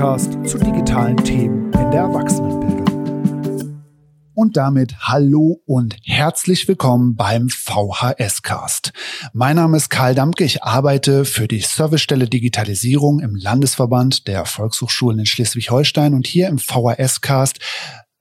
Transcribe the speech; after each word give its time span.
Podcast 0.00 0.32
zu 0.48 0.56
digitalen 0.56 1.18
Themen 1.18 1.70
in 1.74 1.90
der 1.90 2.00
Erwachsenenbildung. 2.00 3.82
Und 4.32 4.56
damit 4.56 4.96
hallo 4.98 5.60
und 5.66 5.94
herzlich 6.04 6.66
willkommen 6.66 7.16
beim 7.16 7.50
VHS 7.50 8.40
Cast. 8.40 8.94
Mein 9.34 9.56
Name 9.56 9.76
ist 9.76 9.90
Karl 9.90 10.14
Dampke, 10.14 10.44
ich 10.44 10.62
arbeite 10.62 11.26
für 11.26 11.46
die 11.46 11.60
Servicestelle 11.60 12.30
Digitalisierung 12.30 13.20
im 13.20 13.36
Landesverband 13.36 14.26
der 14.26 14.46
Volkshochschulen 14.46 15.18
in 15.18 15.26
Schleswig-Holstein 15.26 16.14
und 16.14 16.26
hier 16.26 16.48
im 16.48 16.58
VHS 16.58 17.20
Cast 17.20 17.58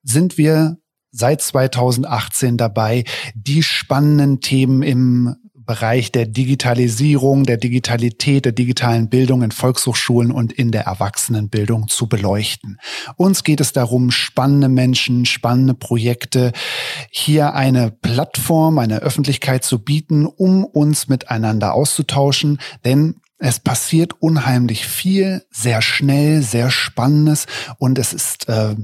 sind 0.04 0.38
wir 0.38 0.80
seit 1.12 1.42
2018 1.42 2.58
dabei, 2.58 3.06
die 3.36 3.64
spannenden 3.64 4.42
Themen 4.42 4.84
im 4.84 5.38
Bereich 5.70 6.12
der 6.12 6.26
Digitalisierung, 6.26 7.44
der 7.44 7.58
Digitalität, 7.58 8.44
der 8.44 8.54
digitalen 8.54 9.08
Bildung 9.08 9.44
in 9.44 9.52
Volkshochschulen 9.52 10.32
und 10.32 10.52
in 10.52 10.72
der 10.72 10.86
Erwachsenenbildung 10.86 11.88
zu 11.88 12.10
beleuchten. 12.10 12.80
Uns 13.18 13.44
geht 13.44 13.62
es 13.62 13.72
darum, 13.72 14.10
spannende 14.10 14.68
Menschen, 14.68 15.28
spannende 15.28 15.76
Projekte, 15.76 16.54
hier 17.12 17.54
eine 17.54 17.92
Plattform, 17.92 18.80
eine 18.80 19.04
Öffentlichkeit 19.04 19.64
zu 19.64 19.78
bieten, 19.78 20.26
um 20.26 20.66
uns 20.66 21.08
miteinander 21.08 21.76
auszutauschen, 21.76 22.60
denn 22.84 23.18
es 23.38 23.60
passiert 23.60 24.14
unheimlich 24.20 24.88
viel, 24.88 25.44
sehr 25.52 25.84
schnell, 25.84 26.42
sehr 26.42 26.72
spannendes 26.72 27.46
und 27.78 28.00
es 28.00 28.12
ist 28.12 28.50
äh, 28.50 28.76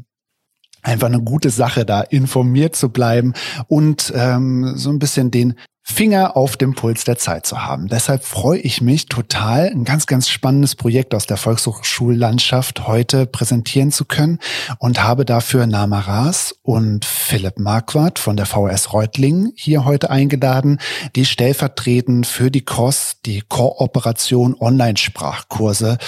einfach 0.84 1.08
eine 1.08 1.24
gute 1.24 1.50
Sache, 1.50 1.84
da 1.84 2.02
informiert 2.02 2.76
zu 2.76 2.90
bleiben 2.90 3.34
und 3.68 4.14
ähm, 4.16 4.74
so 4.76 4.92
ein 4.92 5.00
bisschen 5.00 5.32
den 5.32 5.56
Finger 5.88 6.36
auf 6.36 6.58
dem 6.58 6.74
Puls 6.74 7.04
der 7.04 7.16
Zeit 7.16 7.46
zu 7.46 7.64
haben. 7.64 7.88
Deshalb 7.88 8.24
freue 8.24 8.58
ich 8.58 8.82
mich 8.82 9.06
total, 9.06 9.68
ein 9.68 9.86
ganz, 9.86 10.08
ganz 10.08 10.28
spannendes 10.28 10.76
Projekt 10.76 11.14
aus 11.14 11.28
der 11.28 11.38
Volkshochschullandschaft 11.38 12.88
heute 12.88 13.28
präsentieren 13.28 13.92
zu 13.92 14.04
können 14.04 14.40
und 14.80 15.04
habe 15.04 15.26
dafür 15.26 15.68
Nama 15.68 16.00
Raas 16.00 16.56
und 16.64 17.06
Philipp 17.06 17.60
Marquardt 17.60 18.18
von 18.18 18.36
der 18.36 18.48
VS 18.48 18.94
Reutlingen 18.94 19.54
hier 19.56 19.86
heute 19.86 20.10
eingeladen, 20.10 20.80
die 21.16 21.24
stellvertretend 21.24 22.26
für 22.26 22.50
die 22.50 22.66
COS, 22.66 23.18
die 23.24 23.42
Kooperation 23.42 24.56
Online-Sprachkurse 24.60 26.00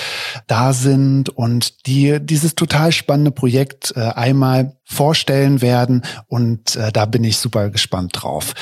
da 0.47 0.73
sind 0.73 1.29
und 1.29 1.85
die 1.85 2.17
dieses 2.19 2.55
total 2.55 2.91
spannende 2.91 3.31
Projekt 3.31 3.93
äh, 3.95 3.99
einmal 3.99 4.75
vorstellen 4.85 5.61
werden 5.61 6.01
und 6.27 6.75
äh, 6.77 6.91
da 6.91 7.05
bin 7.05 7.23
ich 7.23 7.37
super 7.37 7.69
gespannt 7.69 8.13
drauf. 8.15 8.55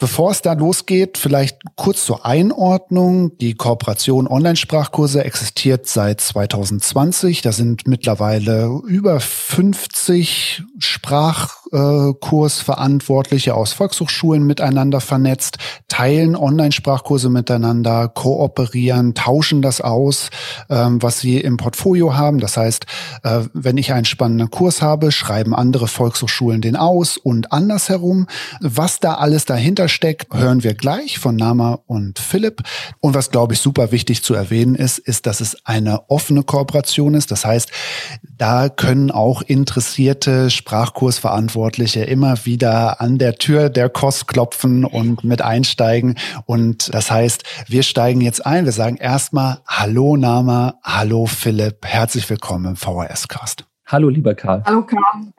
Bevor 0.00 0.30
es 0.30 0.42
da 0.42 0.52
losgeht, 0.52 1.18
vielleicht 1.18 1.58
kurz 1.74 2.04
zur 2.04 2.24
Einordnung. 2.24 3.36
Die 3.38 3.54
Kooperation 3.54 4.28
Online-Sprachkurse 4.28 5.24
existiert 5.24 5.88
seit 5.88 6.20
2020. 6.20 7.42
Da 7.42 7.50
sind 7.50 7.88
mittlerweile 7.88 8.80
über 8.86 9.18
50 9.18 10.62
Sprachkursverantwortliche 10.78 13.56
aus 13.56 13.72
Volkshochschulen 13.72 14.44
miteinander 14.44 15.00
vernetzt, 15.00 15.58
teilen 15.88 16.36
Online-Sprachkurse 16.36 17.28
miteinander, 17.28 18.06
kooperieren, 18.06 19.14
tauschen 19.14 19.62
das 19.62 19.80
aus, 19.80 20.30
ähm, 20.70 21.02
was 21.02 21.18
sie 21.18 21.40
im 21.40 21.56
Portfolio 21.56 22.14
haben. 22.14 22.38
Das 22.38 22.56
heißt, 22.56 22.86
äh, 23.24 23.40
wenn 23.52 23.76
ich 23.76 23.92
einen 23.92 24.04
spannenden 24.04 24.52
Kurs 24.52 24.80
habe, 24.80 25.10
schreiben 25.10 25.56
andere 25.56 25.88
Volkshochschulen 25.88 26.60
den 26.60 26.76
aus 26.76 27.16
und 27.16 27.50
andersherum. 27.50 28.28
Was 28.60 29.00
da 29.00 29.14
alles 29.14 29.44
dahinter 29.44 29.87
steckt, 29.88 30.34
hören 30.34 30.62
wir 30.62 30.74
gleich 30.74 31.18
von 31.18 31.36
Nama 31.36 31.80
und 31.86 32.18
Philipp. 32.18 32.62
Und 33.00 33.14
was, 33.14 33.30
glaube 33.30 33.54
ich, 33.54 33.60
super 33.60 33.92
wichtig 33.92 34.22
zu 34.22 34.34
erwähnen 34.34 34.74
ist, 34.74 34.98
ist, 34.98 35.26
dass 35.26 35.40
es 35.40 35.66
eine 35.66 36.10
offene 36.10 36.42
Kooperation 36.42 37.14
ist. 37.14 37.30
Das 37.30 37.44
heißt, 37.44 37.70
da 38.36 38.68
können 38.68 39.10
auch 39.10 39.42
interessierte 39.42 40.50
Sprachkursverantwortliche 40.50 42.04
immer 42.04 42.44
wieder 42.44 43.00
an 43.00 43.18
der 43.18 43.36
Tür 43.36 43.70
der 43.70 43.88
KOS 43.88 44.26
klopfen 44.26 44.84
und 44.84 45.24
mit 45.24 45.42
einsteigen. 45.42 46.16
Und 46.46 46.92
das 46.94 47.10
heißt, 47.10 47.44
wir 47.66 47.82
steigen 47.82 48.20
jetzt 48.20 48.44
ein. 48.44 48.64
Wir 48.64 48.72
sagen 48.72 48.96
erstmal 48.96 49.58
Hallo 49.66 50.16
Nama, 50.16 50.78
Hallo 50.82 51.26
Philipp, 51.26 51.84
herzlich 51.84 52.28
willkommen 52.30 52.66
im 52.66 52.76
VHS-Cast. 52.76 53.64
Hallo 53.86 54.08
lieber 54.08 54.34
Karl. 54.34 54.62
Hallo 54.66 54.82
Karl. 54.82 55.32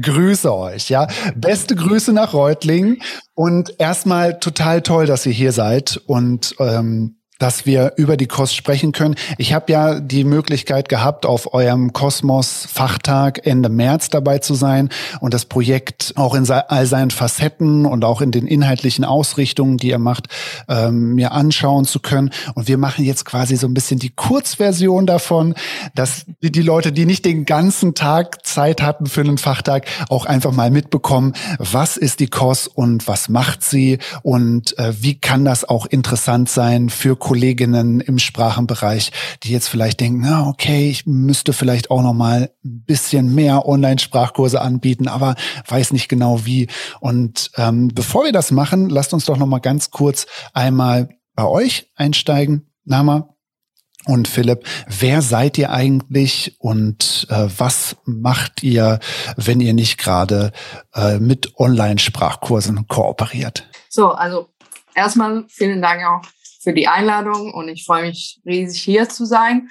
Grüße 0.00 0.52
euch, 0.52 0.90
ja. 0.90 1.06
Beste 1.36 1.76
Grüße 1.76 2.12
nach 2.12 2.34
Reutlingen 2.34 3.00
und 3.34 3.78
erstmal 3.78 4.40
total 4.40 4.82
toll, 4.82 5.06
dass 5.06 5.24
ihr 5.26 5.32
hier 5.32 5.52
seid 5.52 6.00
und 6.06 6.54
ähm, 6.58 7.21
dass 7.42 7.66
wir 7.66 7.94
über 7.96 8.16
die 8.16 8.28
Kost 8.28 8.54
sprechen 8.54 8.92
können. 8.92 9.16
Ich 9.36 9.52
habe 9.52 9.72
ja 9.72 9.98
die 9.98 10.22
Möglichkeit 10.22 10.88
gehabt, 10.88 11.26
auf 11.26 11.52
eurem 11.54 11.92
Kosmos-Fachtag 11.92 13.44
Ende 13.44 13.68
März 13.68 14.10
dabei 14.10 14.38
zu 14.38 14.54
sein 14.54 14.90
und 15.18 15.34
das 15.34 15.46
Projekt 15.46 16.12
auch 16.14 16.36
in 16.36 16.48
all 16.48 16.86
seinen 16.86 17.10
Facetten 17.10 17.84
und 17.84 18.04
auch 18.04 18.20
in 18.20 18.30
den 18.30 18.46
inhaltlichen 18.46 19.04
Ausrichtungen, 19.04 19.76
die 19.76 19.88
ihr 19.88 19.98
macht, 19.98 20.28
ähm, 20.68 21.16
mir 21.16 21.32
anschauen 21.32 21.84
zu 21.84 21.98
können. 21.98 22.30
Und 22.54 22.68
wir 22.68 22.78
machen 22.78 23.04
jetzt 23.04 23.24
quasi 23.24 23.56
so 23.56 23.66
ein 23.66 23.74
bisschen 23.74 23.98
die 23.98 24.10
Kurzversion 24.10 25.06
davon, 25.06 25.54
dass 25.96 26.26
die, 26.42 26.62
Leute, 26.62 26.92
die 26.92 27.06
nicht 27.06 27.24
den 27.24 27.44
ganzen 27.44 27.94
Tag 27.94 28.46
Zeit 28.46 28.82
hatten 28.82 29.06
für 29.06 29.22
einen 29.22 29.38
Fachtag, 29.38 29.86
auch 30.08 30.26
einfach 30.26 30.52
mal 30.52 30.70
mitbekommen, 30.70 31.32
was 31.58 31.96
ist 31.96 32.20
die 32.20 32.28
KOS 32.28 32.68
und 32.68 33.08
was 33.08 33.28
macht 33.28 33.64
sie 33.64 33.98
und 34.22 34.78
äh, 34.78 34.92
wie 35.00 35.16
kann 35.16 35.44
das 35.44 35.68
auch 35.68 35.86
interessant 35.86 36.48
sein 36.48 36.88
für 36.88 37.16
Kolleginnen 37.32 38.02
im 38.02 38.18
Sprachenbereich, 38.18 39.10
die 39.42 39.52
jetzt 39.52 39.68
vielleicht 39.68 40.00
denken, 40.00 40.20
na 40.20 40.48
okay, 40.48 40.90
ich 40.90 41.06
müsste 41.06 41.54
vielleicht 41.54 41.90
auch 41.90 42.02
noch 42.02 42.12
mal 42.12 42.50
ein 42.62 42.84
bisschen 42.84 43.34
mehr 43.34 43.66
Online-Sprachkurse 43.66 44.60
anbieten, 44.60 45.08
aber 45.08 45.34
weiß 45.66 45.94
nicht 45.94 46.10
genau 46.10 46.44
wie. 46.44 46.68
Und 47.00 47.50
ähm, 47.56 47.88
bevor 47.88 48.24
wir 48.24 48.32
das 48.32 48.50
machen, 48.50 48.90
lasst 48.90 49.14
uns 49.14 49.24
doch 49.24 49.38
noch 49.38 49.46
mal 49.46 49.60
ganz 49.60 49.90
kurz 49.90 50.26
einmal 50.52 51.08
bei 51.34 51.46
euch 51.46 51.90
einsteigen. 51.96 52.70
Nama, 52.84 53.34
und 54.04 54.28
Philipp, 54.28 54.66
wer 54.86 55.22
seid 55.22 55.56
ihr 55.56 55.70
eigentlich 55.70 56.56
und 56.58 57.26
äh, 57.30 57.48
was 57.56 57.96
macht 58.04 58.62
ihr, 58.62 59.00
wenn 59.36 59.62
ihr 59.62 59.72
nicht 59.72 59.96
gerade 59.96 60.52
äh, 60.92 61.18
mit 61.18 61.58
Online-Sprachkursen 61.58 62.88
kooperiert? 62.88 63.66
So, 63.88 64.10
also 64.10 64.50
erstmal 64.94 65.46
vielen 65.48 65.80
Dank 65.80 66.04
auch 66.04 66.20
für 66.62 66.72
die 66.72 66.88
Einladung 66.88 67.52
und 67.52 67.68
ich 67.68 67.84
freue 67.84 68.08
mich 68.08 68.40
riesig 68.46 68.82
hier 68.82 69.08
zu 69.08 69.24
sein. 69.24 69.68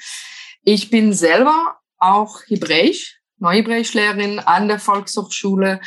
Ich 0.63 0.89
bin 0.89 1.13
selber 1.13 1.77
auch 1.97 2.41
Hebräisch, 2.47 3.19
Neubräischlehrerin 3.39 4.39
an 4.39 4.67
der 4.67 4.79
Volkshochschule 4.79 5.79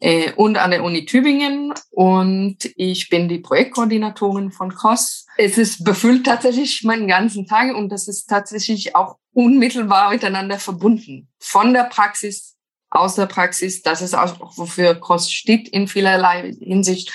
äh, 0.00 0.32
und 0.32 0.56
an 0.56 0.72
der 0.72 0.82
Uni 0.82 1.06
Tübingen 1.06 1.72
und 1.90 2.58
ich 2.76 3.08
bin 3.08 3.28
die 3.28 3.38
Projektkoordinatorin 3.38 4.50
von 4.50 4.74
COS. 4.74 5.26
Es 5.36 5.56
ist 5.56 5.84
befüllt 5.84 6.26
tatsächlich 6.26 6.82
meinen 6.82 7.08
ganzen 7.08 7.46
Tag 7.46 7.74
und 7.74 7.90
das 7.90 8.08
ist 8.08 8.26
tatsächlich 8.26 8.96
auch 8.96 9.16
unmittelbar 9.32 10.10
miteinander 10.10 10.58
verbunden. 10.58 11.28
Von 11.38 11.72
der 11.72 11.84
Praxis, 11.84 12.56
aus 12.90 13.14
der 13.14 13.26
Praxis, 13.26 13.82
das 13.82 14.02
ist 14.02 14.14
auch, 14.14 14.36
wofür 14.56 14.94
COS 14.96 15.30
steht 15.30 15.68
in 15.68 15.88
vielerlei 15.88 16.52
Hinsicht 16.60 17.12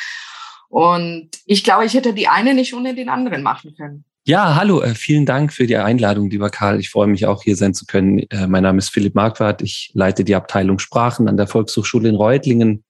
und 0.70 1.30
ich 1.46 1.64
glaube, 1.64 1.86
ich 1.86 1.94
hätte 1.96 2.14
die 2.14 2.28
eine 2.28 2.54
nicht 2.54 2.74
ohne 2.74 2.96
den 2.96 3.10
anderen 3.10 3.44
machen 3.44 3.74
können. 3.76 4.06
Ja, 4.26 4.56
hallo, 4.56 4.82
äh, 4.82 4.94
vielen 4.94 5.26
Dank 5.26 5.52
für 5.52 5.66
die 5.66 5.78
Einladung, 5.78 6.30
lieber 6.30 6.52
Karl. 6.52 6.80
Ich 6.80 6.92
freue 6.92 7.08
mich 7.08 7.26
auch 7.26 7.42
hier 7.42 7.56
sein 7.56 7.74
zu 7.74 7.86
können. 7.88 8.20
Äh, 8.30 8.46
mein 8.46 8.62
Name 8.62 8.78
ist 8.78 8.90
Philipp 8.90 9.16
Marquardt. 9.16 9.64
Ich 9.64 9.90
leite 9.96 10.24
die 10.24 10.36
Abteilung 10.36 10.78
Sprachen 10.78 11.28
an 11.28 11.36
der 11.36 11.48
Volkshochschule 11.48 12.10
in 12.10 12.16
Reutlingen. 12.16 12.84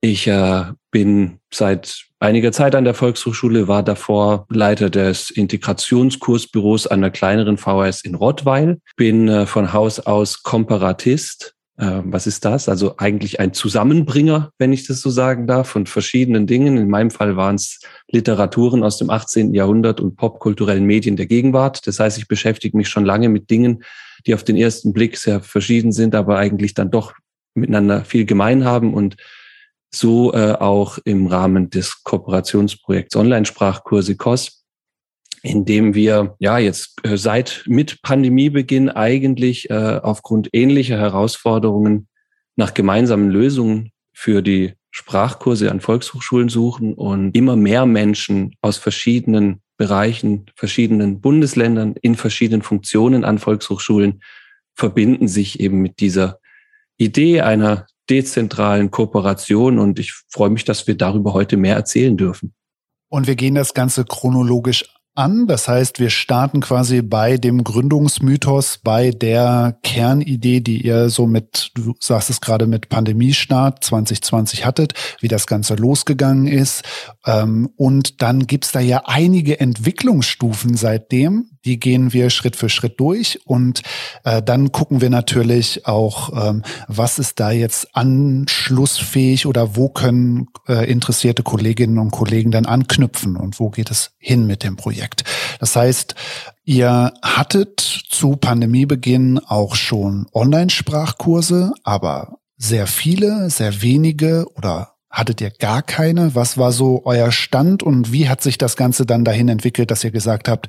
Ich 0.00 0.28
äh, 0.28 0.66
bin 0.92 1.40
seit 1.52 2.04
einiger 2.20 2.52
Zeit 2.52 2.76
an 2.76 2.84
der 2.84 2.94
Volkshochschule, 2.94 3.66
war 3.66 3.82
davor 3.82 4.46
Leiter 4.48 4.90
des 4.90 5.30
Integrationskursbüros 5.30 6.84
der 6.84 7.10
kleineren 7.10 7.56
VHS 7.56 8.02
in 8.02 8.14
Rottweil, 8.14 8.80
bin 8.96 9.46
von 9.46 9.72
Haus 9.72 9.98
aus 9.98 10.44
Komparatist 10.44 11.56
was 11.80 12.26
ist 12.26 12.44
das? 12.44 12.68
Also 12.68 12.96
eigentlich 12.96 13.38
ein 13.38 13.52
Zusammenbringer, 13.52 14.50
wenn 14.58 14.72
ich 14.72 14.88
das 14.88 15.00
so 15.00 15.10
sagen 15.10 15.46
darf, 15.46 15.68
von 15.68 15.86
verschiedenen 15.86 16.48
Dingen. 16.48 16.76
In 16.76 16.88
meinem 16.88 17.12
Fall 17.12 17.36
waren 17.36 17.54
es 17.54 17.80
Literaturen 18.10 18.82
aus 18.82 18.98
dem 18.98 19.10
18. 19.10 19.54
Jahrhundert 19.54 20.00
und 20.00 20.16
popkulturellen 20.16 20.84
Medien 20.84 21.16
der 21.16 21.26
Gegenwart. 21.26 21.86
Das 21.86 22.00
heißt, 22.00 22.18
ich 22.18 22.26
beschäftige 22.26 22.76
mich 22.76 22.88
schon 22.88 23.04
lange 23.04 23.28
mit 23.28 23.48
Dingen, 23.48 23.84
die 24.26 24.34
auf 24.34 24.42
den 24.42 24.56
ersten 24.56 24.92
Blick 24.92 25.16
sehr 25.16 25.40
verschieden 25.40 25.92
sind, 25.92 26.16
aber 26.16 26.38
eigentlich 26.38 26.74
dann 26.74 26.90
doch 26.90 27.12
miteinander 27.54 28.04
viel 28.04 28.24
gemein 28.24 28.64
haben 28.64 28.92
und 28.92 29.16
so 29.90 30.32
äh, 30.34 30.52
auch 30.52 30.98
im 31.04 31.28
Rahmen 31.28 31.70
des 31.70 32.02
Kooperationsprojekts 32.02 33.16
Online-Sprachkurse 33.16 34.16
COS 34.16 34.57
indem 35.42 35.94
wir 35.94 36.36
ja 36.38 36.58
jetzt 36.58 36.96
äh, 37.04 37.16
seit 37.16 37.64
mit 37.66 38.02
Pandemiebeginn 38.02 38.88
eigentlich 38.88 39.70
äh, 39.70 40.00
aufgrund 40.02 40.48
ähnlicher 40.52 40.98
Herausforderungen 40.98 42.08
nach 42.56 42.74
gemeinsamen 42.74 43.30
Lösungen 43.30 43.92
für 44.12 44.42
die 44.42 44.74
Sprachkurse 44.90 45.70
an 45.70 45.80
Volkshochschulen 45.80 46.48
suchen 46.48 46.94
und 46.94 47.36
immer 47.36 47.56
mehr 47.56 47.86
Menschen 47.86 48.56
aus 48.62 48.78
verschiedenen 48.78 49.62
Bereichen, 49.76 50.46
verschiedenen 50.56 51.20
Bundesländern, 51.20 51.94
in 52.02 52.16
verschiedenen 52.16 52.62
Funktionen 52.62 53.24
an 53.24 53.38
Volkshochschulen 53.38 54.22
verbinden 54.74 55.28
sich 55.28 55.60
eben 55.60 55.80
mit 55.80 56.00
dieser 56.00 56.40
Idee 56.96 57.42
einer 57.42 57.86
dezentralen 58.10 58.90
Kooperation. 58.90 59.78
Und 59.78 59.98
ich 59.98 60.12
freue 60.28 60.50
mich, 60.50 60.64
dass 60.64 60.86
wir 60.86 60.96
darüber 60.96 61.32
heute 61.32 61.56
mehr 61.56 61.76
erzählen 61.76 62.16
dürfen. 62.16 62.54
Und 63.08 63.26
wir 63.26 63.36
gehen 63.36 63.54
das 63.54 63.74
Ganze 63.74 64.04
chronologisch 64.04 64.84
an. 65.18 65.46
Das 65.46 65.68
heißt, 65.68 65.98
wir 65.98 66.10
starten 66.10 66.60
quasi 66.60 67.02
bei 67.02 67.36
dem 67.36 67.64
Gründungsmythos, 67.64 68.78
bei 68.82 69.10
der 69.10 69.78
Kernidee, 69.82 70.60
die 70.60 70.86
ihr 70.86 71.10
so 71.10 71.26
mit, 71.26 71.72
du 71.74 71.94
sagst 72.00 72.30
es 72.30 72.40
gerade 72.40 72.66
mit 72.66 72.88
Pandemiestart 72.88 73.84
2020 73.84 74.64
hattet, 74.64 74.94
wie 75.20 75.28
das 75.28 75.46
Ganze 75.46 75.74
losgegangen 75.74 76.46
ist. 76.46 76.84
Ähm, 77.26 77.68
und 77.76 78.22
dann 78.22 78.46
gibt's 78.46 78.72
da 78.72 78.80
ja 78.80 79.02
einige 79.04 79.60
Entwicklungsstufen 79.60 80.76
seitdem. 80.76 81.50
Die 81.68 81.78
gehen 81.78 82.12
wir 82.12 82.30
Schritt 82.30 82.56
für 82.56 82.68
Schritt 82.68 82.98
durch. 82.98 83.40
Und 83.44 83.82
äh, 84.24 84.42
dann 84.42 84.72
gucken 84.72 85.00
wir 85.00 85.10
natürlich 85.10 85.86
auch, 85.86 86.48
ähm, 86.48 86.62
was 86.88 87.18
ist 87.18 87.38
da 87.38 87.50
jetzt 87.50 87.94
anschlussfähig 87.94 89.46
oder 89.46 89.76
wo 89.76 89.88
können 89.88 90.48
äh, 90.66 90.90
interessierte 90.90 91.44
Kolleginnen 91.44 91.98
und 91.98 92.10
Kollegen 92.10 92.50
dann 92.50 92.66
anknüpfen 92.66 93.36
und 93.36 93.60
wo 93.60 93.70
geht 93.70 93.90
es 93.90 94.10
hin 94.18 94.46
mit 94.46 94.64
dem 94.64 94.74
Projekt. 94.74 94.88
Projekt. 94.88 95.24
Das 95.60 95.76
heißt, 95.76 96.14
ihr 96.64 97.12
hattet 97.22 97.80
zu 97.80 98.36
Pandemiebeginn 98.36 99.38
auch 99.38 99.74
schon 99.74 100.26
Online-Sprachkurse, 100.32 101.72
aber 101.84 102.38
sehr 102.56 102.86
viele, 102.86 103.50
sehr 103.50 103.82
wenige 103.82 104.46
oder 104.56 104.94
hattet 105.10 105.40
ihr 105.40 105.50
gar 105.50 105.82
keine? 105.82 106.34
Was 106.34 106.58
war 106.58 106.72
so 106.72 107.02
euer 107.04 107.32
Stand 107.32 107.82
und 107.82 108.12
wie 108.12 108.28
hat 108.28 108.42
sich 108.42 108.58
das 108.58 108.76
Ganze 108.76 109.06
dann 109.06 109.24
dahin 109.24 109.48
entwickelt, 109.48 109.90
dass 109.90 110.04
ihr 110.04 110.10
gesagt 110.10 110.48
habt, 110.48 110.68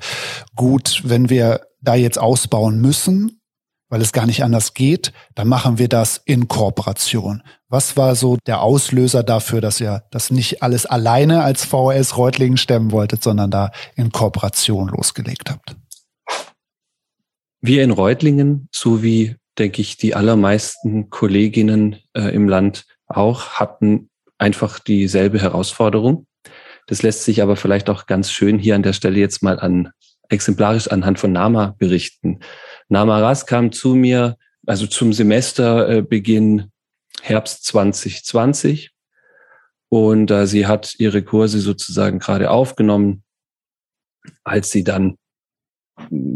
gut, 0.56 1.02
wenn 1.04 1.28
wir 1.28 1.62
da 1.80 1.94
jetzt 1.94 2.18
ausbauen 2.18 2.80
müssen, 2.80 3.40
weil 3.90 4.00
es 4.00 4.12
gar 4.12 4.26
nicht 4.26 4.44
anders 4.44 4.74
geht, 4.74 5.12
dann 5.34 5.48
machen 5.48 5.78
wir 5.78 5.88
das 5.88 6.20
in 6.24 6.48
Kooperation. 6.48 7.42
Was 7.68 7.96
war 7.96 8.14
so 8.14 8.38
der 8.46 8.62
Auslöser 8.62 9.22
dafür, 9.22 9.60
dass 9.60 9.80
ihr 9.80 10.04
das 10.10 10.30
nicht 10.30 10.62
alles 10.62 10.86
alleine 10.86 11.42
als 11.42 11.64
VHS 11.64 12.16
Reutlingen 12.16 12.56
stemmen 12.56 12.92
wolltet, 12.92 13.22
sondern 13.22 13.50
da 13.50 13.72
in 13.96 14.12
Kooperation 14.12 14.88
losgelegt 14.88 15.50
habt? 15.50 15.76
Wir 17.60 17.84
in 17.84 17.90
Reutlingen, 17.90 18.68
so 18.72 19.02
wie, 19.02 19.36
denke 19.58 19.82
ich, 19.82 19.96
die 19.96 20.14
allermeisten 20.14 21.10
Kolleginnen 21.10 21.96
äh, 22.14 22.34
im 22.34 22.48
Land 22.48 22.86
auch, 23.06 23.50
hatten 23.50 24.09
einfach 24.40 24.78
dieselbe 24.78 25.40
Herausforderung. 25.40 26.26
Das 26.86 27.02
lässt 27.02 27.24
sich 27.24 27.42
aber 27.42 27.56
vielleicht 27.56 27.90
auch 27.90 28.06
ganz 28.06 28.32
schön 28.32 28.58
hier 28.58 28.74
an 28.74 28.82
der 28.82 28.94
Stelle 28.94 29.18
jetzt 29.18 29.42
mal 29.42 29.60
an 29.60 29.90
exemplarisch 30.28 30.88
anhand 30.88 31.18
von 31.18 31.32
Nama 31.32 31.74
berichten. 31.78 32.40
Namaras 32.88 33.46
kam 33.46 33.70
zu 33.72 33.94
mir, 33.94 34.36
also 34.66 34.86
zum 34.86 35.12
Semesterbeginn 35.12 36.70
Herbst 37.20 37.64
2020. 37.64 38.92
Und 39.88 40.30
äh, 40.30 40.46
sie 40.46 40.66
hat 40.66 40.94
ihre 40.98 41.22
Kurse 41.22 41.60
sozusagen 41.60 42.20
gerade 42.20 42.50
aufgenommen, 42.50 43.24
als 44.44 44.70
sie 44.70 44.84
dann 44.84 45.16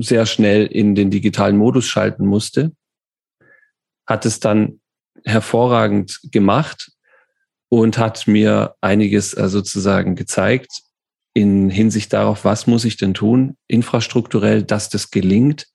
sehr 0.01 0.27
schnell 0.27 0.67
in 0.67 0.95
den 0.95 1.11
digitalen 1.11 1.57
Modus 1.57 1.87
schalten 1.87 2.27
musste, 2.27 2.73
hat 4.07 4.27
es 4.27 4.41
dann 4.41 4.81
hervorragend 5.25 6.21
gemacht 6.33 6.94
und 7.81 7.99
hat 7.99 8.29
mir 8.29 8.77
einiges 8.81 9.35
äh, 9.35 9.49
sozusagen 9.49 10.15
gezeigt 10.15 10.83
in 11.35 11.71
Hinsicht 11.71 12.13
darauf, 12.13 12.45
was 12.45 12.69
muss 12.69 12.85
ich 12.85 12.97
denn 12.97 13.15
tun, 13.15 13.57
infrastrukturell, 13.67 14.63
dass 14.63 14.89
das 14.91 15.11
gelingt 15.11 15.67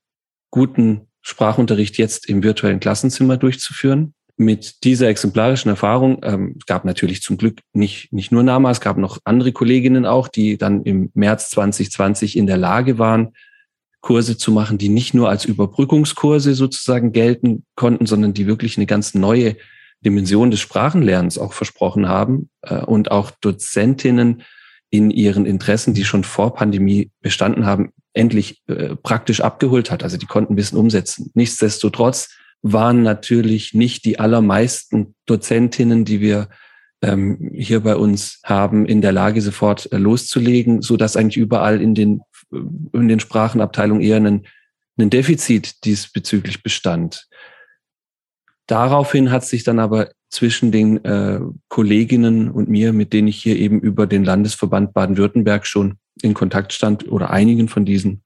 guten 0.50 1.07
Sprachunterricht 1.22 1.98
jetzt 1.98 2.28
im 2.30 2.42
virtuellen 2.42 2.80
Klassenzimmer 2.80 3.36
durchzuführen. 3.36 4.13
Mit 4.38 4.86
dieser 4.86 5.10
exemplarischen 5.10 5.68
Erfahrung, 5.68 6.22
ähm, 6.24 6.56
gab 6.66 6.86
natürlich 6.86 7.22
zum 7.22 7.38
Glück 7.38 7.60
nicht, 7.74 8.13
nicht 8.13 8.31
nur 8.31 8.44
Nama, 8.44 8.72
es 8.72 8.80
gab 8.80 8.98
noch 8.98 9.19
andere 9.25 9.52
Kolleginnen 9.52 10.06
auch, 10.06 10.30
die 10.30 10.57
dann 10.57 10.84
im 10.84 11.12
März 11.13 11.50
2020 11.50 12.38
in 12.38 12.48
der 12.48 12.56
Lage 12.56 12.98
waren, 12.98 13.34
Kurse 14.00 14.38
zu 14.38 14.54
machen, 14.54 14.78
die 14.78 14.88
nicht 14.88 15.13
nur 15.13 15.30
als 15.30 15.44
Überbrückungskurse 15.44 16.56
sozusagen 16.56 17.12
gelten 17.12 17.66
konnten, 17.75 18.06
sondern 18.06 18.34
die 18.34 18.48
wirklich 18.48 18.78
eine 18.78 18.86
ganz 18.86 19.13
neue 19.13 19.57
Dimension 20.06 20.51
des 20.51 20.60
Sprachenlernens 20.60 21.38
auch 21.38 21.54
versprochen 21.54 22.07
haben 22.07 22.50
äh, 22.62 22.80
und 22.80 23.12
auch 23.12 23.31
Dozentinnen 23.31 24.44
in 24.90 25.12
ihren 25.12 25.46
Interessen, 25.46 25.94
die 25.94 26.06
schon 26.06 26.24
vor 26.24 26.56
Pandemie 26.56 27.12
bestanden 27.22 27.66
haben, 27.66 27.92
endlich 28.13 28.63
äh, 28.68 28.96
praktisch 28.96 29.42
abgeholt 29.42 29.92
hat. 29.92 30.04
Also 30.04 30.18
die 30.18 30.25
konnten 30.25 30.57
Wissen 30.57 30.78
umsetzen. 30.78 31.31
Nichtsdestotrotz 31.36 32.30
waren 32.62 33.04
natürlich 33.04 33.74
nicht 33.74 34.06
die 34.06 34.19
allermeisten 34.19 35.16
Dozentinnen, 35.25 36.06
die 36.06 36.19
wir 36.19 36.50
ähm, 37.02 37.52
hier 37.54 37.81
bei 37.81 37.95
uns 37.95 38.40
haben, 38.44 38.86
in 38.86 39.02
der 39.02 39.12
Lage, 39.12 39.42
sofort 39.42 39.92
äh, 39.92 39.98
loszulegen, 39.98 40.81
so 40.81 40.98
dass 40.98 41.16
eigentlich 41.16 41.38
überall 41.38 41.81
in 41.81 41.95
den, 41.95 42.22
in 42.52 43.07
den 43.07 43.19
Sprachenabteilungen 43.19 44.04
eher 44.04 44.18
ein, 44.18 44.45
ein 44.98 45.10
Defizit 45.10 45.86
diesbezüglich 45.86 46.62
bestand. 46.63 47.28
Daraufhin 48.69 49.31
hat 49.31 49.45
sich 49.45 49.63
dann 49.63 49.80
aber 49.80 50.12
zwischen 50.30 50.71
den 50.71 51.04
äh, 51.04 51.39
Kolleginnen 51.69 52.51
und 52.51 52.69
mir, 52.69 52.94
mit 52.94 53.13
denen 53.13 53.27
ich 53.27 53.42
hier 53.42 53.56
eben 53.56 53.80
über 53.80 54.06
den 54.06 54.24
Landesverband 54.24 54.94
Baden-Württemberg 54.94 55.66
schon 55.66 55.98
in 56.21 56.36
Kontakt 56.36 56.71
stand 56.71 57.12
oder 57.12 57.31
einigen 57.31 57.68
von 57.68 57.83
diesen, 57.83 58.21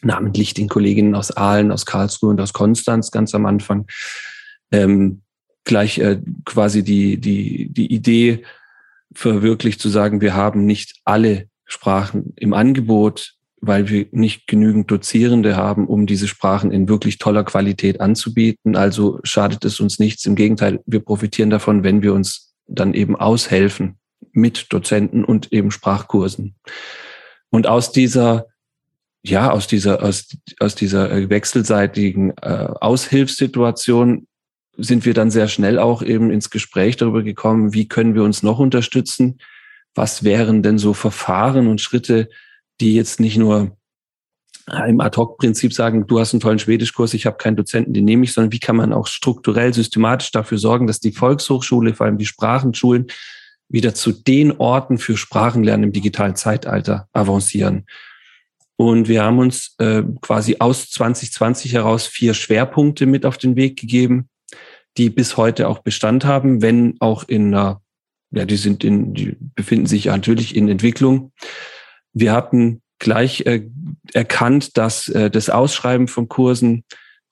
namentlich 0.00 0.54
den 0.54 0.70
Kolleginnen 0.70 1.14
aus 1.14 1.30
Aalen, 1.30 1.72
aus 1.72 1.84
Karlsruhe 1.84 2.30
und 2.30 2.40
aus 2.40 2.54
Konstanz 2.54 3.10
ganz 3.10 3.34
am 3.34 3.44
Anfang, 3.44 3.86
ähm, 4.72 5.20
gleich 5.64 5.98
äh, 5.98 6.22
quasi 6.46 6.82
die, 6.82 7.20
die, 7.20 7.68
die 7.68 7.92
Idee 7.92 8.44
verwirklicht 9.12 9.82
zu 9.82 9.90
sagen, 9.90 10.22
wir 10.22 10.34
haben 10.34 10.64
nicht 10.64 11.02
alle 11.04 11.50
Sprachen 11.66 12.32
im 12.36 12.54
Angebot, 12.54 13.35
weil 13.60 13.88
wir 13.88 14.06
nicht 14.12 14.46
genügend 14.46 14.90
Dozierende 14.90 15.56
haben, 15.56 15.86
um 15.86 16.06
diese 16.06 16.28
Sprachen 16.28 16.70
in 16.70 16.88
wirklich 16.88 17.18
toller 17.18 17.44
Qualität 17.44 18.00
anzubieten. 18.00 18.76
Also 18.76 19.18
schadet 19.22 19.64
es 19.64 19.80
uns 19.80 19.98
nichts. 19.98 20.24
Im 20.26 20.34
Gegenteil, 20.34 20.80
wir 20.86 21.00
profitieren 21.00 21.50
davon, 21.50 21.82
wenn 21.82 22.02
wir 22.02 22.12
uns 22.12 22.54
dann 22.66 22.94
eben 22.94 23.16
aushelfen 23.16 23.98
mit 24.32 24.72
Dozenten 24.72 25.24
und 25.24 25.52
eben 25.52 25.70
Sprachkursen. 25.70 26.56
Und 27.50 27.66
aus 27.66 27.92
dieser, 27.92 28.46
ja, 29.24 29.50
aus 29.50 29.66
dieser, 29.66 30.02
aus, 30.02 30.28
aus 30.60 30.74
dieser 30.74 31.10
äh, 31.10 31.30
wechselseitigen 31.30 32.30
äh, 32.42 32.68
Aushilfssituation 32.80 34.26
sind 34.76 35.06
wir 35.06 35.14
dann 35.14 35.30
sehr 35.30 35.48
schnell 35.48 35.78
auch 35.78 36.02
eben 36.02 36.30
ins 36.30 36.50
Gespräch 36.50 36.96
darüber 36.96 37.22
gekommen, 37.22 37.72
wie 37.72 37.88
können 37.88 38.14
wir 38.14 38.22
uns 38.22 38.42
noch 38.42 38.58
unterstützen? 38.58 39.38
Was 39.94 40.22
wären 40.22 40.62
denn 40.62 40.76
so 40.76 40.92
Verfahren 40.92 41.66
und 41.66 41.80
Schritte, 41.80 42.28
die 42.80 42.94
jetzt 42.94 43.20
nicht 43.20 43.36
nur 43.36 43.76
im 44.86 45.00
Ad-Hoc-Prinzip 45.00 45.72
sagen, 45.72 46.06
du 46.06 46.18
hast 46.18 46.32
einen 46.32 46.40
tollen 46.40 46.58
Schwedischkurs, 46.58 47.14
ich 47.14 47.24
habe 47.26 47.36
keinen 47.36 47.56
Dozenten, 47.56 47.94
den 47.94 48.04
nehme 48.04 48.24
ich, 48.24 48.32
sondern 48.32 48.52
wie 48.52 48.58
kann 48.58 48.76
man 48.76 48.92
auch 48.92 49.06
strukturell, 49.06 49.72
systematisch 49.72 50.32
dafür 50.32 50.58
sorgen, 50.58 50.88
dass 50.88 50.98
die 50.98 51.12
Volkshochschule, 51.12 51.94
vor 51.94 52.06
allem 52.06 52.18
die 52.18 52.26
Sprachenschulen, 52.26 53.06
wieder 53.68 53.94
zu 53.94 54.12
den 54.12 54.52
Orten 54.58 54.98
für 54.98 55.16
Sprachenlernen 55.16 55.84
im 55.84 55.92
digitalen 55.92 56.36
Zeitalter 56.36 57.08
avancieren. 57.12 57.86
Und 58.76 59.08
wir 59.08 59.22
haben 59.22 59.38
uns 59.38 59.74
äh, 59.78 60.02
quasi 60.20 60.56
aus 60.58 60.90
2020 60.90 61.72
heraus 61.72 62.06
vier 62.06 62.34
Schwerpunkte 62.34 63.06
mit 63.06 63.24
auf 63.24 63.38
den 63.38 63.56
Weg 63.56 63.80
gegeben, 63.80 64.28
die 64.98 65.10
bis 65.10 65.36
heute 65.36 65.68
auch 65.68 65.78
Bestand 65.78 66.24
haben, 66.24 66.60
wenn 66.62 66.96
auch 67.00 67.24
in 67.28 67.54
einer, 67.54 67.80
ja, 68.32 68.44
die 68.44 68.56
sind 68.56 68.84
in, 68.84 69.14
die 69.14 69.36
befinden 69.54 69.86
sich 69.86 70.06
natürlich 70.06 70.54
in 70.54 70.68
Entwicklung. 70.68 71.32
Wir 72.18 72.32
hatten 72.32 72.80
gleich 72.98 73.44
äh, 73.46 73.62
erkannt, 74.12 74.76
dass 74.76 75.08
äh, 75.08 75.30
das 75.30 75.50
Ausschreiben 75.50 76.08
von 76.08 76.28
Kursen 76.28 76.84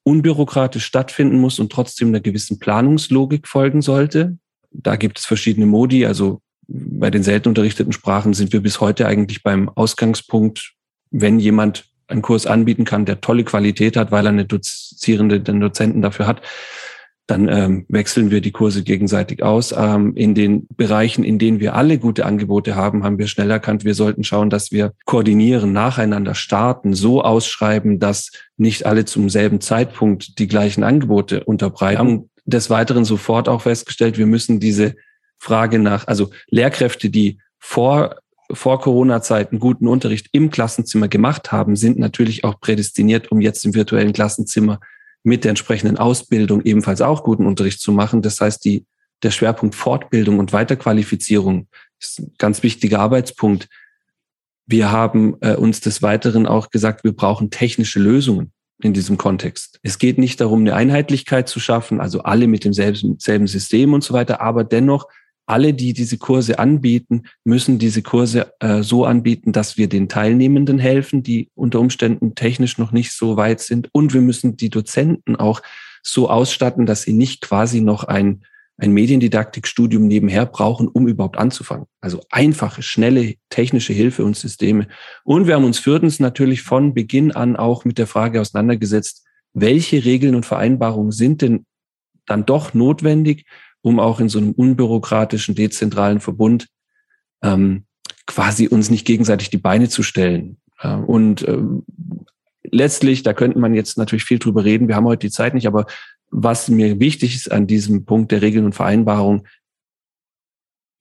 unbürokratisch 0.02 0.84
stattfinden 0.84 1.38
muss 1.38 1.58
und 1.58 1.72
trotzdem 1.72 2.08
einer 2.08 2.20
gewissen 2.20 2.58
Planungslogik 2.58 3.48
folgen 3.48 3.80
sollte 3.80 4.36
da 4.74 4.96
gibt 4.96 5.18
es 5.18 5.26
verschiedene 5.26 5.66
Modi. 5.66 6.04
Also 6.04 6.40
bei 6.66 7.10
den 7.10 7.22
selten 7.22 7.48
unterrichteten 7.48 7.92
Sprachen 7.92 8.34
sind 8.34 8.52
wir 8.52 8.60
bis 8.60 8.80
heute 8.80 9.06
eigentlich 9.06 9.42
beim 9.42 9.68
Ausgangspunkt, 9.68 10.72
wenn 11.10 11.38
jemand 11.38 11.86
einen 12.06 12.22
Kurs 12.22 12.46
anbieten 12.46 12.84
kann, 12.84 13.06
der 13.06 13.20
tolle 13.20 13.44
Qualität 13.44 13.96
hat, 13.96 14.10
weil 14.10 14.26
er 14.26 14.30
eine 14.30 14.44
Dozierende, 14.44 15.40
den 15.40 15.60
Dozenten 15.60 16.02
dafür 16.02 16.26
hat, 16.26 16.42
dann 17.26 17.48
ähm, 17.48 17.86
wechseln 17.88 18.30
wir 18.30 18.40
die 18.40 18.52
Kurse 18.52 18.82
gegenseitig 18.82 19.42
aus. 19.42 19.74
Ähm, 19.76 20.14
in 20.14 20.34
den 20.34 20.66
Bereichen, 20.76 21.24
in 21.24 21.38
denen 21.38 21.58
wir 21.58 21.74
alle 21.74 21.98
gute 21.98 22.26
Angebote 22.26 22.74
haben, 22.74 23.02
haben 23.02 23.18
wir 23.18 23.28
schnell 23.28 23.50
erkannt, 23.50 23.84
wir 23.84 23.94
sollten 23.94 24.24
schauen, 24.24 24.50
dass 24.50 24.72
wir 24.72 24.92
koordinieren, 25.06 25.72
nacheinander 25.72 26.34
starten, 26.34 26.94
so 26.94 27.22
ausschreiben, 27.22 27.98
dass 27.98 28.30
nicht 28.56 28.84
alle 28.84 29.04
zum 29.06 29.30
selben 29.30 29.60
Zeitpunkt 29.60 30.38
die 30.38 30.48
gleichen 30.48 30.84
Angebote 30.84 31.44
unterbreiten 31.44 32.28
des 32.44 32.70
Weiteren 32.70 33.04
sofort 33.04 33.48
auch 33.48 33.62
festgestellt, 33.62 34.18
wir 34.18 34.26
müssen 34.26 34.60
diese 34.60 34.94
Frage 35.38 35.78
nach, 35.78 36.06
also 36.06 36.30
Lehrkräfte, 36.48 37.10
die 37.10 37.38
vor 37.58 38.16
vor 38.52 38.78
Corona-Zeit 38.78 39.50
einen 39.50 39.58
guten 39.58 39.88
Unterricht 39.88 40.28
im 40.32 40.50
Klassenzimmer 40.50 41.08
gemacht 41.08 41.50
haben, 41.50 41.76
sind 41.76 41.98
natürlich 41.98 42.44
auch 42.44 42.60
prädestiniert, 42.60 43.32
um 43.32 43.40
jetzt 43.40 43.64
im 43.64 43.74
virtuellen 43.74 44.12
Klassenzimmer 44.12 44.80
mit 45.24 45.44
der 45.44 45.50
entsprechenden 45.50 45.98
Ausbildung 45.98 46.62
ebenfalls 46.62 47.00
auch 47.00 47.24
guten 47.24 47.46
Unterricht 47.46 47.80
zu 47.80 47.90
machen. 47.90 48.22
Das 48.22 48.40
heißt, 48.40 48.64
die, 48.64 48.84
der 49.22 49.30
Schwerpunkt 49.30 49.74
Fortbildung 49.74 50.38
und 50.38 50.52
Weiterqualifizierung 50.52 51.66
ist 51.98 52.20
ein 52.20 52.34
ganz 52.38 52.62
wichtiger 52.62 53.00
Arbeitspunkt. 53.00 53.68
Wir 54.66 54.92
haben 54.92 55.36
äh, 55.40 55.56
uns 55.56 55.80
des 55.80 56.02
Weiteren 56.02 56.46
auch 56.46 56.70
gesagt, 56.70 57.04
wir 57.04 57.12
brauchen 57.12 57.50
technische 57.50 57.98
Lösungen 57.98 58.52
in 58.82 58.92
diesem 58.92 59.16
Kontext. 59.16 59.80
Es 59.82 59.98
geht 59.98 60.18
nicht 60.18 60.40
darum, 60.40 60.60
eine 60.60 60.74
Einheitlichkeit 60.74 61.48
zu 61.48 61.58
schaffen, 61.58 62.00
also 62.00 62.22
alle 62.22 62.46
mit 62.46 62.64
demselben 62.64 63.18
selben 63.18 63.46
System 63.46 63.94
und 63.94 64.04
so 64.04 64.12
weiter, 64.12 64.40
aber 64.42 64.62
dennoch 64.62 65.08
alle, 65.46 65.74
die 65.74 65.92
diese 65.92 66.18
Kurse 66.18 66.58
anbieten, 66.58 67.24
müssen 67.44 67.78
diese 67.78 68.02
Kurse 68.02 68.52
äh, 68.60 68.82
so 68.82 69.04
anbieten, 69.04 69.52
dass 69.52 69.76
wir 69.76 69.88
den 69.88 70.08
Teilnehmenden 70.08 70.78
helfen, 70.78 71.22
die 71.22 71.50
unter 71.54 71.80
Umständen 71.80 72.34
technisch 72.34 72.78
noch 72.78 72.92
nicht 72.92 73.12
so 73.12 73.36
weit 73.36 73.60
sind. 73.60 73.88
Und 73.92 74.14
wir 74.14 74.20
müssen 74.20 74.56
die 74.56 74.70
Dozenten 74.70 75.36
auch 75.36 75.60
so 76.02 76.30
ausstatten, 76.30 76.86
dass 76.86 77.02
sie 77.02 77.12
nicht 77.12 77.42
quasi 77.42 77.80
noch 77.80 78.04
ein, 78.04 78.44
ein 78.76 78.92
Mediendidaktikstudium 78.92 80.06
nebenher 80.06 80.46
brauchen, 80.46 80.88
um 80.88 81.08
überhaupt 81.08 81.38
anzufangen. 81.38 81.86
Also 82.00 82.20
einfache, 82.30 82.82
schnelle 82.82 83.34
technische 83.50 83.92
Hilfe 83.92 84.24
und 84.24 84.36
Systeme. 84.36 84.88
Und 85.24 85.46
wir 85.46 85.54
haben 85.54 85.64
uns 85.64 85.78
viertens 85.78 86.20
natürlich 86.20 86.62
von 86.62 86.94
Beginn 86.94 87.32
an 87.32 87.56
auch 87.56 87.84
mit 87.84 87.98
der 87.98 88.06
Frage 88.06 88.40
auseinandergesetzt, 88.40 89.24
welche 89.52 90.04
Regeln 90.04 90.34
und 90.34 90.46
Vereinbarungen 90.46 91.12
sind 91.12 91.42
denn 91.42 91.66
dann 92.26 92.46
doch 92.46 92.74
notwendig, 92.74 93.46
um 93.84 94.00
auch 94.00 94.18
in 94.18 94.30
so 94.30 94.38
einem 94.38 94.52
unbürokratischen, 94.52 95.54
dezentralen 95.54 96.18
Verbund 96.18 96.68
ähm, 97.42 97.84
quasi 98.26 98.66
uns 98.66 98.88
nicht 98.88 99.06
gegenseitig 99.06 99.50
die 99.50 99.58
Beine 99.58 99.90
zu 99.90 100.02
stellen. 100.02 100.56
Äh, 100.80 100.94
und 100.94 101.46
ähm, 101.46 101.84
letztlich, 102.62 103.22
da 103.22 103.34
könnte 103.34 103.58
man 103.58 103.74
jetzt 103.74 103.98
natürlich 103.98 104.24
viel 104.24 104.38
drüber 104.38 104.64
reden, 104.64 104.88
wir 104.88 104.96
haben 104.96 105.04
heute 105.04 105.26
die 105.26 105.30
Zeit 105.30 105.52
nicht, 105.52 105.66
aber 105.66 105.84
was 106.30 106.70
mir 106.70 106.98
wichtig 106.98 107.36
ist 107.36 107.52
an 107.52 107.66
diesem 107.66 108.06
Punkt 108.06 108.32
der 108.32 108.40
Regeln 108.40 108.64
und 108.64 108.74
Vereinbarung, 108.74 109.46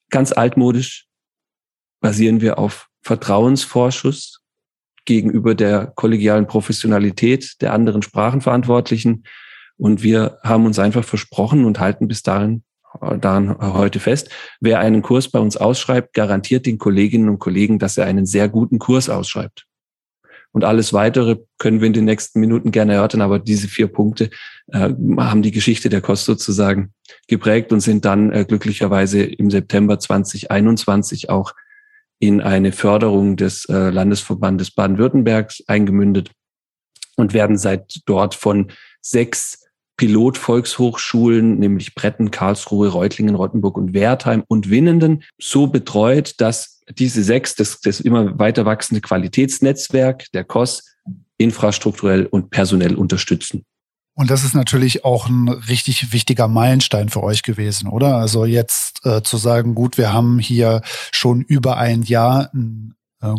ganz 0.10 0.34
altmodisch 0.34 1.08
basieren 2.02 2.42
wir 2.42 2.60
auf 2.60 2.90
Vertrauensvorschuss 3.02 4.42
gegenüber 5.06 5.56
der 5.56 5.88
kollegialen 5.96 6.48
Professionalität 6.48 7.62
der 7.62 7.72
anderen 7.72 8.02
Sprachenverantwortlichen. 8.02 9.24
Und 9.78 10.04
wir 10.04 10.40
haben 10.44 10.66
uns 10.66 10.80
einfach 10.80 11.06
versprochen 11.06 11.64
und 11.64 11.80
halten 11.80 12.10
bis 12.10 12.24
dahin 12.24 12.64
daran 13.20 13.58
heute 13.60 14.00
fest. 14.00 14.30
Wer 14.60 14.80
einen 14.80 15.02
Kurs 15.02 15.30
bei 15.30 15.40
uns 15.40 15.58
ausschreibt, 15.58 16.14
garantiert 16.14 16.66
den 16.66 16.78
Kolleginnen 16.78 17.30
und 17.30 17.40
Kollegen, 17.40 17.80
dass 17.80 17.98
er 17.98 18.06
einen 18.06 18.26
sehr 18.26 18.50
guten 18.50 18.80
Kurs 18.80 19.10
ausschreibt. 19.10 19.66
Und 20.54 20.64
alles 20.64 20.94
weitere 20.94 21.38
können 21.58 21.82
wir 21.82 21.88
in 21.88 21.94
den 21.94 22.06
nächsten 22.06 22.40
Minuten 22.40 22.72
gerne 22.72 22.94
erörtern, 22.94 23.22
aber 23.22 23.40
diese 23.40 23.68
vier 23.68 23.88
Punkte 23.88 24.30
äh, 24.68 24.92
haben 25.18 25.42
die 25.42 25.52
Geschichte 25.52 25.90
der 25.90 26.02
Kost 26.02 26.26
sozusagen 26.26 26.94
geprägt 27.28 27.74
und 27.74 27.80
sind 27.80 28.06
dann 28.06 28.32
äh, 28.32 28.46
glücklicherweise 28.48 29.24
im 29.24 29.50
September 29.50 29.98
2021 29.98 31.32
auch 31.32 31.54
in 32.20 32.40
eine 32.40 32.72
Förderung 32.72 33.36
des 33.36 33.66
äh, 33.66 33.90
Landesverbandes 33.90 34.72
Baden-Württembergs 34.72 35.64
eingemündet 35.68 36.32
und 37.16 37.34
werden 37.34 37.58
seit 37.58 38.02
dort 38.06 38.36
von 38.36 38.72
sechs 39.02 39.63
Pilotvolkshochschulen, 40.04 41.60
nämlich 41.60 41.96
Bretten, 41.96 42.30
Karlsruhe, 42.30 42.90
Reutlingen, 42.90 43.36
Rottenburg 43.36 43.78
und 43.78 43.94
Wertheim 43.94 44.44
und 44.50 44.70
Winnenden, 44.70 45.24
so 45.40 45.68
betreut, 45.68 46.42
dass 46.42 46.82
diese 46.90 47.24
sechs, 47.24 47.56
das, 47.56 47.80
das 47.80 48.02
immer 48.02 48.38
weiter 48.38 48.66
wachsende 48.66 49.00
Qualitätsnetzwerk 49.00 50.30
der 50.34 50.44
COS 50.44 50.84
infrastrukturell 51.38 52.26
und 52.26 52.50
personell 52.50 52.96
unterstützen. 52.96 53.64
Und 54.14 54.30
das 54.30 54.44
ist 54.44 54.56
natürlich 54.56 55.06
auch 55.06 55.30
ein 55.30 55.48
richtig 55.48 56.12
wichtiger 56.12 56.50
Meilenstein 56.50 57.08
für 57.08 57.24
euch 57.24 57.42
gewesen, 57.42 57.88
oder? 57.88 58.18
Also 58.18 58.44
jetzt 58.44 59.06
äh, 59.06 59.24
zu 59.24 59.38
sagen, 59.38 59.74
gut, 59.74 59.98
wir 59.98 60.12
haben 60.12 60.38
hier 60.38 60.82
schon 61.14 61.44
über 61.44 61.78
ein 61.78 62.04
Jahr 62.04 62.50
ein 62.54 62.96
äh, 63.22 63.34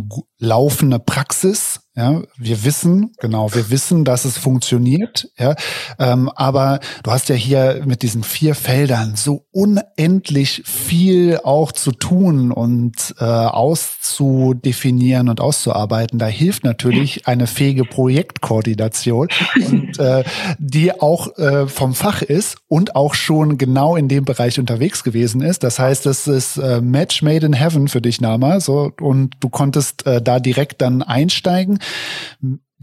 laufende 0.44 0.98
Praxis. 0.98 1.80
Ja, 1.96 2.22
wir 2.36 2.64
wissen, 2.64 3.12
genau, 3.20 3.54
wir 3.54 3.70
wissen, 3.70 4.04
dass 4.04 4.24
es 4.24 4.36
funktioniert. 4.36 5.28
Ja, 5.38 5.54
ähm, 6.00 6.28
aber 6.34 6.80
du 7.04 7.12
hast 7.12 7.28
ja 7.28 7.36
hier 7.36 7.82
mit 7.84 8.02
diesen 8.02 8.24
vier 8.24 8.56
Feldern 8.56 9.14
so 9.14 9.46
unendlich 9.52 10.62
viel 10.64 11.38
auch 11.44 11.70
zu 11.70 11.92
tun 11.92 12.50
und 12.50 13.14
äh, 13.20 13.24
auszudefinieren 13.24 15.28
und 15.28 15.40
auszuarbeiten. 15.40 16.18
Da 16.18 16.26
hilft 16.26 16.64
natürlich 16.64 17.28
eine 17.28 17.46
fähige 17.46 17.84
Projektkoordination 17.84 19.28
und 19.54 19.96
äh, 20.00 20.24
die 20.58 21.00
auch 21.00 21.38
äh, 21.38 21.68
vom 21.68 21.94
Fach 21.94 22.22
ist 22.22 22.56
und 22.66 22.96
auch 22.96 23.14
schon 23.14 23.56
genau 23.56 23.94
in 23.94 24.08
dem 24.08 24.24
Bereich 24.24 24.58
unterwegs 24.58 25.04
gewesen 25.04 25.42
ist. 25.42 25.62
Das 25.62 25.78
heißt, 25.78 26.06
es 26.06 26.26
ist 26.26 26.56
äh, 26.56 26.80
Match 26.80 27.22
made 27.22 27.46
in 27.46 27.52
heaven 27.52 27.86
für 27.86 28.00
dich, 28.00 28.20
Nama. 28.20 28.58
So 28.58 28.90
und 29.00 29.36
du 29.38 29.48
konntest 29.48 30.04
äh, 30.08 30.20
da 30.20 30.33
direkt 30.40 30.82
dann 30.82 31.02
einsteigen 31.02 31.78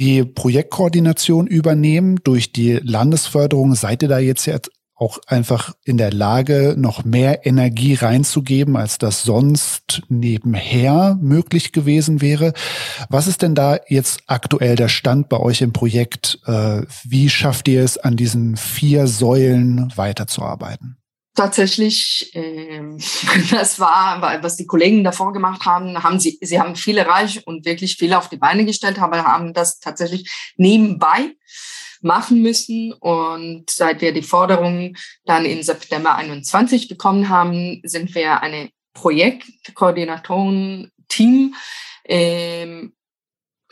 die 0.02 0.24
Projektkoordination 0.24 1.48
übernehmen 1.48 2.20
durch 2.24 2.52
die 2.52 2.80
Landesförderung. 2.82 3.76
Seid 3.76 4.02
ihr 4.02 4.10
da 4.10 4.18
jetzt, 4.18 4.48
jetzt 4.48 4.72
auch 4.96 5.20
einfach 5.28 5.74
in 5.84 5.98
der 5.98 6.12
Lage, 6.12 6.76
noch 6.78 7.04
mehr 7.04 7.46
Energie 7.46 7.96
reinzugeben, 7.96 8.78
als 8.78 9.00
das 9.00 9.24
sonst 9.24 10.04
nebenher 10.10 11.18
möglich 11.22 11.72
gewesen 11.72 12.22
wäre? 12.22 12.54
Was 13.10 13.28
ist 13.28 13.42
denn 13.42 13.56
da 13.56 13.80
jetzt 13.88 14.22
aktuell 14.28 14.76
der 14.76 14.90
Stand 14.90 15.28
bei 15.30 15.40
euch 15.40 15.62
im 15.62 15.74
Projekt? 15.74 16.40
Äh, 16.46 16.84
wie 17.04 17.30
schafft 17.30 17.68
ihr 17.68 17.84
es, 17.84 17.98
an 17.98 18.16
diesen 18.16 18.58
vier 18.58 19.08
Säulen 19.08 19.92
weiterzuarbeiten? 19.96 20.98
tatsächlich, 21.36 22.32
äh, 22.34 22.71
das 23.52 23.80
war, 23.80 24.22
was 24.44 24.58
die 24.58 24.68
Kollegen 24.68 25.04
davor 25.04 25.34
gemacht 25.34 25.66
haben, 25.66 26.04
haben 26.04 26.20
sie, 26.20 26.38
sie 26.42 26.60
haben 26.60 26.76
viel 26.76 26.98
erreicht 26.98 27.48
und 27.48 27.66
wirklich 27.66 27.98
viel 27.98 28.14
auf 28.14 28.30
die 28.30 28.38
Beine 28.38 28.66
gestellt, 28.66 29.00
aber 29.00 29.24
haben 29.24 29.54
das 29.54 29.80
tatsächlich 29.80 30.30
nebenbei 30.58 31.36
machen 32.02 32.42
müssen. 32.42 32.94
Und 32.94 33.70
seit 33.70 34.02
wir 34.02 34.12
die 34.14 34.24
Forderung 34.24 34.96
dann 35.26 35.46
im 35.46 35.62
September 35.64 36.16
21 36.16 36.88
bekommen 36.88 37.28
haben, 37.30 37.82
sind 37.84 38.16
wir 38.16 38.42
eine 38.42 38.72
Projektkoordinatoren-Team 38.94 41.56
ähm, 42.06 42.94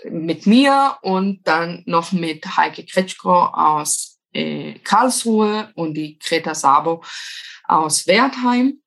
mit 0.09 0.47
mir 0.47 0.97
und 1.01 1.45
dann 1.45 1.83
noch 1.85 2.13
mit 2.13 2.55
Heike 2.55 2.85
Kretschko 2.85 3.47
aus 3.47 4.17
äh, 4.31 4.75
Karlsruhe 4.79 5.73
und 5.75 5.95
die 5.95 6.17
Greta 6.19 6.55
Sabo 6.55 7.03
aus 7.65 8.07
Wertheim. 8.07 8.81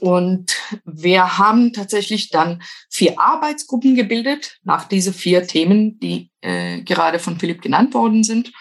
Und 0.00 0.56
wir 0.84 1.38
haben 1.38 1.72
tatsächlich 1.72 2.30
dann 2.30 2.62
vier 2.90 3.18
Arbeitsgruppen 3.18 3.94
gebildet 3.94 4.58
nach 4.62 4.84
diese 4.84 5.12
vier 5.12 5.46
Themen, 5.46 5.98
die 6.00 6.30
äh, 6.40 6.80
gerade 6.82 7.18
von 7.18 7.38
Philipp 7.38 7.62
genannt 7.62 7.94
worden 7.94 8.24
sind. 8.24 8.52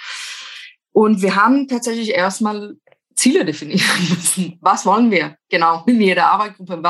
Und 0.92 1.22
wir 1.22 1.36
haben 1.36 1.68
tatsächlich 1.68 2.10
erstmal 2.10 2.76
Ziele 3.16 3.46
definieren 3.46 4.10
müssen. 4.10 4.58
Was 4.62 4.86
wollen 4.86 5.12
wir 5.12 5.36
genau 5.50 5.84
in 5.86 6.02
jeder 6.02 6.28
Arbeitsgruppe? 6.28 6.82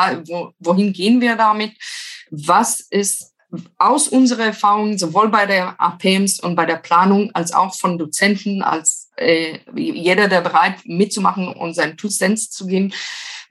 Wohin 0.59 0.93
gehen 0.93 1.21
wir 1.21 1.35
damit? 1.35 1.73
Was 2.31 2.79
ist 2.79 3.33
aus 3.77 4.07
unserer 4.07 4.45
Erfahrung 4.45 4.97
sowohl 4.97 5.29
bei 5.29 5.47
der 5.47 5.79
APMs 5.81 6.39
und 6.39 6.55
bei 6.55 6.67
der 6.67 6.75
Planung 6.75 7.31
als 7.33 7.51
auch 7.51 7.73
von 7.73 7.97
Dozenten, 7.97 8.61
als 8.61 9.09
äh, 9.17 9.57
jeder, 9.75 10.27
der 10.27 10.41
bereit 10.41 10.75
mitzumachen 10.85 11.47
und 11.47 11.73
seinen 11.73 11.97
Two 11.97 12.09
Cents 12.09 12.51
zu 12.51 12.67
geben, 12.67 12.93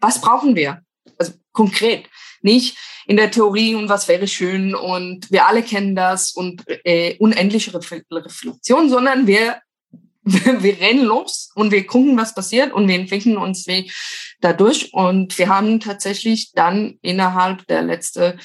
was 0.01 0.21
brauchen 0.21 0.57
wir? 0.57 0.83
Also 1.19 1.33
konkret, 1.53 2.09
nicht 2.43 2.77
in 3.07 3.17
der 3.17 3.31
Theorie 3.31 3.75
und 3.75 3.89
was 3.89 4.09
wäre 4.09 4.29
schön 4.29 4.75
und 4.75 5.31
wir 5.31 5.47
alle 5.47 5.63
kennen 5.63 5.97
das 5.97 6.33
und 6.33 6.65
äh, 6.85 7.17
unendliche 7.19 7.75
Reflexion, 7.75 8.89
sondern 8.91 9.27
wir 9.27 9.61
wir 10.61 10.79
rennen 10.79 11.05
los 11.05 11.51
und 11.55 11.71
wir 11.71 11.87
gucken, 11.87 12.19
was 12.19 12.35
passiert 12.35 12.73
und 12.73 12.87
wir 12.87 12.97
entwickeln 12.97 13.39
uns 13.39 13.65
dadurch. 14.41 14.93
Und 14.93 15.39
wir 15.39 15.49
haben 15.49 15.81
tatsächlich 15.81 16.53
dann 16.53 16.99
innerhalb 17.01 17.67
der 17.67 17.83
letzten 17.83 18.39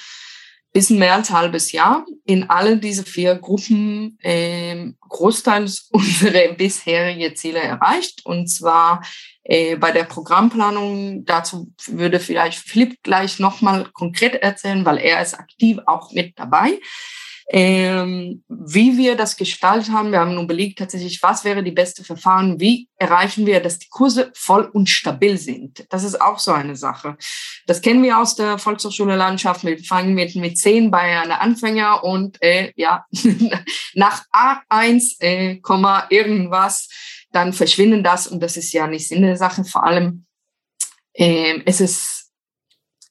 bisschen 0.73 0.97
mehr 0.97 1.13
als 1.13 1.29
halbes 1.29 1.71
Jahr 1.71 2.05
in 2.25 2.49
alle 2.49 2.77
diese 2.77 3.03
vier 3.03 3.35
Gruppen 3.35 4.17
äh, 4.21 4.91
großteils 5.01 5.89
unsere 5.91 6.53
bisherige 6.53 7.33
Ziele 7.35 7.59
erreicht. 7.59 8.25
Und 8.25 8.47
zwar 8.47 9.03
äh, 9.43 9.75
bei 9.75 9.91
der 9.91 10.03
Programmplanung, 10.03 11.25
dazu 11.25 11.71
würde 11.85 12.19
vielleicht 12.19 12.57
Philipp 12.57 13.03
gleich 13.03 13.39
nochmal 13.39 13.85
konkret 13.93 14.35
erzählen, 14.35 14.83
weil 14.83 14.97
er 14.97 15.21
ist 15.21 15.35
aktiv 15.35 15.77
auch 15.85 16.11
mit 16.11 16.37
dabei. 16.37 16.79
Ähm, 17.49 18.43
wie 18.47 18.97
wir 18.97 19.15
das 19.15 19.35
gestaltet 19.35 19.91
haben. 19.91 20.11
Wir 20.11 20.19
haben 20.19 20.35
nun 20.35 20.45
überlegt 20.45 20.79
tatsächlich, 20.79 21.21
was 21.21 21.43
wäre 21.43 21.63
die 21.63 21.71
beste 21.71 22.03
Verfahren, 22.03 22.59
wie 22.59 22.89
erreichen 22.95 23.45
wir, 23.45 23.59
dass 23.59 23.79
die 23.79 23.89
Kurse 23.89 24.31
voll 24.33 24.69
und 24.71 24.89
stabil 24.89 25.37
sind. 25.37 25.85
Das 25.89 26.03
ist 26.03 26.21
auch 26.21 26.39
so 26.39 26.51
eine 26.51 26.75
Sache. 26.75 27.17
Das 27.67 27.81
kennen 27.81 28.03
wir 28.03 28.17
aus 28.17 28.35
der 28.35 28.57
Volkshochschule 28.57 29.15
Landschaft. 29.15 29.63
Wir 29.63 29.77
fangen 29.79 30.13
mit, 30.13 30.35
mit 30.35 30.57
10 30.57 30.89
bei 30.89 31.19
einer 31.21 31.41
Anfänger 31.41 32.03
und 32.03 32.41
äh, 32.41 32.71
ja, 32.75 33.05
nach 33.93 34.23
A1, 34.31 35.21
äh, 35.21 35.59
irgendwas, 36.09 36.89
dann 37.31 37.51
verschwinden 37.51 38.03
das 38.03 38.27
und 38.27 38.41
das 38.41 38.57
ist 38.57 38.71
ja 38.71 38.87
nicht 38.87 39.07
Sinn 39.07 39.23
der 39.23 39.37
Sache. 39.37 39.65
Vor 39.65 39.83
allem, 39.83 40.25
äh, 41.13 41.59
es 41.65 41.81
ist, 41.81 42.31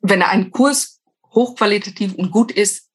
wenn 0.01 0.23
ein 0.23 0.51
Kurs 0.51 1.01
hochqualitativ 1.35 2.15
und 2.15 2.31
gut 2.31 2.53
ist, 2.53 2.89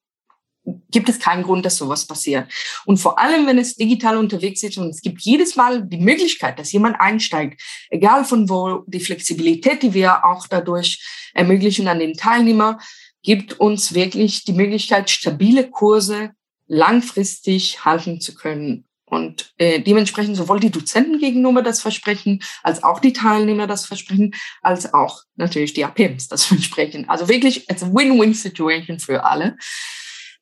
gibt 0.90 1.08
es 1.08 1.18
keinen 1.18 1.42
Grund, 1.42 1.64
dass 1.64 1.76
sowas 1.76 2.06
passiert. 2.06 2.50
Und 2.84 2.98
vor 2.98 3.18
allem, 3.18 3.46
wenn 3.46 3.58
es 3.58 3.76
digital 3.76 4.16
unterwegs 4.16 4.62
ist 4.62 4.78
und 4.78 4.90
es 4.90 5.00
gibt 5.00 5.22
jedes 5.22 5.56
Mal 5.56 5.82
die 5.82 5.98
Möglichkeit, 5.98 6.58
dass 6.58 6.72
jemand 6.72 7.00
einsteigt, 7.00 7.62
egal 7.90 8.24
von 8.24 8.48
wo, 8.48 8.84
die 8.86 9.00
Flexibilität, 9.00 9.82
die 9.82 9.94
wir 9.94 10.24
auch 10.24 10.46
dadurch 10.46 11.02
ermöglichen 11.34 11.88
an 11.88 11.98
den 11.98 12.14
Teilnehmer, 12.14 12.78
gibt 13.22 13.60
uns 13.60 13.94
wirklich 13.94 14.44
die 14.44 14.52
Möglichkeit, 14.52 15.10
stabile 15.10 15.68
Kurse 15.70 16.30
langfristig 16.66 17.84
halten 17.84 18.20
zu 18.20 18.34
können. 18.34 18.84
Und 19.10 19.54
äh, 19.56 19.80
dementsprechend 19.80 20.36
sowohl 20.36 20.60
die 20.60 20.70
Dozenten 20.70 21.18
gegenüber 21.18 21.62
das 21.62 21.80
versprechen, 21.80 22.42
als 22.62 22.82
auch 22.82 23.00
die 23.00 23.14
Teilnehmer 23.14 23.66
das 23.66 23.86
versprechen, 23.86 24.34
als 24.60 24.92
auch 24.92 25.22
natürlich 25.36 25.72
die 25.72 25.84
APMs 25.84 26.28
das 26.28 26.44
versprechen. 26.46 27.08
Also 27.08 27.28
wirklich, 27.28 27.68
it's 27.70 27.82
a 27.82 27.86
Win-Win-Situation 27.86 28.98
für 28.98 29.24
alle. 29.24 29.56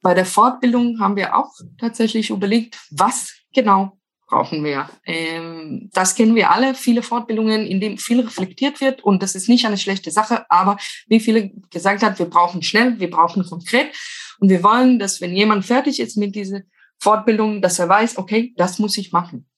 Bei 0.06 0.14
der 0.14 0.24
Fortbildung 0.24 1.00
haben 1.00 1.16
wir 1.16 1.34
auch 1.34 1.52
tatsächlich 1.80 2.30
überlegt, 2.30 2.78
was 2.92 3.34
genau 3.52 3.98
brauchen 4.28 4.62
wir. 4.62 4.88
Ähm, 5.04 5.90
das 5.92 6.14
kennen 6.14 6.36
wir 6.36 6.52
alle, 6.52 6.74
viele 6.74 7.02
Fortbildungen, 7.02 7.66
in 7.66 7.80
denen 7.80 7.98
viel 7.98 8.20
reflektiert 8.20 8.80
wird 8.80 9.02
und 9.02 9.20
das 9.20 9.34
ist 9.34 9.48
nicht 9.48 9.66
eine 9.66 9.78
schlechte 9.78 10.12
Sache, 10.12 10.48
aber 10.48 10.76
wie 11.08 11.18
viele 11.18 11.50
gesagt 11.70 12.04
hat, 12.04 12.20
wir 12.20 12.26
brauchen 12.26 12.62
schnell, 12.62 13.00
wir 13.00 13.10
brauchen 13.10 13.44
konkret 13.44 13.96
und 14.38 14.48
wir 14.48 14.62
wollen, 14.62 15.00
dass 15.00 15.20
wenn 15.20 15.34
jemand 15.34 15.64
fertig 15.64 15.98
ist 15.98 16.16
mit 16.16 16.36
dieser 16.36 16.60
Fortbildung, 17.00 17.60
dass 17.60 17.80
er 17.80 17.88
weiß, 17.88 18.16
okay, 18.16 18.54
das 18.56 18.78
muss 18.78 18.96
ich 18.98 19.10
machen. 19.10 19.48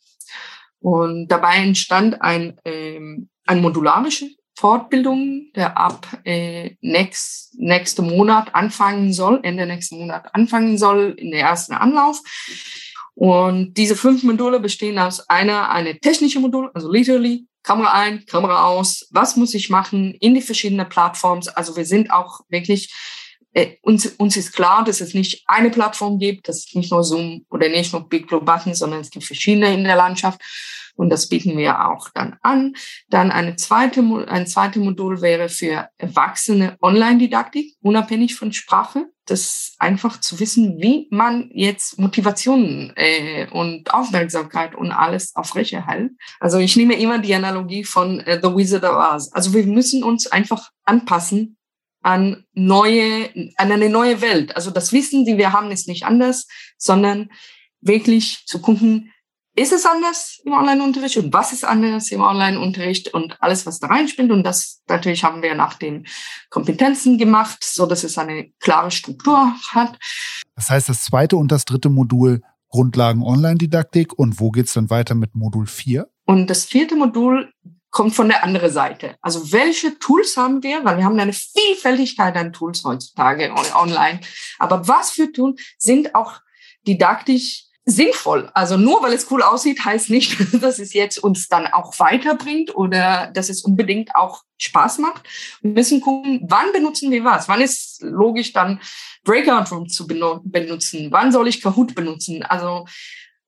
Und 0.80 1.28
dabei 1.28 1.56
entstand 1.56 2.22
ein, 2.22 2.58
ähm, 2.64 3.28
ein 3.44 3.60
modularische 3.60 4.30
Fortbildung, 4.58 5.52
der 5.54 5.78
ab 5.78 6.04
äh, 6.24 6.74
next, 6.80 7.54
nächsten 7.56 8.04
Monat 8.08 8.56
anfangen 8.56 9.12
soll, 9.12 9.38
Ende 9.44 9.66
nächsten 9.66 9.98
Monat 9.98 10.34
anfangen 10.34 10.76
soll, 10.76 11.14
in 11.16 11.30
der 11.30 11.42
ersten 11.42 11.74
Anlauf. 11.74 12.20
Und 13.14 13.74
diese 13.74 13.94
fünf 13.94 14.24
Module 14.24 14.58
bestehen 14.58 14.98
aus 14.98 15.20
einer, 15.30 15.70
eine 15.70 16.00
technische 16.00 16.40
Modul, 16.40 16.72
also 16.74 16.90
literally 16.90 17.46
Kamera 17.62 17.92
ein, 17.92 18.26
Kamera 18.26 18.66
aus, 18.66 19.06
was 19.12 19.36
muss 19.36 19.54
ich 19.54 19.70
machen 19.70 20.14
in 20.14 20.34
die 20.34 20.42
verschiedenen 20.42 20.88
Plattformen. 20.88 21.42
Also 21.54 21.76
wir 21.76 21.84
sind 21.84 22.10
auch 22.10 22.40
wirklich, 22.48 22.92
äh, 23.52 23.76
uns, 23.82 24.06
uns 24.06 24.36
ist 24.36 24.52
klar, 24.52 24.82
dass 24.84 25.00
es 25.00 25.14
nicht 25.14 25.44
eine 25.46 25.70
Plattform 25.70 26.18
gibt, 26.18 26.48
dass 26.48 26.66
es 26.66 26.74
nicht 26.74 26.90
nur 26.90 27.04
Zoom 27.04 27.46
oder 27.48 27.68
nicht 27.68 27.92
nur 27.92 28.08
Big 28.08 28.26
Blue 28.26 28.42
Button, 28.42 28.74
sondern 28.74 29.00
es 29.02 29.10
gibt 29.10 29.24
verschiedene 29.24 29.72
in 29.72 29.84
der 29.84 29.96
Landschaft. 29.96 30.40
Und 30.98 31.10
das 31.10 31.28
bieten 31.28 31.56
wir 31.56 31.88
auch 31.88 32.08
dann 32.12 32.36
an. 32.42 32.74
Dann 33.08 33.30
eine 33.30 33.54
zweite, 33.54 34.02
ein 34.26 34.48
zweites 34.48 34.82
Modul 34.82 35.22
wäre 35.22 35.48
für 35.48 35.88
Erwachsene 35.96 36.76
Online-Didaktik, 36.82 37.76
unabhängig 37.80 38.34
von 38.34 38.52
Sprache. 38.52 39.06
Das 39.24 39.76
einfach 39.78 40.18
zu 40.18 40.40
wissen, 40.40 40.78
wie 40.80 41.06
man 41.10 41.50
jetzt 41.52 42.00
Motivation 42.00 42.92
äh, 42.96 43.46
und 43.52 43.94
Aufmerksamkeit 43.94 44.74
und 44.74 44.90
alles 44.90 45.36
aufrechterhält. 45.36 46.12
Also 46.40 46.58
ich 46.58 46.74
nehme 46.74 46.98
immer 46.98 47.20
die 47.20 47.34
Analogie 47.34 47.84
von 47.84 48.18
äh, 48.20 48.40
The 48.42 48.48
Wizard 48.48 48.82
of 48.82 48.96
Oz. 48.96 49.30
Also 49.32 49.54
wir 49.54 49.66
müssen 49.66 50.02
uns 50.02 50.26
einfach 50.26 50.70
anpassen 50.84 51.58
an 52.02 52.44
neue, 52.54 53.30
an 53.56 53.70
eine 53.70 53.88
neue 53.88 54.20
Welt. 54.20 54.56
Also 54.56 54.72
das 54.72 54.92
Wissen, 54.92 55.24
die 55.24 55.36
wir 55.36 55.52
haben, 55.52 55.70
ist 55.70 55.86
nicht 55.86 56.04
anders, 56.04 56.48
sondern 56.76 57.30
wirklich 57.80 58.44
zu 58.46 58.60
gucken, 58.60 59.12
ist 59.58 59.72
es 59.72 59.84
anders 59.84 60.40
im 60.44 60.52
Online-Unterricht 60.52 61.16
und 61.16 61.32
was 61.32 61.52
ist 61.52 61.64
anders 61.64 62.10
im 62.12 62.20
Online-Unterricht 62.20 63.12
und 63.12 63.36
alles, 63.40 63.66
was 63.66 63.80
da 63.80 63.88
reinspielt. 63.88 64.30
Und 64.30 64.44
das 64.44 64.82
natürlich 64.88 65.24
haben 65.24 65.42
wir 65.42 65.54
nach 65.54 65.74
den 65.74 66.06
Kompetenzen 66.48 67.18
gemacht, 67.18 67.64
so 67.64 67.86
dass 67.86 68.04
es 68.04 68.16
eine 68.18 68.50
klare 68.60 68.90
Struktur 68.90 69.52
hat. 69.72 69.98
Das 70.54 70.70
heißt, 70.70 70.88
das 70.88 71.02
zweite 71.04 71.36
und 71.36 71.50
das 71.50 71.64
dritte 71.64 71.90
Modul 71.90 72.40
Grundlagen 72.68 73.22
Online-Didaktik 73.22 74.18
und 74.18 74.40
wo 74.40 74.50
geht's 74.50 74.74
dann 74.74 74.90
weiter 74.90 75.14
mit 75.14 75.34
Modul 75.34 75.66
4? 75.66 76.08
Und 76.26 76.48
das 76.48 76.64
vierte 76.64 76.96
Modul 76.96 77.52
kommt 77.90 78.14
von 78.14 78.28
der 78.28 78.44
anderen 78.44 78.70
Seite. 78.70 79.16
Also 79.22 79.52
welche 79.52 79.98
Tools 79.98 80.36
haben 80.36 80.62
wir? 80.62 80.84
Weil 80.84 80.98
wir 80.98 81.04
haben 81.04 81.18
eine 81.18 81.32
Vielfältigkeit 81.32 82.36
an 82.36 82.52
Tools 82.52 82.84
heutzutage 82.84 83.50
online. 83.74 84.20
Aber 84.58 84.86
was 84.86 85.12
für 85.12 85.32
Tools 85.32 85.60
sind 85.78 86.14
auch 86.14 86.34
didaktisch 86.86 87.67
sinnvoll. 87.88 88.50
Also 88.52 88.76
nur 88.76 89.02
weil 89.02 89.14
es 89.14 89.30
cool 89.30 89.42
aussieht, 89.42 89.84
heißt 89.84 90.10
nicht, 90.10 90.36
dass 90.62 90.78
es 90.78 90.92
jetzt 90.92 91.18
uns 91.18 91.48
dann 91.48 91.66
auch 91.66 91.98
weiterbringt 91.98 92.74
oder 92.76 93.30
dass 93.32 93.48
es 93.48 93.62
unbedingt 93.62 94.14
auch 94.14 94.42
Spaß 94.58 94.98
macht. 94.98 95.22
Wir 95.62 95.72
müssen 95.72 96.00
gucken, 96.00 96.40
wann 96.44 96.72
benutzen 96.72 97.10
wir 97.10 97.24
was? 97.24 97.48
Wann 97.48 97.60
ist 97.60 98.02
logisch 98.02 98.52
dann 98.52 98.80
Breakout 99.24 99.74
Room 99.74 99.88
zu 99.88 100.06
benutzen? 100.06 101.10
Wann 101.10 101.32
soll 101.32 101.48
ich 101.48 101.62
Kahoot 101.62 101.94
benutzen? 101.94 102.42
Also 102.42 102.86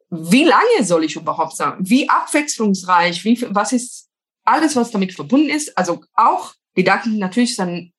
wie 0.08 0.44
lange 0.44 0.84
soll 0.84 1.04
ich 1.04 1.16
überhaupt 1.16 1.56
sagen? 1.56 1.88
Wie 1.88 2.08
abwechslungsreich? 2.08 3.24
Wie, 3.24 3.46
was 3.50 3.72
ist 3.72 4.08
alles, 4.44 4.74
was 4.74 4.90
damit 4.90 5.12
verbunden 5.12 5.50
ist? 5.50 5.76
Also 5.76 6.02
auch 6.14 6.54
Didaktik 6.76 7.12
natürlich 7.12 7.50
ist 7.50 7.60
ein, 7.60 7.92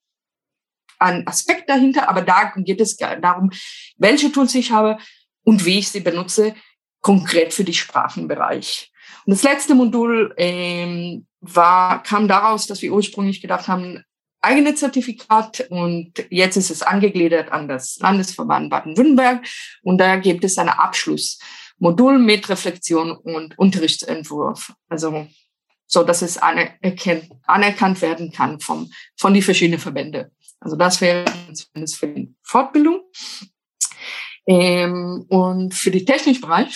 ein 0.97 1.27
Aspekt 1.27 1.69
dahinter, 1.69 2.09
aber 2.09 2.21
da 2.21 2.51
geht 2.55 2.81
es 2.81 2.97
darum, 2.97 3.51
welche 3.97 4.31
Tools 4.31 4.55
ich 4.55 4.71
habe, 4.71 4.97
und 5.43 5.65
wie 5.65 5.79
ich 5.79 5.89
sie 5.89 6.01
benutze, 6.01 6.55
konkret 7.01 7.53
für 7.53 7.63
die 7.63 7.73
Sprachenbereich. 7.73 8.91
Und 9.25 9.31
das 9.31 9.43
letzte 9.43 9.75
Modul 9.75 10.33
ähm, 10.37 11.25
war, 11.41 12.03
kam 12.03 12.27
daraus, 12.27 12.67
dass 12.67 12.81
wir 12.81 12.93
ursprünglich 12.93 13.41
gedacht 13.41 13.67
haben, 13.67 14.03
eigene 14.41 14.73
Zertifikat 14.73 15.67
und 15.69 16.13
jetzt 16.29 16.57
ist 16.57 16.71
es 16.71 16.81
angegliedert 16.81 17.51
an 17.51 17.67
das 17.67 17.97
Landesverband 17.99 18.69
Baden-Württemberg 18.71 19.45
und 19.83 19.99
da 19.99 20.15
gibt 20.15 20.43
es 20.43 20.57
ein 20.57 20.69
Abschlussmodul 20.69 22.17
mit 22.17 22.49
Reflexion 22.49 23.11
und 23.11 23.57
Unterrichtsentwurf. 23.59 24.73
Also 24.89 25.27
so, 25.85 26.03
dass 26.03 26.21
es 26.21 26.37
anerkannt, 26.37 27.29
anerkannt 27.45 28.01
werden 28.01 28.31
kann 28.31 28.59
vom, 28.59 28.89
von 29.15 29.33
die 29.33 29.41
verschiedenen 29.41 29.79
Verbände. 29.79 30.31
Also 30.59 30.75
das 30.75 31.01
wäre 31.01 31.25
zumindest 31.53 31.97
für 31.97 32.07
die 32.07 32.33
Fortbildung. 32.41 33.01
Ähm, 34.47 35.25
und 35.29 35.73
für 35.73 35.91
den 35.91 36.05
technischen 36.05 36.41
Bereich, 36.41 36.73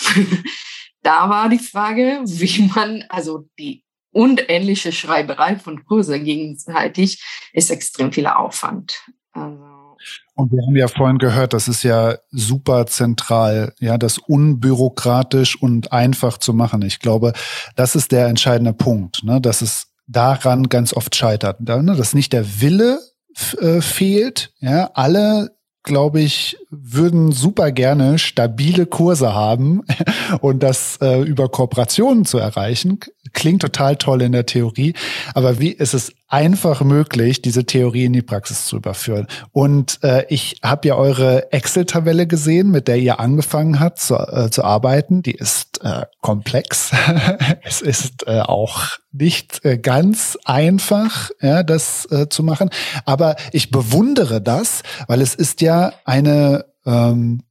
da 1.02 1.28
war 1.28 1.48
die 1.48 1.58
Frage, 1.58 2.20
wie 2.24 2.70
man, 2.74 3.04
also 3.08 3.48
die 3.58 3.84
unendliche 4.12 4.92
Schreiberei 4.92 5.56
von 5.56 5.84
Kurse 5.84 6.18
gegenseitig 6.20 7.22
ist 7.52 7.70
extrem 7.70 8.12
viel 8.12 8.26
Aufwand. 8.26 9.04
Also 9.32 9.76
und 10.34 10.52
wir 10.52 10.62
haben 10.64 10.76
ja 10.76 10.88
vorhin 10.88 11.18
gehört, 11.18 11.52
das 11.52 11.68
ist 11.68 11.82
ja 11.82 12.16
super 12.30 12.86
zentral, 12.86 13.72
ja, 13.80 13.96
das 13.96 14.18
unbürokratisch 14.18 15.60
und 15.60 15.92
einfach 15.92 16.38
zu 16.38 16.52
machen. 16.52 16.82
Ich 16.82 17.00
glaube, 17.00 17.32
das 17.74 17.96
ist 17.96 18.12
der 18.12 18.26
entscheidende 18.26 18.72
Punkt, 18.72 19.24
ne, 19.24 19.40
dass 19.40 19.62
es 19.62 19.88
daran 20.06 20.68
ganz 20.68 20.92
oft 20.92 21.16
scheitert, 21.16 21.60
ne, 21.60 21.94
dass 21.96 22.14
nicht 22.14 22.32
der 22.32 22.60
Wille 22.60 23.00
äh, 23.60 23.80
fehlt, 23.80 24.52
ja, 24.60 24.90
alle 24.94 25.55
glaube 25.86 26.20
ich, 26.20 26.58
würden 26.68 27.32
super 27.32 27.72
gerne 27.72 28.18
stabile 28.18 28.84
Kurse 28.84 29.32
haben 29.32 29.82
und 30.40 30.62
das 30.62 30.98
äh, 31.00 31.22
über 31.22 31.48
Kooperationen 31.48 32.26
zu 32.26 32.36
erreichen. 32.36 33.00
Klingt 33.36 33.60
total 33.60 33.96
toll 33.96 34.22
in 34.22 34.32
der 34.32 34.46
Theorie, 34.46 34.94
aber 35.34 35.60
wie 35.60 35.70
ist 35.70 35.92
es 35.92 36.10
einfach 36.26 36.80
möglich, 36.82 37.42
diese 37.42 37.66
Theorie 37.66 38.06
in 38.06 38.14
die 38.14 38.22
Praxis 38.22 38.64
zu 38.64 38.76
überführen? 38.76 39.26
Und 39.52 39.98
äh, 40.02 40.24
ich 40.30 40.60
habe 40.64 40.88
ja 40.88 40.96
eure 40.96 41.52
Excel-Tabelle 41.52 42.26
gesehen, 42.26 42.70
mit 42.70 42.88
der 42.88 42.96
ihr 42.96 43.20
angefangen 43.20 43.78
habt 43.78 43.98
zu, 43.98 44.14
äh, 44.14 44.50
zu 44.50 44.64
arbeiten. 44.64 45.22
Die 45.22 45.34
ist 45.34 45.84
äh, 45.84 46.06
komplex. 46.22 46.92
es 47.62 47.82
ist 47.82 48.26
äh, 48.26 48.40
auch 48.40 48.84
nicht 49.12 49.62
äh, 49.66 49.76
ganz 49.76 50.38
einfach, 50.46 51.28
ja, 51.42 51.62
das 51.62 52.10
äh, 52.10 52.30
zu 52.30 52.42
machen. 52.42 52.70
Aber 53.04 53.36
ich 53.52 53.70
bewundere 53.70 54.40
das, 54.40 54.82
weil 55.08 55.20
es 55.20 55.34
ist 55.34 55.60
ja 55.60 55.92
eine 56.06 56.64
ähm, 56.86 57.42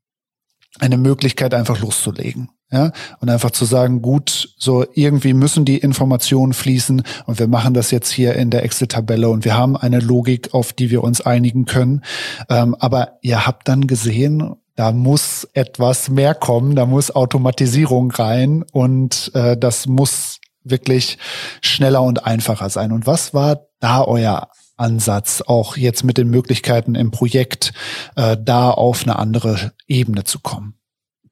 eine 0.80 0.98
Möglichkeit, 0.98 1.54
einfach 1.54 1.80
loszulegen. 1.80 2.50
Ja, 2.75 2.91
und 3.21 3.29
einfach 3.29 3.51
zu 3.51 3.63
sagen, 3.63 4.01
gut, 4.01 4.49
so 4.57 4.85
irgendwie 4.95 5.33
müssen 5.33 5.63
die 5.63 5.77
Informationen 5.77 6.51
fließen 6.51 7.03
und 7.25 7.39
wir 7.39 7.47
machen 7.47 7.73
das 7.73 7.89
jetzt 7.89 8.11
hier 8.11 8.33
in 8.33 8.49
der 8.49 8.63
Excel-Tabelle 8.63 9.29
und 9.29 9.45
wir 9.45 9.55
haben 9.55 9.77
eine 9.77 9.99
Logik, 9.99 10.53
auf 10.53 10.73
die 10.73 10.89
wir 10.89 11.01
uns 11.01 11.21
einigen 11.21 11.63
können. 11.63 12.01
Ähm, 12.49 12.75
aber 12.77 13.13
ihr 13.21 13.47
habt 13.47 13.69
dann 13.69 13.88
gesehen, 13.88 14.55
da 14.75 14.91
muss 14.91 15.47
etwas 15.53 16.09
mehr 16.09 16.35
kommen, 16.35 16.75
da 16.75 16.85
muss 16.85 17.11
Automatisierung 17.11 18.11
rein 18.11 18.65
und 18.73 19.31
äh, 19.35 19.55
das 19.55 19.88
muss 19.88 20.41
wirklich 20.65 21.17
schneller 21.61 22.01
und 22.01 22.25
einfacher 22.25 22.69
sein. 22.69 22.91
Und 22.91 23.07
was 23.07 23.33
war 23.33 23.67
da 23.79 24.03
euer 24.03 24.49
Ansatz, 24.75 25.41
auch 25.47 25.77
jetzt 25.77 26.03
mit 26.03 26.17
den 26.17 26.29
Möglichkeiten 26.29 26.95
im 26.95 27.11
Projekt, 27.11 27.71
äh, 28.17 28.35
da 28.38 28.69
auf 28.69 29.03
eine 29.03 29.17
andere 29.17 29.71
Ebene 29.88 30.25
zu 30.25 30.39
kommen? 30.39 30.73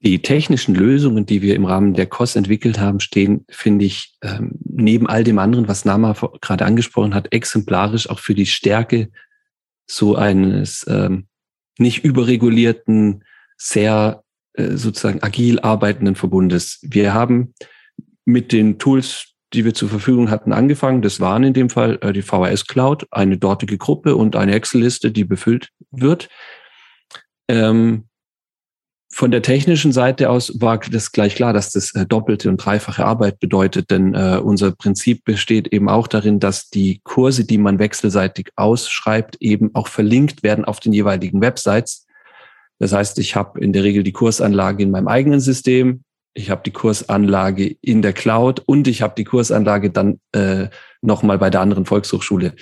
Die 0.03 0.21
technischen 0.21 0.75
Lösungen, 0.75 1.25
die 1.25 1.41
wir 1.41 1.55
im 1.55 1.63
Rahmen 1.63 1.93
der 1.93 2.07
COS 2.07 2.35
entwickelt 2.35 2.77
haben, 2.77 2.99
stehen, 2.99 3.45
finde 3.49 3.85
ich, 3.85 4.15
ähm, 4.21 4.51
neben 4.65 5.07
all 5.07 5.23
dem 5.23 5.39
anderen, 5.39 5.69
was 5.69 5.85
Nama 5.85 6.13
gerade 6.41 6.65
angesprochen 6.65 7.15
hat, 7.15 7.31
exemplarisch 7.31 8.09
auch 8.09 8.19
für 8.19 8.35
die 8.35 8.45
Stärke 8.45 9.09
so 9.87 10.15
eines 10.15 10.85
ähm, 10.89 11.27
nicht 11.77 12.03
überregulierten, 12.03 13.23
sehr 13.57 14.23
äh, 14.53 14.71
sozusagen 14.71 15.23
agil 15.23 15.59
arbeitenden 15.61 16.15
Verbundes. 16.15 16.79
Wir 16.81 17.13
haben 17.13 17.53
mit 18.25 18.51
den 18.51 18.79
Tools, 18.79 19.33
die 19.53 19.63
wir 19.63 19.73
zur 19.73 19.87
Verfügung 19.87 20.29
hatten, 20.29 20.51
angefangen. 20.51 21.01
Das 21.01 21.21
waren 21.21 21.43
in 21.43 21.53
dem 21.53 21.69
Fall 21.69 21.97
äh, 22.01 22.11
die 22.11 22.23
VHS 22.23 22.67
Cloud, 22.67 23.07
eine 23.11 23.37
dortige 23.37 23.77
Gruppe 23.77 24.17
und 24.17 24.35
eine 24.35 24.53
Excel-Liste, 24.53 25.11
die 25.11 25.23
befüllt 25.23 25.69
wird. 25.91 26.27
Ähm, 27.47 28.09
von 29.13 29.29
der 29.29 29.43
technischen 29.43 29.91
Seite 29.91 30.31
aus 30.31 30.59
war 30.59 30.79
das 30.79 31.11
gleich 31.11 31.35
klar, 31.35 31.53
dass 31.53 31.69
das 31.69 31.93
äh, 31.93 32.03
doppelte 32.03 32.49
und 32.49 32.57
dreifache 32.57 33.05
Arbeit 33.05 33.39
bedeutet, 33.39 33.91
denn 33.91 34.15
äh, 34.15 34.39
unser 34.43 34.71
Prinzip 34.71 35.23
besteht 35.23 35.67
eben 35.67 35.87
auch 35.87 36.07
darin, 36.07 36.39
dass 36.39 36.69
die 36.71 36.99
Kurse, 37.03 37.45
die 37.45 37.59
man 37.59 37.77
wechselseitig 37.77 38.49
ausschreibt, 38.55 39.37
eben 39.39 39.69
auch 39.75 39.87
verlinkt 39.87 40.41
werden 40.41 40.65
auf 40.65 40.79
den 40.79 40.93
jeweiligen 40.93 41.41
Websites. 41.41 42.07
Das 42.79 42.91
heißt, 42.91 43.19
ich 43.19 43.35
habe 43.35 43.59
in 43.59 43.71
der 43.71 43.83
Regel 43.83 44.01
die 44.01 44.13
Kursanlage 44.13 44.81
in 44.81 44.89
meinem 44.89 45.07
eigenen 45.07 45.39
System, 45.39 46.03
ich 46.33 46.49
habe 46.49 46.63
die 46.65 46.71
Kursanlage 46.71 47.75
in 47.81 48.01
der 48.01 48.13
Cloud 48.13 48.63
und 48.65 48.87
ich 48.87 49.03
habe 49.03 49.13
die 49.15 49.25
Kursanlage 49.25 49.91
dann 49.91 50.19
äh, 50.31 50.69
nochmal 51.01 51.37
bei 51.37 51.51
der 51.51 51.61
anderen 51.61 51.85
Volkshochschule. 51.85 52.55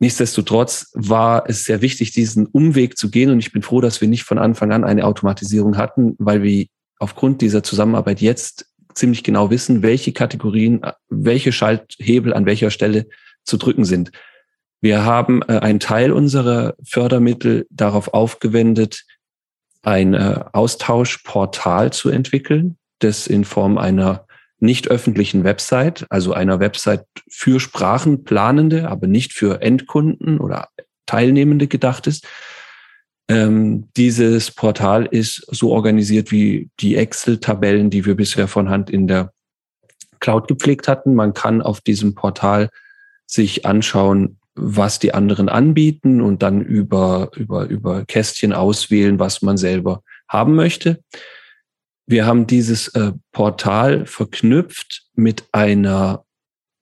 Nichtsdestotrotz 0.00 0.90
war 0.94 1.44
es 1.48 1.64
sehr 1.64 1.80
wichtig, 1.80 2.12
diesen 2.12 2.46
Umweg 2.46 2.98
zu 2.98 3.10
gehen 3.10 3.30
und 3.30 3.38
ich 3.38 3.52
bin 3.52 3.62
froh, 3.62 3.80
dass 3.80 4.00
wir 4.00 4.08
nicht 4.08 4.24
von 4.24 4.38
Anfang 4.38 4.72
an 4.72 4.84
eine 4.84 5.04
Automatisierung 5.04 5.76
hatten, 5.76 6.16
weil 6.18 6.42
wir 6.42 6.66
aufgrund 6.98 7.40
dieser 7.40 7.62
Zusammenarbeit 7.62 8.20
jetzt 8.20 8.66
ziemlich 8.94 9.22
genau 9.22 9.50
wissen, 9.50 9.82
welche 9.82 10.12
Kategorien, 10.12 10.80
welche 11.08 11.52
Schalthebel 11.52 12.32
an 12.32 12.46
welcher 12.46 12.70
Stelle 12.70 13.06
zu 13.44 13.56
drücken 13.56 13.84
sind. 13.84 14.10
Wir 14.80 15.04
haben 15.04 15.42
äh, 15.42 15.58
einen 15.60 15.80
Teil 15.80 16.12
unserer 16.12 16.74
Fördermittel 16.84 17.66
darauf 17.70 18.12
aufgewendet, 18.12 19.04
ein 19.82 20.14
äh, 20.14 20.40
Austauschportal 20.52 21.92
zu 21.92 22.10
entwickeln, 22.10 22.76
das 22.98 23.26
in 23.26 23.44
Form 23.44 23.78
einer 23.78 24.26
nicht 24.64 24.88
öffentlichen 24.88 25.44
Website, 25.44 26.06
also 26.10 26.32
einer 26.32 26.60
Website 26.60 27.06
für 27.30 27.60
Sprachenplanende, 27.60 28.88
aber 28.88 29.06
nicht 29.06 29.32
für 29.32 29.62
Endkunden 29.62 30.38
oder 30.38 30.68
Teilnehmende 31.06 31.68
gedacht 31.68 32.06
ist. 32.06 32.26
Ähm, 33.28 33.88
dieses 33.96 34.50
Portal 34.50 35.06
ist 35.06 35.46
so 35.50 35.72
organisiert 35.72 36.30
wie 36.30 36.70
die 36.80 36.96
Excel-Tabellen, 36.96 37.90
die 37.90 38.04
wir 38.04 38.16
bisher 38.16 38.48
von 38.48 38.68
Hand 38.68 38.90
in 38.90 39.06
der 39.06 39.32
Cloud 40.20 40.48
gepflegt 40.48 40.88
hatten. 40.88 41.14
Man 41.14 41.34
kann 41.34 41.62
auf 41.62 41.80
diesem 41.80 42.14
Portal 42.14 42.70
sich 43.26 43.64
anschauen, 43.64 44.38
was 44.54 44.98
die 44.98 45.14
anderen 45.14 45.48
anbieten 45.48 46.20
und 46.20 46.42
dann 46.42 46.62
über, 46.62 47.30
über, 47.34 47.66
über 47.66 48.04
Kästchen 48.04 48.52
auswählen, 48.52 49.18
was 49.18 49.42
man 49.42 49.56
selber 49.56 50.02
haben 50.28 50.54
möchte. 50.54 51.02
Wir 52.06 52.26
haben 52.26 52.46
dieses 52.46 52.88
äh, 52.88 53.12
Portal 53.32 54.06
verknüpft 54.06 55.06
mit 55.14 55.44
einer 55.52 56.24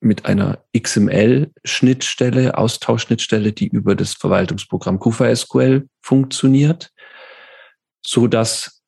mit 0.04 0.26
einer 0.26 0.58
XML-Schnittstelle, 0.76 2.58
Austauschschnittstelle, 2.58 3.52
die 3.52 3.68
über 3.68 3.94
das 3.94 4.14
Verwaltungsprogramm 4.14 4.98
Kufa 4.98 5.32
SQL 5.32 5.88
funktioniert, 6.00 6.90
so 8.04 8.26
dass 8.26 8.82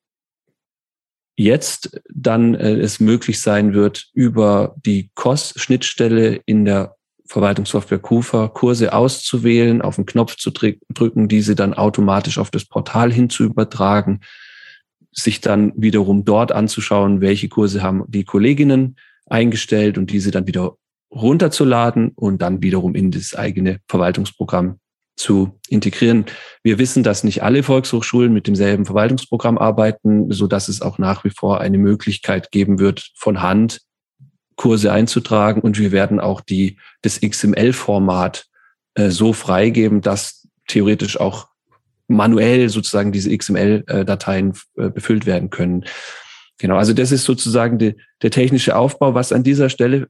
jetzt 1.37 2.01
dann 2.13 2.53
äh, 2.55 2.73
es 2.73 2.99
möglich 2.99 3.39
sein 3.39 3.73
wird, 3.73 4.09
über 4.13 4.75
die 4.85 5.09
COS-Schnittstelle 5.15 6.41
in 6.45 6.65
der 6.65 6.97
Verwaltungssoftware 7.27 7.99
Kufa 7.99 8.49
Kurse 8.49 8.91
auszuwählen, 8.91 9.81
auf 9.81 9.95
den 9.95 10.05
Knopf 10.05 10.35
zu 10.35 10.51
drücken, 10.51 11.29
diese 11.29 11.55
dann 11.55 11.73
automatisch 11.73 12.37
auf 12.37 12.51
das 12.51 12.65
Portal 12.65 13.11
hin 13.11 13.29
zu 13.29 13.45
übertragen 13.45 14.19
sich 15.17 15.41
dann 15.41 15.73
wiederum 15.75 16.25
dort 16.25 16.51
anzuschauen, 16.51 17.21
welche 17.21 17.47
Kurse 17.47 17.81
haben 17.81 18.03
die 18.07 18.25
Kolleginnen 18.25 18.97
eingestellt 19.25 19.97
und 19.97 20.11
diese 20.11 20.31
dann 20.31 20.45
wieder 20.45 20.75
runterzuladen 21.11 22.11
und 22.15 22.41
dann 22.41 22.61
wiederum 22.61 22.93
in 22.95 23.11
das 23.11 23.33
eigene 23.33 23.79
Verwaltungsprogramm 23.87 24.79
zu 25.15 25.57
integrieren. 25.69 26.25
Wir 26.61 26.77
wissen, 26.77 27.01
dass 27.01 27.23
nicht 27.23 27.41
alle 27.41 27.63
Volkshochschulen 27.63 28.33
mit 28.33 28.47
demselben 28.47 28.85
Verwaltungsprogramm 28.85 29.57
arbeiten, 29.57 30.29
so 30.31 30.45
dass 30.47 30.67
es 30.67 30.81
auch 30.81 30.97
nach 30.97 31.23
wie 31.23 31.29
vor 31.29 31.61
eine 31.61 31.77
Möglichkeit 31.77 32.51
geben 32.51 32.79
wird, 32.79 33.11
von 33.15 33.41
Hand 33.41 33.81
Kurse 34.57 34.91
einzutragen 34.91 35.61
und 35.61 35.77
wir 35.79 35.91
werden 35.91 36.19
auch 36.19 36.41
die, 36.41 36.77
das 37.01 37.19
XML-Format 37.19 38.45
äh, 38.95 39.09
so 39.09 39.33
freigeben, 39.33 40.01
dass 40.01 40.47
theoretisch 40.67 41.19
auch 41.19 41.47
manuell 42.07 42.69
sozusagen 42.69 43.11
diese 43.11 43.35
XML-Dateien 43.35 44.53
äh, 44.77 44.89
befüllt 44.89 45.25
werden 45.25 45.49
können. 45.49 45.85
Genau, 46.57 46.77
also 46.77 46.93
das 46.93 47.11
ist 47.11 47.25
sozusagen 47.25 47.77
die, 47.77 47.95
der 48.21 48.31
technische 48.31 48.75
Aufbau. 48.75 49.13
Was 49.13 49.33
an 49.33 49.43
dieser 49.43 49.69
Stelle 49.69 50.07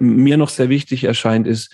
mir 0.00 0.36
noch 0.36 0.48
sehr 0.48 0.68
wichtig 0.68 1.04
erscheint, 1.04 1.46
ist, 1.46 1.72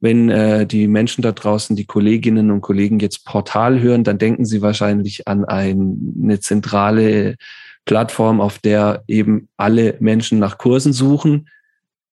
wenn 0.00 0.30
äh, 0.30 0.66
die 0.66 0.88
Menschen 0.88 1.22
da 1.22 1.32
draußen, 1.32 1.76
die 1.76 1.84
Kolleginnen 1.84 2.50
und 2.50 2.62
Kollegen 2.62 3.00
jetzt 3.00 3.24
Portal 3.24 3.80
hören, 3.80 4.04
dann 4.04 4.18
denken 4.18 4.46
sie 4.46 4.62
wahrscheinlich 4.62 5.28
an 5.28 5.44
ein, 5.44 6.14
eine 6.22 6.40
zentrale 6.40 7.36
Plattform, 7.84 8.40
auf 8.40 8.58
der 8.58 9.04
eben 9.08 9.48
alle 9.56 9.96
Menschen 10.00 10.38
nach 10.38 10.58
Kursen 10.58 10.92
suchen. 10.92 11.48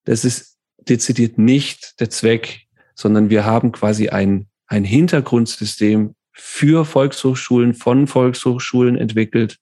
Das 0.04 0.24
ist 0.24 0.56
dezidiert 0.78 1.38
nicht 1.38 2.00
der 2.00 2.10
Zweck, 2.10 2.66
sondern 2.94 3.30
wir 3.30 3.44
haben 3.44 3.72
quasi 3.72 4.08
ein, 4.08 4.48
ein 4.66 4.84
Hintergrundsystem, 4.84 6.14
für 6.38 6.84
Volkshochschulen, 6.84 7.74
von 7.74 8.06
Volkshochschulen 8.06 8.96
entwickelt, 8.96 9.58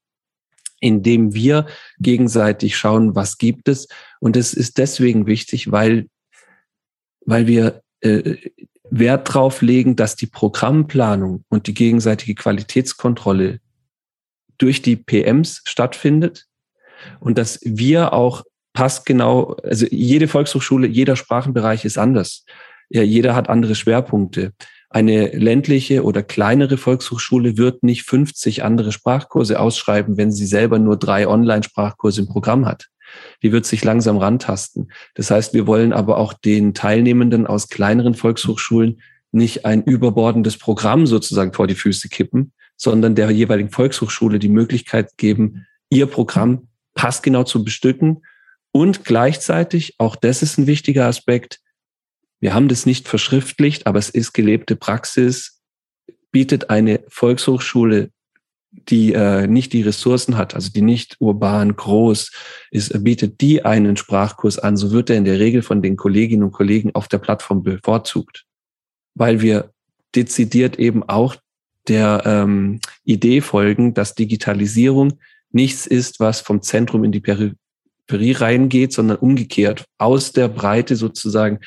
indem 0.80 1.34
wir 1.34 1.66
gegenseitig 1.98 2.76
schauen, 2.76 3.14
was 3.14 3.38
gibt 3.38 3.68
es. 3.68 3.88
Und 4.20 4.36
es 4.36 4.52
ist 4.52 4.78
deswegen 4.78 5.26
wichtig, 5.26 5.72
weil, 5.72 6.06
weil 7.24 7.46
wir 7.46 7.82
äh, 8.00 8.36
Wert 8.90 9.32
drauf 9.32 9.62
legen, 9.62 9.96
dass 9.96 10.16
die 10.16 10.26
Programmplanung 10.26 11.44
und 11.48 11.66
die 11.66 11.74
gegenseitige 11.74 12.34
Qualitätskontrolle 12.34 13.60
durch 14.58 14.82
die 14.82 14.96
PMs 14.96 15.62
stattfindet 15.64 16.46
und 17.20 17.38
dass 17.38 17.58
wir 17.62 18.12
auch 18.12 18.44
passgenau, 18.74 19.54
also 19.64 19.86
jede 19.90 20.28
Volkshochschule, 20.28 20.86
jeder 20.86 21.16
Sprachenbereich 21.16 21.84
ist 21.84 21.98
anders. 21.98 22.44
Ja, 22.90 23.02
jeder 23.02 23.34
hat 23.34 23.48
andere 23.48 23.74
Schwerpunkte. 23.74 24.52
Eine 24.88 25.28
ländliche 25.28 26.04
oder 26.04 26.22
kleinere 26.22 26.76
Volkshochschule 26.76 27.56
wird 27.56 27.82
nicht 27.82 28.04
50 28.04 28.62
andere 28.62 28.92
Sprachkurse 28.92 29.58
ausschreiben, 29.58 30.16
wenn 30.16 30.30
sie 30.30 30.46
selber 30.46 30.78
nur 30.78 30.96
drei 30.96 31.26
Online-Sprachkurse 31.26 32.22
im 32.22 32.28
Programm 32.28 32.66
hat. 32.66 32.86
Die 33.42 33.52
wird 33.52 33.66
sich 33.66 33.84
langsam 33.84 34.16
rantasten. 34.16 34.90
Das 35.14 35.30
heißt, 35.30 35.54
wir 35.54 35.66
wollen 35.66 35.92
aber 35.92 36.18
auch 36.18 36.32
den 36.32 36.74
Teilnehmenden 36.74 37.46
aus 37.46 37.68
kleineren 37.68 38.14
Volkshochschulen 38.14 39.00
nicht 39.32 39.64
ein 39.64 39.82
überbordendes 39.82 40.56
Programm 40.56 41.06
sozusagen 41.06 41.52
vor 41.52 41.66
die 41.66 41.74
Füße 41.74 42.08
kippen, 42.08 42.52
sondern 42.76 43.14
der 43.14 43.30
jeweiligen 43.30 43.70
Volkshochschule 43.70 44.38
die 44.38 44.48
Möglichkeit 44.48 45.16
geben, 45.16 45.66
ihr 45.90 46.06
Programm 46.06 46.68
passgenau 46.94 47.44
zu 47.44 47.64
bestücken 47.64 48.22
und 48.72 49.04
gleichzeitig, 49.04 49.94
auch 49.98 50.16
das 50.16 50.42
ist 50.42 50.58
ein 50.58 50.66
wichtiger 50.66 51.06
Aspekt, 51.06 51.60
wir 52.46 52.54
haben 52.54 52.68
das 52.68 52.86
nicht 52.86 53.08
verschriftlicht, 53.08 53.88
aber 53.88 53.98
es 53.98 54.08
ist 54.08 54.32
gelebte 54.32 54.76
Praxis, 54.76 55.60
bietet 56.30 56.70
eine 56.70 57.00
Volkshochschule, 57.08 58.10
die 58.70 59.14
äh, 59.14 59.48
nicht 59.48 59.72
die 59.72 59.82
Ressourcen 59.82 60.36
hat, 60.36 60.54
also 60.54 60.70
die 60.70 60.80
nicht 60.80 61.16
urban 61.18 61.74
groß 61.74 62.30
ist, 62.70 63.02
bietet 63.02 63.40
die 63.40 63.64
einen 63.64 63.96
Sprachkurs 63.96 64.60
an, 64.60 64.76
so 64.76 64.92
wird 64.92 65.10
er 65.10 65.16
in 65.16 65.24
der 65.24 65.40
Regel 65.40 65.62
von 65.62 65.82
den 65.82 65.96
Kolleginnen 65.96 66.44
und 66.44 66.52
Kollegen 66.52 66.94
auf 66.94 67.08
der 67.08 67.18
Plattform 67.18 67.64
bevorzugt, 67.64 68.44
weil 69.16 69.40
wir 69.40 69.72
dezidiert 70.14 70.78
eben 70.78 71.02
auch 71.02 71.34
der 71.88 72.22
ähm, 72.26 72.78
Idee 73.02 73.40
folgen, 73.40 73.92
dass 73.92 74.14
Digitalisierung 74.14 75.18
nichts 75.50 75.84
ist, 75.84 76.20
was 76.20 76.42
vom 76.42 76.62
Zentrum 76.62 77.02
in 77.02 77.10
die 77.10 77.18
Peripherie 77.18 78.38
reingeht, 78.38 78.92
sondern 78.92 79.16
umgekehrt 79.16 79.84
aus 79.98 80.30
der 80.30 80.46
Breite 80.46 80.94
sozusagen 80.94 81.58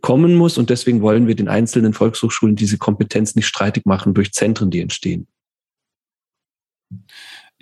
kommen 0.00 0.34
muss. 0.34 0.58
Und 0.58 0.70
deswegen 0.70 1.02
wollen 1.02 1.26
wir 1.26 1.34
den 1.34 1.48
einzelnen 1.48 1.92
Volkshochschulen 1.92 2.56
diese 2.56 2.78
Kompetenz 2.78 3.34
nicht 3.34 3.46
streitig 3.46 3.86
machen 3.86 4.14
durch 4.14 4.32
Zentren, 4.32 4.70
die 4.70 4.80
entstehen. 4.80 5.26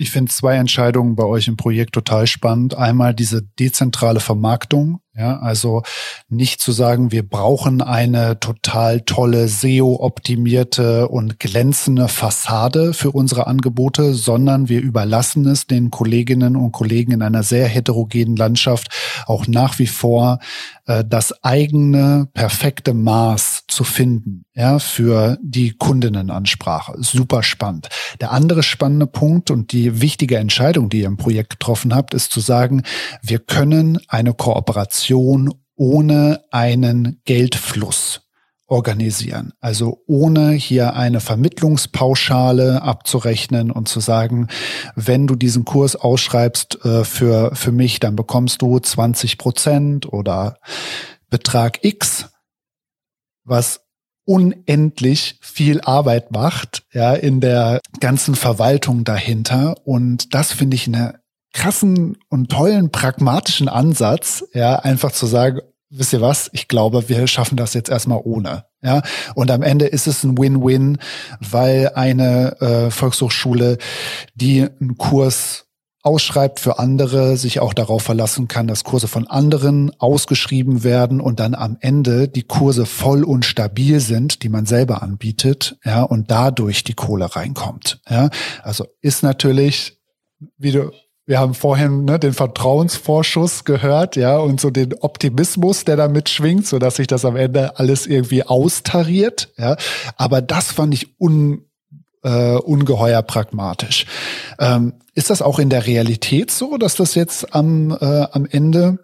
Ich 0.03 0.11
finde 0.11 0.33
zwei 0.33 0.57
Entscheidungen 0.57 1.15
bei 1.15 1.23
euch 1.23 1.47
im 1.47 1.57
Projekt 1.57 1.93
total 1.93 2.27
spannend. 2.27 2.77
Einmal 2.77 3.15
diese 3.15 3.41
dezentrale 3.41 4.19
Vermarktung, 4.19 4.99
ja, 5.15 5.39
also 5.39 5.83
nicht 6.29 6.61
zu 6.61 6.73
sagen, 6.73 7.13
wir 7.13 7.23
brauchen 7.23 7.83
eine 7.83 8.41
total 8.41 9.03
tolle 9.03 9.47
SEO-optimierte 9.47 11.07
und 11.07 11.39
glänzende 11.39 12.09
Fassade 12.09 12.95
für 12.95 13.13
unsere 13.13 13.47
Angebote, 13.47 14.15
sondern 14.15 14.69
wir 14.69 14.81
überlassen 14.81 15.47
es 15.47 15.69
den 15.69 15.93
Kolleginnen 15.93 16.57
und 16.57 16.73
Kollegen 16.73 17.13
in 17.13 17.23
einer 17.23 17.45
sehr 17.45 17.69
heterogenen 17.69 18.35
Landschaft 18.35 18.89
auch 19.27 19.47
nach 19.47 19.79
wie 19.79 19.87
vor 19.87 20.41
äh, 20.87 21.05
das 21.09 21.45
eigene 21.45 22.29
perfekte 22.35 22.93
Maß 22.93 23.62
zu 23.75 23.85
finden, 23.85 24.45
ja, 24.55 24.79
für 24.79 25.39
die 25.43 25.73
Kundinnenansprache. 25.73 26.95
Super 26.99 27.43
spannend. 27.43 27.89
Der 28.21 28.33
andere 28.33 28.63
spannende 28.63 29.07
Punkt 29.07 29.51
und 29.51 29.73
die 29.73 30.01
wichtige 30.01 30.39
Entscheidung, 30.39 30.89
die 30.89 31.01
ihr 31.01 31.07
im 31.07 31.17
Projekt 31.17 31.51
getroffen 31.51 31.95
habt, 31.95 32.15
ist 32.15 32.33
zu 32.33 32.41
sagen, 32.41 32.83
wir 33.23 33.39
können 33.39 33.99
eine 34.09 34.35
Kooperation 34.35 35.53
ohne 35.77 36.45
einen 36.51 37.21
Geldfluss 37.25 38.23
organisieren. 38.73 39.53
Also 39.61 40.03
ohne 40.07 40.53
hier 40.53 40.95
eine 40.95 41.21
Vermittlungspauschale 41.21 42.81
abzurechnen 42.83 43.71
und 43.71 43.87
zu 43.87 44.01
sagen, 44.01 44.49
wenn 44.97 45.27
du 45.27 45.35
diesen 45.35 45.67
Kurs 45.67 45.95
ausschreibst 45.95 46.83
äh, 46.85 47.05
für, 47.05 47.55
für 47.55 47.71
mich, 47.71 48.01
dann 48.01 48.17
bekommst 48.17 48.63
du 48.63 48.79
20 48.79 49.37
Prozent 49.37 50.11
oder 50.11 50.57
Betrag 51.29 51.85
X, 51.85 52.32
was 53.45 53.81
unendlich 54.25 55.39
viel 55.41 55.81
Arbeit 55.81 56.31
macht, 56.31 56.85
ja, 56.93 57.15
in 57.15 57.41
der 57.41 57.81
ganzen 58.01 58.35
Verwaltung 58.35 59.05
dahinter. 59.05 59.75
Und 59.85 60.35
das 60.35 60.53
finde 60.53 60.77
ich 60.77 60.87
eine 60.87 61.21
krassen 61.53 62.17
und 62.29 62.51
tollen 62.51 62.91
pragmatischen 62.91 63.69
Ansatz, 63.69 64.45
ja, 64.55 64.77
einfach 64.77 65.13
zu 65.13 65.27
sagen, 65.27 65.61
wisst 65.91 66.13
ihr 66.13 66.21
was, 66.21 66.49
ich 66.53 66.69
glaube, 66.69 67.09
wir 67.09 67.27
schaffen 67.27 67.57
das 67.57 67.75
jetzt 67.75 67.91
erstmal 67.91 68.21
ohne. 68.25 68.65
Ja, 68.83 69.03
und 69.35 69.51
am 69.51 69.63
Ende 69.63 69.87
ist 69.87 70.07
es 70.07 70.25
ein 70.25 70.39
Win-Win, 70.39 70.99
weil 71.39 71.93
eine 71.95 72.61
äh, 72.61 72.91
Volkshochschule, 72.91 73.79
die 74.35 74.63
einen 74.81 74.97
Kurs 74.97 75.67
ausschreibt 76.03 76.61
für 76.61 76.79
andere, 76.79 77.37
sich 77.37 77.61
auch 77.61 77.73
darauf 77.73 78.03
verlassen 78.03 78.49
kann, 78.49 78.67
dass 78.67 78.85
Kurse 78.85 79.09
von 79.09 79.27
anderen 79.27 79.93
ausgeschrieben 79.99 80.85
werden 80.85 81.21
und 81.21 81.41
dann 81.41 81.55
am 81.55 81.77
Ende 81.81 82.29
die 82.29 82.43
Kurse 82.43 82.87
voll 82.87 83.25
und 83.25 83.45
stabil 83.45 84.01
sind, 84.01 84.43
die 84.43 84.49
man 84.49 84.67
selber 84.67 85.03
anbietet, 85.03 85.77
ja, 85.85 86.03
und 86.03 86.31
dadurch 86.31 86.85
die 86.85 86.95
Kohle 86.95 87.35
reinkommt. 87.35 88.01
Ja, 88.09 88.31
also 88.63 88.87
ist 89.01 89.23
natürlich, 89.23 89.99
wie 90.59 90.73
du 90.73 90.91
wir 91.25 91.39
haben 91.39 91.55
vorhin 91.55 92.05
ne, 92.05 92.19
den 92.19 92.33
Vertrauensvorschuss 92.33 93.65
gehört, 93.65 94.17
ja, 94.17 94.39
und 94.39 94.61
so 94.61 94.71
den 94.71 94.95
Optimismus, 94.95 95.85
der 95.85 95.97
da 95.97 96.09
mitschwingt, 96.09 96.67
so 96.67 96.79
dass 96.79 96.97
sich 96.97 97.07
das 97.07 97.25
am 97.25 97.37
Ende 97.37 97.79
alles 97.79 98.07
irgendwie 98.07 98.43
austariert, 98.43 99.53
ja. 99.57 99.77
Aber 100.17 100.43
das 100.43 100.73
fand 100.73 100.95
ich 100.95 101.21
un, 101.21 101.65
äh, 102.23 102.57
ungeheuer 102.57 103.23
pragmatisch. 103.23 104.07
Ähm, 104.59 104.95
ist 105.15 105.31
das 105.31 105.43
auch 105.43 105.59
in 105.59 105.71
der 105.71 105.87
Realität 105.87 106.51
so, 106.51 106.79
dass 106.79 106.95
das 106.95 107.15
jetzt 107.15 107.55
am, 107.55 107.97
äh, 108.01 108.27
am 108.33 108.47
Ende 108.47 108.99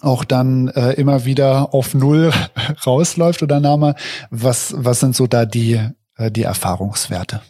auch 0.00 0.24
dann 0.24 0.68
äh, 0.68 0.92
immer 0.92 1.24
wieder 1.24 1.74
auf 1.74 1.94
Null 1.94 2.32
rausläuft 2.86 3.42
oder 3.42 3.60
Name? 3.60 3.94
Was, 4.30 4.74
was 4.76 5.00
sind 5.00 5.14
so 5.14 5.26
da 5.26 5.44
die, 5.44 5.80
äh, 6.16 6.30
die 6.30 6.42
Erfahrungswerte? 6.42 7.40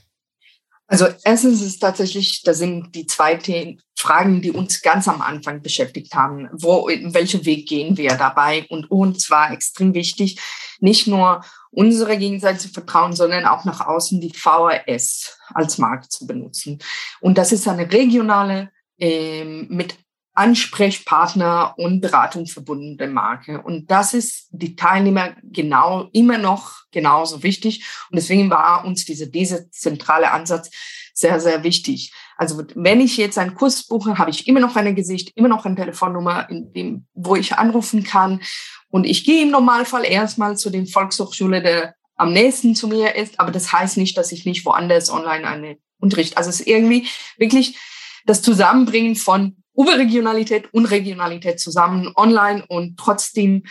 Also 0.93 1.07
erstens 1.25 1.63
ist 1.63 1.79
tatsächlich, 1.79 2.43
das 2.43 2.59
sind 2.59 2.95
die 2.95 3.07
zwei 3.07 3.37
Themen, 3.37 3.81
Fragen, 3.99 4.43
die 4.43 4.51
uns 4.51 4.83
ganz 4.83 5.09
am 5.09 5.23
Anfang 5.23 5.63
beschäftigt 5.63 6.13
haben. 6.13 6.51
Wo, 6.53 6.87
in 6.89 7.15
welchen 7.15 7.47
Weg 7.47 7.67
gehen 7.67 7.97
wir 7.97 8.11
dabei? 8.17 8.67
Und 8.69 8.91
uns 8.91 9.31
war 9.31 9.53
extrem 9.53 9.95
wichtig, 9.95 10.39
nicht 10.81 11.07
nur 11.07 11.43
unsere 11.71 12.19
gegenseitige 12.19 12.75
Vertrauen, 12.75 13.15
sondern 13.15 13.47
auch 13.47 13.65
nach 13.65 13.81
außen 13.81 14.21
die 14.21 14.35
VRS 14.35 15.39
als 15.55 15.79
Markt 15.79 16.13
zu 16.13 16.27
benutzen. 16.27 16.79
Und 17.23 17.39
das 17.39 17.53
ist 17.53 17.67
eine 17.67 17.91
regionale, 17.91 18.71
äh, 18.99 19.45
mit 19.45 19.95
Ansprechpartner 20.35 21.75
und 21.77 22.01
Beratung 22.01 22.47
verbundene 22.47 23.11
Marke. 23.11 23.61
Und 23.61 23.91
das 23.91 24.15
ist 24.15 24.49
die 24.51 24.77
Teilnehmer 24.77 25.35
genau 25.43 26.09
immer 26.13 26.39
noch 26.39 26.83
genauso 26.91 27.43
wichtig. 27.43 27.85
Und 28.11 28.17
deswegen 28.17 28.49
war 28.51 28.85
uns 28.85 29.05
dieser, 29.05 29.71
zentrale 29.71 30.31
Ansatz 30.31 30.71
sehr, 31.15 31.39
sehr 31.41 31.63
wichtig. 31.63 32.13
Also 32.39 32.63
wenn 32.75 33.01
ich 33.01 33.19
jetzt 33.19 33.37
einen 33.37 33.55
Kurs 33.55 33.87
buche, 33.87 34.17
habe 34.17 34.31
ich 34.31 34.49
immer 34.49 34.61
noch 34.61 34.75
ein 34.75 34.95
Gesicht, 34.95 35.33
immer 35.37 35.49
noch 35.49 35.67
eine 35.67 35.77
Telefonnummer, 35.77 36.49
in 36.49 36.73
dem, 36.73 37.07
wo 37.13 37.37
ich 37.37 37.55
anrufen 37.59 38.03
kann. 38.03 38.41
Und 38.89 39.05
ich 39.05 39.25
gehe 39.25 39.43
im 39.43 39.51
Normalfall 39.51 40.05
erstmal 40.05 40.57
zu 40.57 40.71
den 40.71 40.87
Volkshochschule, 40.87 41.63
der 41.63 41.95
am 42.17 42.33
nächsten 42.33 42.75
zu 42.75 42.89
mir 42.89 43.15
ist. 43.17 43.39
Aber 43.39 43.51
das 43.51 43.73
heißt 43.73 43.99
nicht, 43.99 44.17
dass 44.17 44.33
ich 44.33 44.47
nicht 44.47 44.65
woanders 44.65 45.11
online 45.11 45.47
eine 45.47 45.77
Unterricht. 45.99 46.39
Also 46.39 46.49
es 46.49 46.61
ist 46.61 46.67
irgendwie 46.67 47.07
wirklich 47.37 47.79
das 48.25 48.41
Zusammenbringen 48.41 49.17
von 49.17 49.62
Überregionalität 49.77 50.73
und 50.73 50.87
Regionalität 50.87 51.61
zusammen 51.61 52.13
online 52.17 52.65
und 52.69 52.99
trotzdem 52.99 53.65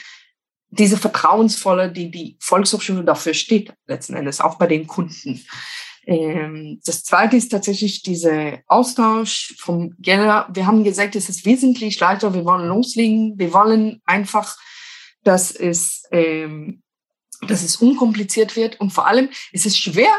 diese 0.70 0.98
vertrauensvolle, 0.98 1.92
die 1.92 2.10
die 2.10 2.38
Volkshochschule 2.40 3.04
dafür 3.04 3.34
steht, 3.34 3.74
letzten 3.88 4.16
Endes 4.16 4.40
auch 4.40 4.58
bei 4.58 4.68
den 4.68 4.88
Kunden. 4.88 5.44
Ähm, 6.06 6.80
das 6.86 7.04
zweite 7.04 7.36
ist 7.36 7.50
tatsächlich 7.50 8.02
dieser 8.02 8.60
Austausch 8.68 9.54
vom 9.60 9.94
Gelder. 10.00 10.50
Wir 10.52 10.66
haben 10.66 10.84
gesagt, 10.84 11.16
es 11.16 11.30
ist 11.30 11.46
wesentlich 11.46 12.00
leichter. 12.00 12.34
Wir 12.34 12.46
wollen 12.46 12.68
loslegen. 12.68 13.38
Wir 13.38 13.54
wollen 13.54 14.02
einfach, 14.06 14.58
dass 15.24 15.52
es, 15.52 16.04
ähm, 16.12 16.82
dass 17.48 17.64
es 17.64 17.76
unkompliziert 17.76 18.56
wird. 18.56 18.80
Und 18.80 18.92
vor 18.92 19.08
allem, 19.08 19.30
es 19.52 19.66
ist 19.66 19.78
schwer, 19.78 20.12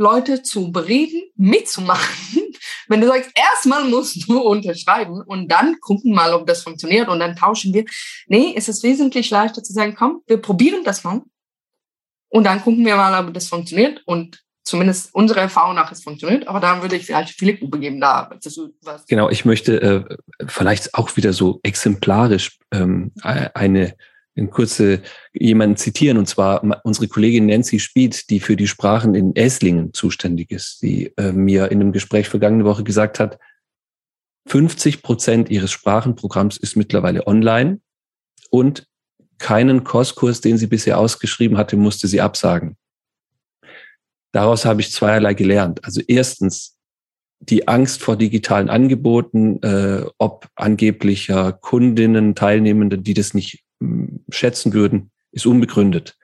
Leute 0.00 0.42
zu 0.42 0.72
bereden, 0.72 1.22
mitzumachen. 1.36 2.40
Wenn 2.88 3.02
du 3.02 3.06
sagst, 3.06 3.30
erstmal 3.34 3.84
musst 3.84 4.28
du 4.28 4.40
unterschreiben 4.40 5.22
und 5.26 5.48
dann 5.48 5.78
gucken 5.80 6.14
mal, 6.14 6.32
ob 6.32 6.46
das 6.46 6.62
funktioniert 6.62 7.08
und 7.08 7.20
dann 7.20 7.36
tauschen 7.36 7.74
wir. 7.74 7.84
Nee, 8.26 8.54
es 8.56 8.68
ist 8.68 8.82
wesentlich 8.82 9.30
leichter 9.30 9.62
zu 9.62 9.72
sagen, 9.72 9.94
komm, 9.96 10.22
wir 10.26 10.38
probieren 10.38 10.84
das 10.84 11.04
mal 11.04 11.22
und 12.30 12.44
dann 12.44 12.62
gucken 12.62 12.84
wir 12.84 12.96
mal, 12.96 13.26
ob 13.26 13.34
das 13.34 13.48
funktioniert 13.48 14.02
und 14.06 14.42
zumindest 14.64 15.14
unsere 15.14 15.40
Erfahrung 15.40 15.74
nach 15.74 15.92
es 15.92 16.02
funktioniert, 16.02 16.48
aber 16.48 16.60
dann 16.60 16.80
würde 16.80 16.96
ich 16.96 17.04
vielleicht 17.06 17.38
Philipp 17.38 17.60
übergeben 17.60 18.00
da. 18.00 18.30
Genau, 19.06 19.28
ich 19.28 19.44
möchte 19.44 19.82
äh, 19.82 20.16
vielleicht 20.46 20.94
auch 20.94 21.16
wieder 21.16 21.34
so 21.34 21.60
exemplarisch 21.62 22.58
ähm, 22.72 23.12
eine 23.22 23.94
in 24.40 24.50
kurze 24.50 25.02
jemanden 25.32 25.76
zitieren, 25.76 26.18
und 26.18 26.26
zwar 26.26 26.64
unsere 26.84 27.06
Kollegin 27.06 27.46
Nancy 27.46 27.78
Spied, 27.78 28.30
die 28.30 28.40
für 28.40 28.56
die 28.56 28.66
Sprachen 28.66 29.14
in 29.14 29.36
Esslingen 29.36 29.92
zuständig 29.92 30.50
ist, 30.50 30.82
die 30.82 31.12
äh, 31.16 31.32
mir 31.32 31.70
in 31.70 31.80
einem 31.80 31.92
Gespräch 31.92 32.28
vergangene 32.28 32.64
Woche 32.64 32.82
gesagt 32.82 33.20
hat, 33.20 33.38
50 34.46 35.02
Prozent 35.02 35.50
ihres 35.50 35.70
Sprachenprogramms 35.70 36.56
ist 36.56 36.76
mittlerweile 36.76 37.26
online 37.26 37.80
und 38.50 38.86
keinen 39.38 39.84
Kurskurs, 39.84 40.40
den 40.40 40.58
sie 40.58 40.66
bisher 40.66 40.98
ausgeschrieben 40.98 41.56
hatte, 41.56 41.76
musste 41.76 42.08
sie 42.08 42.20
absagen. 42.20 42.76
Daraus 44.32 44.64
habe 44.64 44.80
ich 44.80 44.92
zweierlei 44.92 45.34
gelernt. 45.34 45.84
Also 45.84 46.00
erstens 46.06 46.76
die 47.40 47.68
Angst 47.68 48.02
vor 48.02 48.16
digitalen 48.16 48.68
Angeboten, 48.68 49.62
äh, 49.62 50.04
ob 50.18 50.48
angeblicher 50.56 51.52
Kundinnen, 51.52 52.34
Teilnehmende, 52.34 52.98
die 52.98 53.14
das 53.14 53.34
nicht 53.34 53.64
schätzen 54.30 54.72
würden, 54.72 55.10
ist 55.32 55.46
unbegründet. 55.46 56.16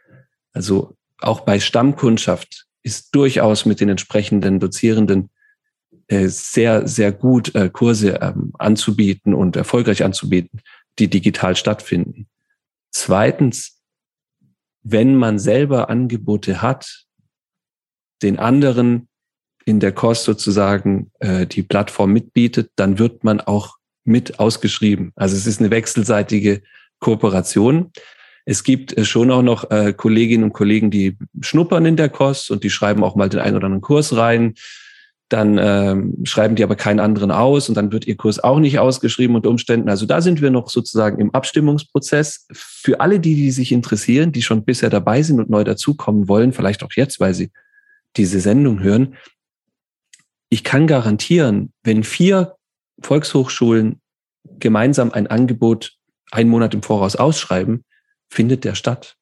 Also 0.52 0.96
auch 1.18 1.40
bei 1.40 1.60
Stammkundschaft 1.60 2.66
ist 2.82 3.14
durchaus 3.14 3.66
mit 3.66 3.80
den 3.80 3.88
entsprechenden 3.88 4.60
Dozierenden 4.60 5.30
äh, 6.08 6.28
sehr, 6.28 6.86
sehr 6.86 7.12
gut 7.12 7.54
äh, 7.54 7.68
Kurse 7.68 8.20
ähm, 8.22 8.52
anzubieten 8.58 9.34
und 9.34 9.56
erfolgreich 9.56 10.04
anzubieten, 10.04 10.60
die 10.98 11.08
digital 11.08 11.56
stattfinden. 11.56 12.28
Zweitens, 12.92 13.80
wenn 14.82 15.16
man 15.16 15.38
selber 15.38 15.90
Angebote 15.90 16.62
hat, 16.62 17.06
den 18.22 18.38
anderen 18.38 19.08
in 19.64 19.80
der 19.80 19.92
Kost 19.92 20.24
sozusagen 20.24 21.10
äh, 21.18 21.46
die 21.46 21.62
Plattform 21.62 22.12
mitbietet, 22.12 22.70
dann 22.76 22.98
wird 22.98 23.24
man 23.24 23.40
auch 23.40 23.76
mit 24.04 24.38
ausgeschrieben. 24.38 25.12
Also 25.16 25.36
es 25.36 25.46
ist 25.46 25.58
eine 25.58 25.70
wechselseitige 25.70 26.62
Kooperation. 27.00 27.90
Es 28.44 28.62
gibt 28.62 28.96
äh, 28.96 29.04
schon 29.04 29.30
auch 29.30 29.42
noch 29.42 29.70
äh, 29.70 29.92
Kolleginnen 29.92 30.44
und 30.44 30.52
Kollegen, 30.52 30.90
die 30.90 31.16
schnuppern 31.40 31.84
in 31.84 31.96
der 31.96 32.08
Kost 32.08 32.50
und 32.50 32.64
die 32.64 32.70
schreiben 32.70 33.04
auch 33.04 33.16
mal 33.16 33.28
den 33.28 33.40
einen 33.40 33.56
oder 33.56 33.66
anderen 33.66 33.82
Kurs 33.82 34.16
rein. 34.16 34.54
Dann 35.28 35.58
ähm, 35.60 36.14
schreiben 36.22 36.54
die 36.54 36.62
aber 36.62 36.76
keinen 36.76 37.00
anderen 37.00 37.32
aus 37.32 37.68
und 37.68 37.74
dann 37.74 37.90
wird 37.90 38.06
ihr 38.06 38.16
Kurs 38.16 38.42
auch 38.42 38.60
nicht 38.60 38.78
ausgeschrieben 38.78 39.34
unter 39.34 39.50
Umständen. 39.50 39.88
Also 39.88 40.06
da 40.06 40.20
sind 40.20 40.40
wir 40.40 40.50
noch 40.50 40.70
sozusagen 40.70 41.20
im 41.20 41.34
Abstimmungsprozess. 41.34 42.46
Für 42.52 43.00
alle 43.00 43.18
die, 43.18 43.34
die 43.34 43.50
sich 43.50 43.72
interessieren, 43.72 44.30
die 44.30 44.42
schon 44.42 44.64
bisher 44.64 44.88
dabei 44.88 45.22
sind 45.22 45.40
und 45.40 45.50
neu 45.50 45.64
dazukommen 45.64 46.28
wollen, 46.28 46.52
vielleicht 46.52 46.84
auch 46.84 46.92
jetzt, 46.94 47.18
weil 47.18 47.34
sie 47.34 47.50
diese 48.16 48.38
Sendung 48.38 48.80
hören, 48.80 49.16
ich 50.48 50.62
kann 50.62 50.86
garantieren, 50.86 51.72
wenn 51.82 52.04
vier 52.04 52.54
Volkshochschulen 53.02 54.00
gemeinsam 54.60 55.10
ein 55.10 55.26
Angebot 55.26 55.96
einen 56.30 56.50
Monat 56.50 56.74
im 56.74 56.82
Voraus 56.82 57.16
ausschreiben, 57.16 57.84
findet 58.28 58.64
der 58.64 58.74
statt. 58.74 59.16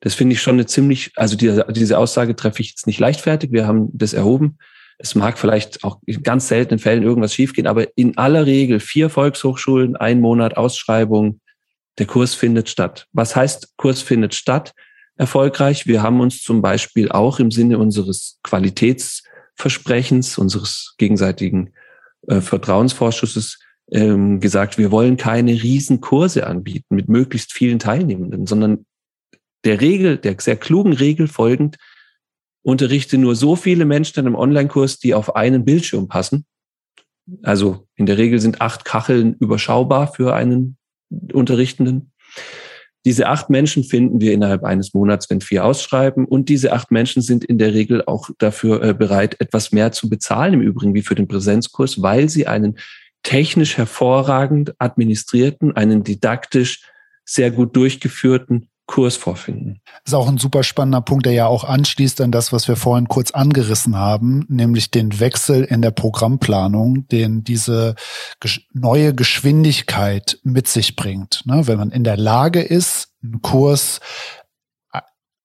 Das 0.00 0.14
finde 0.14 0.34
ich 0.34 0.42
schon 0.42 0.56
eine 0.56 0.66
ziemlich, 0.66 1.12
also 1.16 1.36
diese, 1.36 1.66
diese 1.70 1.98
Aussage 1.98 2.36
treffe 2.36 2.60
ich 2.60 2.70
jetzt 2.70 2.86
nicht 2.86 3.00
leichtfertig. 3.00 3.52
Wir 3.52 3.66
haben 3.66 3.88
das 3.92 4.12
erhoben. 4.12 4.58
Es 4.98 5.14
mag 5.14 5.38
vielleicht 5.38 5.84
auch 5.84 6.00
in 6.06 6.22
ganz 6.22 6.48
seltenen 6.48 6.78
Fällen 6.78 7.02
irgendwas 7.02 7.34
schiefgehen, 7.34 7.66
aber 7.66 7.86
in 7.96 8.16
aller 8.16 8.46
Regel 8.46 8.80
vier 8.80 9.10
Volkshochschulen, 9.10 9.96
ein 9.96 10.20
Monat 10.20 10.56
Ausschreibung, 10.56 11.40
der 11.98 12.06
Kurs 12.06 12.34
findet 12.34 12.68
statt. 12.68 13.06
Was 13.12 13.36
heißt, 13.36 13.76
Kurs 13.76 14.02
findet 14.02 14.34
statt? 14.34 14.72
Erfolgreich. 15.18 15.86
Wir 15.86 16.02
haben 16.02 16.20
uns 16.20 16.42
zum 16.42 16.60
Beispiel 16.60 17.10
auch 17.10 17.40
im 17.40 17.50
Sinne 17.50 17.78
unseres 17.78 18.38
Qualitätsversprechens, 18.42 20.36
unseres 20.36 20.94
gegenseitigen 20.98 21.72
äh, 22.28 22.42
Vertrauensvorschusses 22.42 23.58
ähm, 23.90 24.40
gesagt, 24.40 24.78
wir 24.78 24.90
wollen 24.90 25.16
keine 25.16 25.52
Riesenkurse 25.52 26.46
anbieten 26.46 26.94
mit 26.94 27.08
möglichst 27.08 27.52
vielen 27.52 27.78
Teilnehmenden, 27.78 28.46
sondern 28.46 28.86
der 29.64 29.80
Regel, 29.80 30.16
der 30.16 30.36
sehr 30.40 30.56
klugen 30.56 30.92
Regel 30.92 31.28
folgend, 31.28 31.76
unterrichte 32.62 33.16
nur 33.16 33.36
so 33.36 33.54
viele 33.54 33.84
Menschen 33.84 34.18
in 34.20 34.26
einem 34.26 34.34
Online-Kurs, 34.34 34.98
die 34.98 35.14
auf 35.14 35.36
einen 35.36 35.64
Bildschirm 35.64 36.08
passen. 36.08 36.46
Also 37.42 37.86
in 37.94 38.06
der 38.06 38.18
Regel 38.18 38.40
sind 38.40 38.60
acht 38.60 38.84
Kacheln 38.84 39.34
überschaubar 39.38 40.12
für 40.12 40.34
einen 40.34 40.76
Unterrichtenden. 41.32 42.12
Diese 43.04 43.28
acht 43.28 43.50
Menschen 43.50 43.84
finden 43.84 44.20
wir 44.20 44.32
innerhalb 44.32 44.64
eines 44.64 44.94
Monats, 44.94 45.30
wenn 45.30 45.40
vier 45.40 45.64
ausschreiben. 45.64 46.24
Und 46.24 46.48
diese 46.48 46.72
acht 46.72 46.90
Menschen 46.90 47.22
sind 47.22 47.44
in 47.44 47.58
der 47.58 47.72
Regel 47.72 48.02
auch 48.04 48.30
dafür 48.38 48.82
äh, 48.82 48.94
bereit, 48.94 49.40
etwas 49.40 49.70
mehr 49.70 49.92
zu 49.92 50.08
bezahlen, 50.08 50.54
im 50.54 50.60
Übrigen 50.60 50.94
wie 50.94 51.02
für 51.02 51.14
den 51.14 51.28
Präsenzkurs, 51.28 52.02
weil 52.02 52.28
sie 52.28 52.48
einen 52.48 52.78
technisch 53.26 53.76
hervorragend 53.76 54.80
administrierten, 54.80 55.76
einen 55.76 56.04
didaktisch 56.04 56.82
sehr 57.24 57.50
gut 57.50 57.74
durchgeführten 57.74 58.68
Kurs 58.86 59.16
vorfinden. 59.16 59.80
Das 60.04 60.12
ist 60.12 60.14
auch 60.14 60.28
ein 60.28 60.38
super 60.38 60.62
spannender 60.62 61.00
Punkt, 61.00 61.26
der 61.26 61.32
ja 61.32 61.48
auch 61.48 61.64
anschließt 61.64 62.20
an 62.20 62.30
das, 62.30 62.52
was 62.52 62.68
wir 62.68 62.76
vorhin 62.76 63.08
kurz 63.08 63.32
angerissen 63.32 63.96
haben, 63.96 64.46
nämlich 64.48 64.92
den 64.92 65.18
Wechsel 65.18 65.64
in 65.64 65.82
der 65.82 65.90
Programmplanung, 65.90 67.08
den 67.08 67.42
diese 67.42 67.96
neue 68.72 69.12
Geschwindigkeit 69.12 70.38
mit 70.44 70.68
sich 70.68 70.94
bringt. 70.94 71.42
Ne, 71.46 71.66
wenn 71.66 71.78
man 71.78 71.90
in 71.90 72.04
der 72.04 72.16
Lage 72.16 72.62
ist, 72.62 73.08
einen 73.24 73.42
Kurs 73.42 73.98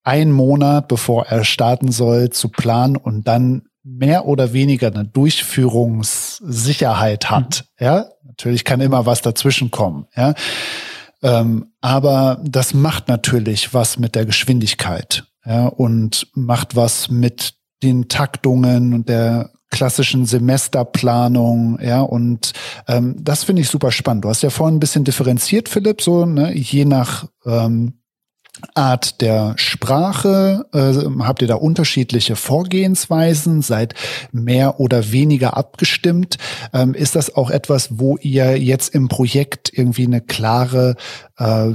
einen 0.03 0.31
Monat 0.31 0.87
bevor 0.87 1.25
er 1.25 1.43
starten 1.43 1.91
soll 1.91 2.29
zu 2.29 2.49
planen 2.49 2.95
und 2.95 3.27
dann 3.27 3.63
mehr 3.83 4.25
oder 4.25 4.53
weniger 4.53 4.87
eine 4.87 5.05
Durchführungssicherheit 5.05 7.29
hat. 7.29 7.65
Mhm. 7.79 7.85
Ja, 7.85 8.05
natürlich 8.23 8.65
kann 8.65 8.81
immer 8.81 9.05
was 9.05 9.21
dazwischen 9.21 9.69
kommen. 9.71 10.07
Ja, 10.15 10.33
ähm, 11.23 11.67
aber 11.81 12.41
das 12.43 12.73
macht 12.73 13.07
natürlich 13.07 13.73
was 13.73 13.99
mit 13.99 14.15
der 14.15 14.25
Geschwindigkeit 14.25 15.25
ja, 15.45 15.67
und 15.67 16.27
macht 16.33 16.75
was 16.75 17.09
mit 17.09 17.53
den 17.83 18.07
Taktungen 18.07 18.93
und 18.93 19.09
der 19.09 19.51
klassischen 19.71 20.25
Semesterplanung, 20.25 21.79
ja, 21.81 22.01
und 22.01 22.51
ähm, 22.87 23.15
das 23.19 23.45
finde 23.45 23.61
ich 23.61 23.69
super 23.69 23.91
spannend. 23.91 24.25
Du 24.25 24.29
hast 24.29 24.43
ja 24.43 24.49
vorhin 24.49 24.75
ein 24.75 24.81
bisschen 24.81 25.05
differenziert, 25.05 25.69
Philipp, 25.69 26.01
so, 26.01 26.25
ne, 26.25 26.53
je 26.53 26.85
nach 26.85 27.27
ähm, 27.45 28.00
Art 28.75 29.21
der 29.21 29.53
Sprache? 29.57 30.65
Äh, 30.73 31.23
habt 31.23 31.41
ihr 31.41 31.47
da 31.47 31.55
unterschiedliche 31.55 32.35
Vorgehensweisen? 32.35 33.61
Seid 33.61 33.95
mehr 34.31 34.79
oder 34.79 35.11
weniger 35.11 35.57
abgestimmt? 35.57 36.37
Ähm, 36.73 36.93
ist 36.93 37.15
das 37.15 37.35
auch 37.35 37.49
etwas, 37.49 37.99
wo 37.99 38.17
ihr 38.17 38.57
jetzt 38.57 38.93
im 38.93 39.07
Projekt 39.07 39.71
irgendwie 39.73 40.05
eine 40.05 40.21
klare 40.21 40.95
äh, 41.37 41.73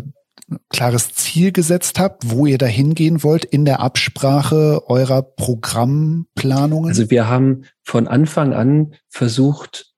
klares 0.68 1.12
Ziel 1.12 1.50
gesetzt 1.50 1.98
habt, 1.98 2.30
wo 2.30 2.46
ihr 2.46 2.58
da 2.58 2.66
hingehen 2.66 3.22
wollt 3.22 3.44
in 3.44 3.64
der 3.64 3.80
Absprache 3.80 4.82
eurer 4.86 5.22
Programmplanungen? 5.22 6.88
Also 6.88 7.10
wir 7.10 7.28
haben 7.28 7.64
von 7.82 8.06
Anfang 8.06 8.52
an 8.52 8.94
versucht, 9.08 9.95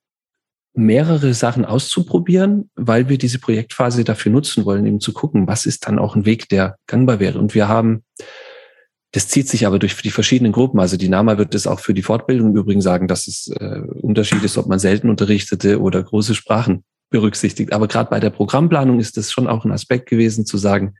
mehrere 0.78 1.34
Sachen 1.34 1.64
auszuprobieren, 1.64 2.70
weil 2.76 3.08
wir 3.08 3.18
diese 3.18 3.38
Projektphase 3.40 4.04
dafür 4.04 4.30
nutzen 4.32 4.64
wollen, 4.64 4.86
eben 4.86 5.00
zu 5.00 5.12
gucken, 5.12 5.46
was 5.48 5.66
ist 5.66 5.86
dann 5.86 5.98
auch 5.98 6.14
ein 6.14 6.24
Weg, 6.24 6.48
der 6.48 6.76
gangbar 6.86 7.18
wäre. 7.18 7.38
Und 7.38 7.54
wir 7.54 7.68
haben, 7.68 8.04
das 9.10 9.28
zieht 9.28 9.48
sich 9.48 9.66
aber 9.66 9.78
durch 9.78 9.96
die 9.96 10.10
verschiedenen 10.10 10.52
Gruppen. 10.52 10.78
Also 10.78 10.96
die 10.96 11.08
NAMA 11.08 11.36
wird 11.36 11.54
es 11.54 11.66
auch 11.66 11.80
für 11.80 11.94
die 11.94 12.02
Fortbildung 12.02 12.54
übrigens 12.56 12.84
sagen, 12.84 13.08
dass 13.08 13.26
es 13.26 13.48
äh, 13.48 13.80
Unterschied 14.00 14.42
ist, 14.44 14.56
ob 14.56 14.68
man 14.68 14.78
selten 14.78 15.10
unterrichtete 15.10 15.80
oder 15.80 16.02
große 16.02 16.34
Sprachen 16.34 16.84
berücksichtigt. 17.10 17.72
Aber 17.72 17.88
gerade 17.88 18.10
bei 18.10 18.20
der 18.20 18.30
Programmplanung 18.30 19.00
ist 19.00 19.16
das 19.16 19.32
schon 19.32 19.48
auch 19.48 19.64
ein 19.64 19.72
Aspekt 19.72 20.08
gewesen, 20.08 20.46
zu 20.46 20.58
sagen, 20.58 20.94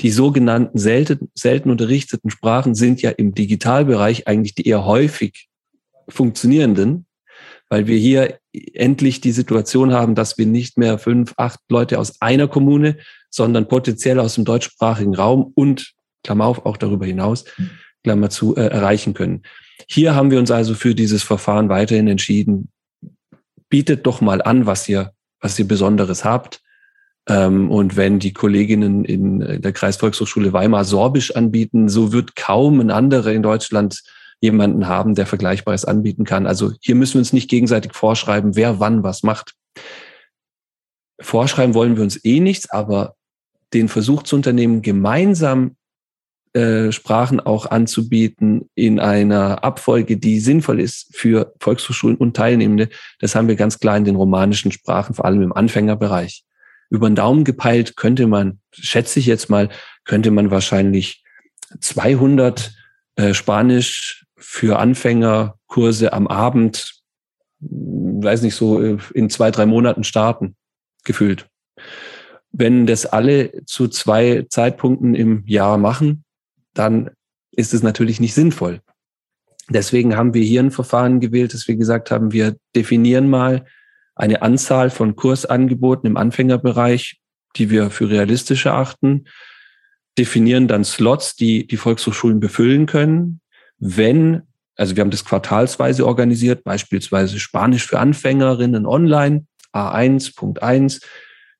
die 0.00 0.10
sogenannten 0.10 0.78
selten, 0.78 1.30
selten 1.34 1.70
unterrichteten 1.70 2.30
Sprachen 2.30 2.74
sind 2.74 3.02
ja 3.02 3.10
im 3.10 3.34
Digitalbereich 3.34 4.28
eigentlich 4.28 4.54
die 4.54 4.66
eher 4.66 4.84
häufig 4.84 5.48
funktionierenden 6.08 7.06
weil 7.68 7.86
wir 7.86 7.96
hier 7.96 8.38
endlich 8.72 9.20
die 9.20 9.32
Situation 9.32 9.92
haben, 9.92 10.14
dass 10.14 10.38
wir 10.38 10.46
nicht 10.46 10.78
mehr 10.78 10.98
fünf, 10.98 11.34
acht 11.36 11.60
Leute 11.68 11.98
aus 11.98 12.20
einer 12.20 12.48
Kommune, 12.48 12.98
sondern 13.30 13.68
potenziell 13.68 14.20
aus 14.20 14.34
dem 14.34 14.44
deutschsprachigen 14.44 15.14
Raum 15.14 15.52
und, 15.54 15.92
Klammer 16.22 16.46
auf, 16.46 16.66
auch 16.66 16.76
darüber 16.76 17.06
hinaus, 17.06 17.44
Klammer 18.02 18.30
zu, 18.30 18.54
äh, 18.56 18.66
erreichen 18.66 19.14
können. 19.14 19.42
Hier 19.88 20.14
haben 20.14 20.30
wir 20.30 20.38
uns 20.38 20.50
also 20.50 20.74
für 20.74 20.94
dieses 20.94 21.22
Verfahren 21.22 21.68
weiterhin 21.68 22.08
entschieden. 22.08 22.70
Bietet 23.68 24.06
doch 24.06 24.20
mal 24.20 24.40
an, 24.40 24.66
was 24.66 24.88
ihr, 24.88 25.12
was 25.40 25.58
ihr 25.58 25.66
Besonderes 25.66 26.24
habt. 26.24 26.60
Ähm, 27.28 27.70
und 27.70 27.96
wenn 27.96 28.18
die 28.18 28.32
Kolleginnen 28.32 29.04
in 29.04 29.60
der 29.60 29.72
Kreisvolkshochschule 29.72 30.52
Weimar 30.52 30.84
Sorbisch 30.84 31.34
anbieten, 31.34 31.88
so 31.88 32.12
wird 32.12 32.36
kaum 32.36 32.80
ein 32.80 32.90
anderer 32.90 33.32
in 33.32 33.42
Deutschland 33.42 34.02
jemanden 34.44 34.86
haben, 34.86 35.14
der 35.14 35.24
Vergleichbares 35.24 35.86
anbieten 35.86 36.24
kann. 36.24 36.46
Also 36.46 36.72
hier 36.80 36.94
müssen 36.94 37.14
wir 37.14 37.20
uns 37.20 37.32
nicht 37.32 37.48
gegenseitig 37.48 37.94
vorschreiben, 37.94 38.56
wer 38.56 38.78
wann 38.78 39.02
was 39.02 39.22
macht. 39.22 39.54
Vorschreiben 41.18 41.72
wollen 41.72 41.96
wir 41.96 42.02
uns 42.02 42.22
eh 42.24 42.40
nichts, 42.40 42.68
aber 42.68 43.14
den 43.72 43.88
Versuch 43.88 44.22
zu 44.22 44.36
unternehmen, 44.36 44.82
gemeinsam 44.82 45.76
äh, 46.52 46.92
Sprachen 46.92 47.40
auch 47.40 47.70
anzubieten 47.70 48.68
in 48.74 49.00
einer 49.00 49.64
Abfolge, 49.64 50.18
die 50.18 50.38
sinnvoll 50.40 50.78
ist 50.78 51.08
für 51.16 51.54
Volkshochschulen 51.58 52.18
und 52.18 52.36
Teilnehmende, 52.36 52.90
das 53.20 53.34
haben 53.34 53.48
wir 53.48 53.56
ganz 53.56 53.78
klar 53.78 53.96
in 53.96 54.04
den 54.04 54.14
romanischen 54.14 54.72
Sprachen, 54.72 55.14
vor 55.14 55.24
allem 55.24 55.40
im 55.40 55.54
Anfängerbereich. 55.54 56.44
Über 56.90 57.08
den 57.08 57.16
Daumen 57.16 57.44
gepeilt 57.44 57.96
könnte 57.96 58.26
man, 58.26 58.60
schätze 58.72 59.20
ich 59.20 59.26
jetzt 59.26 59.48
mal, 59.48 59.70
könnte 60.04 60.30
man 60.30 60.50
wahrscheinlich 60.50 61.24
200 61.80 62.74
äh, 63.16 63.32
Spanisch 63.32 64.23
für 64.36 64.78
Anfänger 64.78 65.58
Kurse 65.66 66.12
am 66.12 66.26
Abend, 66.26 67.02
weiß 67.60 68.42
nicht 68.42 68.54
so, 68.54 68.80
äh, 68.80 68.98
in 69.14 69.30
zwei, 69.30 69.50
drei 69.50 69.66
Monaten 69.66 70.04
starten, 70.04 70.56
gefühlt. 71.04 71.48
Wenn 72.52 72.86
das 72.86 73.06
alle 73.06 73.64
zu 73.64 73.88
zwei 73.88 74.46
Zeitpunkten 74.48 75.14
im 75.14 75.44
Jahr 75.46 75.78
machen, 75.78 76.24
dann 76.72 77.10
ist 77.52 77.74
es 77.74 77.82
natürlich 77.82 78.20
nicht 78.20 78.34
sinnvoll. 78.34 78.80
Deswegen 79.68 80.16
haben 80.16 80.34
wir 80.34 80.42
hier 80.42 80.60
ein 80.62 80.70
Verfahren 80.70 81.20
gewählt, 81.20 81.54
dass 81.54 81.66
wir 81.68 81.76
gesagt 81.76 82.10
haben, 82.10 82.32
wir 82.32 82.56
definieren 82.76 83.30
mal 83.30 83.64
eine 84.14 84.42
Anzahl 84.42 84.90
von 84.90 85.16
Kursangeboten 85.16 86.08
im 86.08 86.16
Anfängerbereich, 86.16 87.20
die 87.56 87.70
wir 87.70 87.90
für 87.90 88.10
realistisch 88.10 88.66
erachten, 88.66 89.24
definieren 90.18 90.68
dann 90.68 90.84
Slots, 90.84 91.34
die 91.34 91.66
die 91.66 91.76
Volkshochschulen 91.76 92.40
befüllen 92.40 92.86
können, 92.86 93.40
wenn, 93.78 94.42
also 94.76 94.96
wir 94.96 95.02
haben 95.02 95.10
das 95.10 95.24
quartalsweise 95.24 96.06
organisiert, 96.06 96.64
beispielsweise 96.64 97.38
Spanisch 97.38 97.86
für 97.86 97.98
Anfängerinnen 97.98 98.86
online, 98.86 99.46
A1.1. 99.72 101.02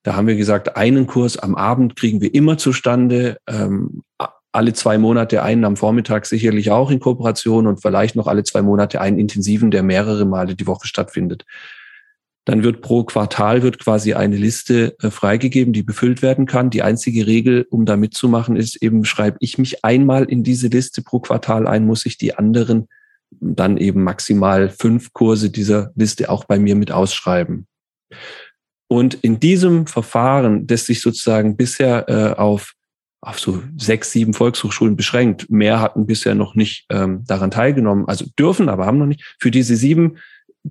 Da 0.02 0.14
haben 0.14 0.26
wir 0.26 0.36
gesagt, 0.36 0.76
einen 0.76 1.06
Kurs 1.06 1.38
am 1.38 1.54
Abend 1.54 1.96
kriegen 1.96 2.20
wir 2.20 2.34
immer 2.34 2.58
zustande. 2.58 3.38
Ähm, 3.48 4.02
alle 4.52 4.72
zwei 4.72 4.98
Monate 4.98 5.42
einen 5.42 5.64
am 5.64 5.76
Vormittag 5.76 6.26
sicherlich 6.26 6.70
auch 6.70 6.90
in 6.90 7.00
Kooperation 7.00 7.66
und 7.66 7.82
vielleicht 7.82 8.14
noch 8.14 8.28
alle 8.28 8.44
zwei 8.44 8.62
Monate 8.62 9.00
einen 9.00 9.18
intensiven, 9.18 9.72
der 9.72 9.82
mehrere 9.82 10.24
Male 10.26 10.54
die 10.54 10.66
Woche 10.66 10.86
stattfindet. 10.86 11.44
Dann 12.44 12.62
wird 12.62 12.82
pro 12.82 13.04
Quartal 13.04 13.62
wird 13.62 13.78
quasi 13.78 14.14
eine 14.14 14.36
Liste 14.36 14.96
äh, 15.00 15.10
freigegeben, 15.10 15.72
die 15.72 15.82
befüllt 15.82 16.20
werden 16.22 16.46
kann. 16.46 16.70
Die 16.70 16.82
einzige 16.82 17.26
Regel, 17.26 17.66
um 17.70 17.86
da 17.86 17.96
mitzumachen, 17.96 18.56
ist 18.56 18.76
eben, 18.82 19.04
schreibe 19.04 19.38
ich 19.40 19.58
mich 19.58 19.84
einmal 19.84 20.24
in 20.24 20.42
diese 20.42 20.68
Liste 20.68 21.02
pro 21.02 21.20
Quartal 21.20 21.66
ein, 21.66 21.86
muss 21.86 22.06
ich 22.06 22.18
die 22.18 22.34
anderen 22.34 22.88
dann 23.40 23.76
eben 23.76 24.02
maximal 24.04 24.68
fünf 24.68 25.12
Kurse 25.12 25.50
dieser 25.50 25.90
Liste 25.96 26.30
auch 26.30 26.44
bei 26.44 26.58
mir 26.58 26.76
mit 26.76 26.92
ausschreiben. 26.92 27.66
Und 28.88 29.14
in 29.14 29.40
diesem 29.40 29.86
Verfahren, 29.86 30.66
das 30.66 30.86
sich 30.86 31.00
sozusagen 31.00 31.56
bisher 31.56 32.08
äh, 32.08 32.38
auf, 32.38 32.74
auf 33.20 33.40
so 33.40 33.62
sechs, 33.76 34.12
sieben 34.12 34.34
Volkshochschulen 34.34 34.96
beschränkt. 34.96 35.50
Mehr 35.50 35.80
hatten 35.80 36.06
bisher 36.06 36.34
noch 36.34 36.54
nicht 36.54 36.86
ähm, 36.90 37.24
daran 37.26 37.50
teilgenommen, 37.50 38.06
also 38.06 38.26
dürfen, 38.38 38.68
aber 38.68 38.86
haben 38.86 38.98
noch 38.98 39.06
nicht. 39.06 39.36
Für 39.40 39.50
diese 39.50 39.76
sieben 39.76 40.18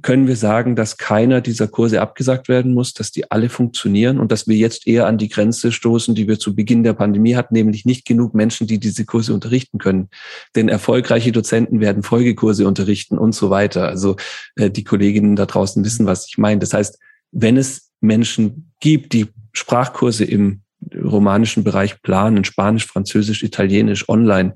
können 0.01 0.27
wir 0.27 0.35
sagen, 0.35 0.75
dass 0.75 0.97
keiner 0.97 1.39
dieser 1.39 1.67
Kurse 1.67 2.01
abgesagt 2.01 2.49
werden 2.49 2.73
muss, 2.73 2.93
dass 2.93 3.11
die 3.11 3.29
alle 3.29 3.47
funktionieren 3.47 4.19
und 4.19 4.31
dass 4.31 4.47
wir 4.47 4.55
jetzt 4.55 4.87
eher 4.87 5.05
an 5.05 5.19
die 5.19 5.29
Grenze 5.29 5.71
stoßen, 5.71 6.15
die 6.15 6.27
wir 6.27 6.39
zu 6.39 6.55
Beginn 6.55 6.83
der 6.83 6.93
Pandemie 6.93 7.35
hatten, 7.35 7.53
nämlich 7.53 7.85
nicht 7.85 8.05
genug 8.05 8.33
Menschen, 8.33 8.65
die 8.65 8.79
diese 8.79 9.05
Kurse 9.05 9.35
unterrichten 9.35 9.77
können. 9.77 10.09
Denn 10.55 10.67
erfolgreiche 10.67 11.31
Dozenten 11.31 11.79
werden 11.79 12.01
Folgekurse 12.01 12.67
unterrichten 12.67 13.19
und 13.19 13.35
so 13.35 13.51
weiter. 13.51 13.87
Also 13.87 14.15
äh, 14.55 14.71
die 14.71 14.83
Kolleginnen 14.83 15.35
da 15.35 15.45
draußen 15.45 15.85
wissen, 15.85 16.07
was 16.07 16.27
ich 16.27 16.39
meine. 16.39 16.59
Das 16.59 16.73
heißt, 16.73 16.97
wenn 17.31 17.55
es 17.55 17.91
Menschen 18.01 18.73
gibt, 18.79 19.13
die 19.13 19.27
Sprachkurse 19.53 20.25
im 20.25 20.61
romanischen 20.95 21.63
Bereich 21.63 22.01
planen, 22.01 22.43
Spanisch, 22.45 22.87
Französisch, 22.87 23.43
Italienisch, 23.43 24.09
online, 24.09 24.55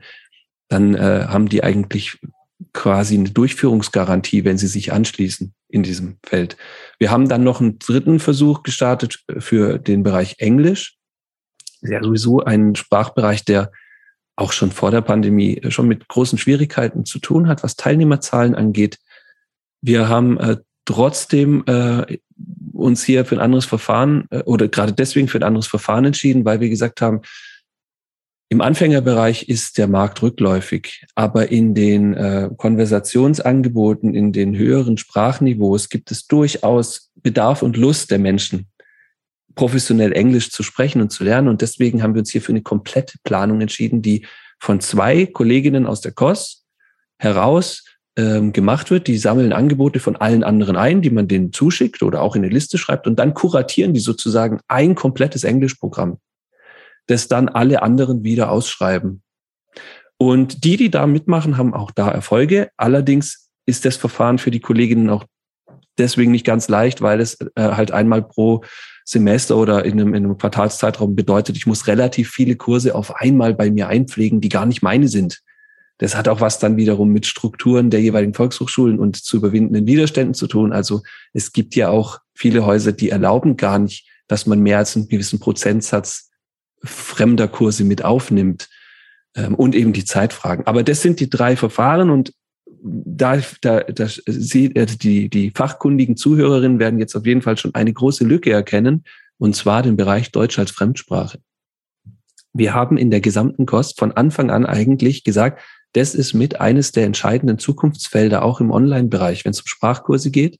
dann 0.67 0.95
äh, 0.95 1.25
haben 1.27 1.47
die 1.47 1.63
eigentlich 1.63 2.17
quasi 2.77 3.15
eine 3.15 3.31
Durchführungsgarantie, 3.31 4.45
wenn 4.45 4.59
sie 4.59 4.67
sich 4.67 4.93
anschließen 4.93 5.51
in 5.67 5.81
diesem 5.81 6.19
Feld. 6.23 6.57
Wir 6.99 7.09
haben 7.09 7.27
dann 7.27 7.43
noch 7.43 7.59
einen 7.59 7.79
dritten 7.79 8.19
Versuch 8.19 8.61
gestartet 8.61 9.23
für 9.39 9.79
den 9.79 10.03
Bereich 10.03 10.35
Englisch. 10.37 10.95
Ja, 11.81 12.03
sowieso 12.03 12.41
ein 12.41 12.75
Sprachbereich, 12.75 13.43
der 13.45 13.71
auch 14.35 14.51
schon 14.51 14.71
vor 14.71 14.91
der 14.91 15.01
Pandemie 15.01 15.59
schon 15.69 15.87
mit 15.87 16.07
großen 16.07 16.37
Schwierigkeiten 16.37 17.03
zu 17.03 17.17
tun 17.17 17.47
hat, 17.47 17.63
was 17.63 17.77
Teilnehmerzahlen 17.77 18.53
angeht. 18.53 18.99
Wir 19.81 20.07
haben 20.07 20.37
äh, 20.37 20.57
trotzdem 20.85 21.63
äh, 21.65 22.19
uns 22.73 23.03
hier 23.03 23.25
für 23.25 23.37
ein 23.37 23.41
anderes 23.41 23.65
Verfahren 23.65 24.27
äh, 24.29 24.43
oder 24.43 24.67
gerade 24.67 24.93
deswegen 24.93 25.27
für 25.29 25.39
ein 25.39 25.43
anderes 25.43 25.65
Verfahren 25.65 26.05
entschieden, 26.05 26.45
weil 26.45 26.59
wir 26.59 26.69
gesagt 26.69 27.01
haben, 27.01 27.21
im 28.49 28.61
Anfängerbereich 28.61 29.49
ist 29.49 29.77
der 29.77 29.87
Markt 29.87 30.21
rückläufig, 30.21 31.05
aber 31.15 31.51
in 31.51 31.75
den 31.75 32.13
äh, 32.13 32.49
Konversationsangeboten, 32.55 34.13
in 34.13 34.31
den 34.31 34.55
höheren 34.55 34.97
Sprachniveaus 34.97 35.89
gibt 35.89 36.11
es 36.11 36.27
durchaus 36.27 37.11
Bedarf 37.15 37.61
und 37.61 37.75
Lust 37.75 38.09
der 38.09 38.19
Menschen, 38.19 38.67
professionell 39.55 40.13
Englisch 40.13 40.49
zu 40.49 40.63
sprechen 40.63 41.01
und 41.01 41.11
zu 41.11 41.25
lernen. 41.25 41.49
Und 41.49 41.61
deswegen 41.61 42.01
haben 42.01 42.13
wir 42.13 42.19
uns 42.19 42.31
hier 42.31 42.41
für 42.41 42.53
eine 42.53 42.61
komplette 42.61 43.17
Planung 43.25 43.59
entschieden, 43.59 44.01
die 44.01 44.25
von 44.59 44.79
zwei 44.79 45.25
Kolleginnen 45.25 45.85
aus 45.85 45.99
der 45.99 46.13
KOS 46.13 46.65
heraus 47.17 47.83
ähm, 48.15 48.53
gemacht 48.53 48.91
wird. 48.91 49.07
Die 49.07 49.17
sammeln 49.17 49.51
Angebote 49.51 49.99
von 49.99 50.15
allen 50.15 50.45
anderen 50.45 50.77
ein, 50.77 51.01
die 51.01 51.09
man 51.09 51.27
denen 51.27 51.51
zuschickt 51.51 52.01
oder 52.01 52.21
auch 52.21 52.37
in 52.37 52.43
eine 52.43 52.53
Liste 52.53 52.77
schreibt 52.77 53.07
und 53.07 53.19
dann 53.19 53.33
kuratieren 53.33 53.93
die 53.93 53.99
sozusagen 53.99 54.61
ein 54.69 54.95
komplettes 54.95 55.43
Englischprogramm 55.43 56.19
das 57.07 57.27
dann 57.27 57.49
alle 57.49 57.81
anderen 57.81 58.23
wieder 58.23 58.51
ausschreiben. 58.51 59.23
Und 60.17 60.63
die, 60.63 60.77
die 60.77 60.89
da 60.89 61.07
mitmachen, 61.07 61.57
haben 61.57 61.73
auch 61.73 61.91
da 61.91 62.09
Erfolge. 62.09 62.69
Allerdings 62.77 63.49
ist 63.65 63.85
das 63.85 63.97
Verfahren 63.97 64.39
für 64.39 64.51
die 64.51 64.59
Kolleginnen 64.59 65.09
auch 65.09 65.25
deswegen 65.97 66.31
nicht 66.31 66.45
ganz 66.45 66.67
leicht, 66.69 67.01
weil 67.01 67.19
es 67.19 67.37
äh, 67.55 67.61
halt 67.61 67.91
einmal 67.91 68.23
pro 68.23 68.63
Semester 69.05 69.57
oder 69.57 69.85
in 69.85 69.93
einem, 69.93 70.13
in 70.13 70.25
einem 70.25 70.37
Quartalszeitraum 70.37 71.15
bedeutet, 71.15 71.55
ich 71.55 71.65
muss 71.65 71.87
relativ 71.87 72.29
viele 72.29 72.55
Kurse 72.55 72.93
auf 72.93 73.15
einmal 73.15 73.53
bei 73.53 73.71
mir 73.71 73.87
einpflegen, 73.87 74.41
die 74.41 74.49
gar 74.49 74.65
nicht 74.65 74.81
meine 74.81 75.07
sind. 75.07 75.41
Das 75.99 76.15
hat 76.15 76.27
auch 76.27 76.41
was 76.41 76.59
dann 76.59 76.77
wiederum 76.77 77.09
mit 77.09 77.25
Strukturen 77.25 77.89
der 77.89 78.01
jeweiligen 78.01 78.33
Volkshochschulen 78.33 78.99
und 78.99 79.15
zu 79.15 79.37
überwindenden 79.37 79.87
Widerständen 79.87 80.33
zu 80.33 80.47
tun. 80.47 80.71
Also 80.71 81.01
es 81.33 81.53
gibt 81.53 81.75
ja 81.75 81.89
auch 81.89 82.19
viele 82.35 82.65
Häuser, 82.65 82.91
die 82.91 83.09
erlauben 83.09 83.57
gar 83.57 83.79
nicht, 83.79 84.07
dass 84.27 84.45
man 84.45 84.59
mehr 84.59 84.77
als 84.77 84.95
einen 84.95 85.07
gewissen 85.07 85.39
Prozentsatz 85.39 86.26
fremder 86.87 87.47
Kurse 87.47 87.83
mit 87.83 88.03
aufnimmt 88.03 88.69
ähm, 89.35 89.55
und 89.55 89.75
eben 89.75 89.93
die 89.93 90.05
Zeitfragen. 90.05 90.65
Aber 90.65 90.83
das 90.83 91.01
sind 91.01 91.19
die 91.19 91.29
drei 91.29 91.55
Verfahren 91.55 92.09
und 92.09 92.33
da, 92.81 93.39
da, 93.61 93.81
da 93.81 94.07
sie, 94.25 94.75
äh, 94.75 94.85
die, 94.85 95.29
die 95.29 95.51
fachkundigen 95.51 96.17
Zuhörerinnen 96.17 96.79
werden 96.79 96.99
jetzt 96.99 97.15
auf 97.15 97.25
jeden 97.25 97.41
Fall 97.41 97.57
schon 97.57 97.75
eine 97.75 97.93
große 97.93 98.23
Lücke 98.23 98.51
erkennen, 98.51 99.03
und 99.37 99.55
zwar 99.55 99.83
den 99.83 99.97
Bereich 99.97 100.31
Deutsch 100.31 100.57
als 100.57 100.71
Fremdsprache. 100.71 101.39
Wir 102.53 102.73
haben 102.73 102.97
in 102.97 103.11
der 103.11 103.21
gesamten 103.21 103.65
Kost 103.65 103.99
von 103.99 104.11
Anfang 104.11 104.49
an 104.49 104.65
eigentlich 104.65 105.23
gesagt, 105.23 105.61
das 105.93 106.15
ist 106.15 106.33
mit 106.33 106.59
eines 106.59 106.91
der 106.91 107.05
entscheidenden 107.05 107.59
Zukunftsfelder 107.59 108.43
auch 108.43 108.59
im 108.59 108.71
Online-Bereich, 108.71 109.45
wenn 109.45 109.51
es 109.51 109.61
um 109.61 109.67
Sprachkurse 109.67 110.31
geht. 110.31 110.59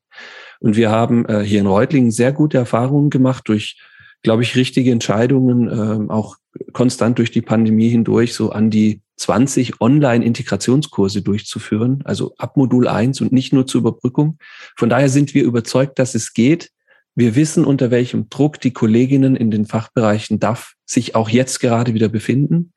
Und 0.60 0.76
wir 0.76 0.90
haben 0.90 1.26
äh, 1.26 1.44
hier 1.44 1.60
in 1.60 1.68
Reutlingen 1.68 2.12
sehr 2.12 2.32
gute 2.32 2.58
Erfahrungen 2.58 3.10
gemacht 3.10 3.48
durch 3.48 3.80
glaube 4.28 4.44
ich, 4.44 4.58
richtige 4.58 4.92
Entscheidungen, 4.92 5.70
äh, 5.70 6.12
auch 6.12 6.36
konstant 6.74 7.18
durch 7.18 7.32
die 7.32 7.42
Pandemie 7.42 7.88
hindurch 7.88 8.34
so 8.34 8.50
an 8.50 8.70
die 8.70 9.00
20 9.16 9.80
Online-Integrationskurse 9.80 11.22
durchzuführen, 11.22 12.02
also 12.04 12.36
ab 12.38 12.58
Modul 12.58 12.90
1 12.90 13.22
und 13.22 13.32
nicht 13.32 13.54
nur 13.54 13.68
zur 13.68 13.80
Überbrückung. 13.80 14.38
Von 14.76 14.90
daher 14.90 15.08
sind 15.08 15.34
wir 15.34 15.46
überzeugt, 15.46 15.98
dass 15.98 16.14
es 16.14 16.34
geht. 16.34 16.72
Wir 17.16 17.38
wissen, 17.38 17.64
unter 17.64 17.90
welchem 17.90 18.28
Druck 18.28 18.60
die 18.60 18.74
Kolleginnen 18.74 19.38
in 19.38 19.50
den 19.50 19.66
Fachbereichen 19.66 20.42
DAF 20.42 20.74
sich 20.86 21.16
auch 21.16 21.30
jetzt 21.30 21.62
gerade 21.62 21.94
wieder 21.94 22.10
befinden. 22.10 22.74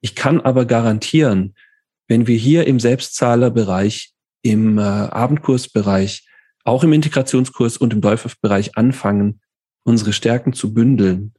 Ich 0.00 0.14
kann 0.14 0.40
aber 0.40 0.64
garantieren, 0.64 1.54
wenn 2.08 2.26
wir 2.26 2.38
hier 2.38 2.66
im 2.66 2.80
Selbstzahlerbereich, 2.80 4.14
im 4.40 4.78
äh, 4.78 4.80
Abendkursbereich, 4.80 6.26
auch 6.64 6.82
im 6.82 6.94
Integrationskurs 6.94 7.76
und 7.76 7.92
im 7.92 8.00
Dolphin-Bereich 8.00 8.78
anfangen, 8.78 9.42
unsere 9.84 10.12
Stärken 10.12 10.52
zu 10.52 10.74
bündeln 10.74 11.32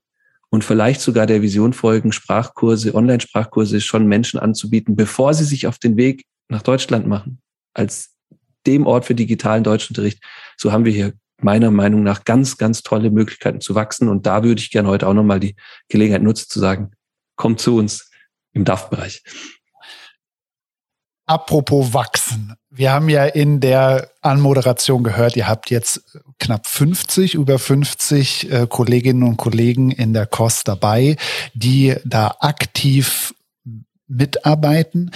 und 0.50 0.64
vielleicht 0.64 1.02
sogar 1.02 1.26
der 1.26 1.42
Vision 1.42 1.74
folgen, 1.74 2.12
Sprachkurse, 2.12 2.96
Online-Sprachkurse 2.96 3.82
schon 3.82 4.08
Menschen 4.08 4.40
anzubieten, 4.40 4.96
bevor 4.96 5.34
sie 5.34 5.44
sich 5.44 5.68
auf 5.68 5.80
den 5.80 5.98
Weg 5.98 6.26
nach 6.48 6.62
Deutschland 6.62 7.08
machen, 7.08 7.42
als 7.74 8.16
dem 8.66 8.88
Ort 8.88 9.06
für 9.06 9.16
digitalen 9.16 9.64
Deutschunterricht. 9.64 10.24
So 10.58 10.72
haben 10.72 10.86
wir 10.86 10.92
hier 10.94 11.14
meiner 11.42 11.72
Meinung 11.72 12.04
nach 12.04 12.24
ganz, 12.24 12.58
ganz 12.58 12.82
tolle 12.82 13.12
Möglichkeiten 13.12 13.62
zu 13.62 13.76
wachsen. 13.76 14.08
Und 14.08 14.26
da 14.26 14.44
würde 14.44 14.62
ich 14.62 14.72
gerne 14.72 14.88
heute 14.88 15.08
auch 15.08 15.14
nochmal 15.14 15.40
die 15.40 15.56
Gelegenheit 15.90 16.24
nutzen 16.24 16.48
zu 16.50 16.60
sagen, 16.60 16.92
kommt 17.36 17.60
zu 17.60 17.78
uns 17.78 18.10
im 18.54 18.64
DAF-Bereich. 18.64 19.24
Apropos 21.26 21.94
wachsen. 21.94 22.54
Wir 22.70 22.92
haben 22.92 23.10
ja 23.10 23.26
in 23.26 23.60
der 23.60 24.10
Anmoderation 24.22 25.04
gehört, 25.04 25.36
ihr 25.36 25.48
habt 25.48 25.72
jetzt 25.72 26.20
knapp 26.40 26.68
50, 26.68 27.34
über 27.34 27.58
50 27.58 28.52
äh, 28.52 28.68
Kolleginnen 28.68 29.24
und 29.24 29.38
Kollegen 29.38 29.92
in 29.92 30.14
der 30.14 30.28
KOS 30.28 30.64
dabei, 30.66 31.16
die 31.54 31.96
da 32.06 32.36
aktiv 32.42 33.34
mitarbeiten. 34.08 35.12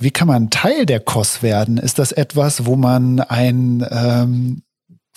Wie 0.00 0.10
kann 0.10 0.28
man 0.28 0.50
Teil 0.50 0.86
der 0.86 1.00
KOS 1.00 1.42
werden? 1.42 1.78
Ist 1.78 1.98
das 1.98 2.12
etwas, 2.12 2.66
wo 2.66 2.76
man 2.76 3.20
ein 3.20 3.86
ähm, 3.90 4.62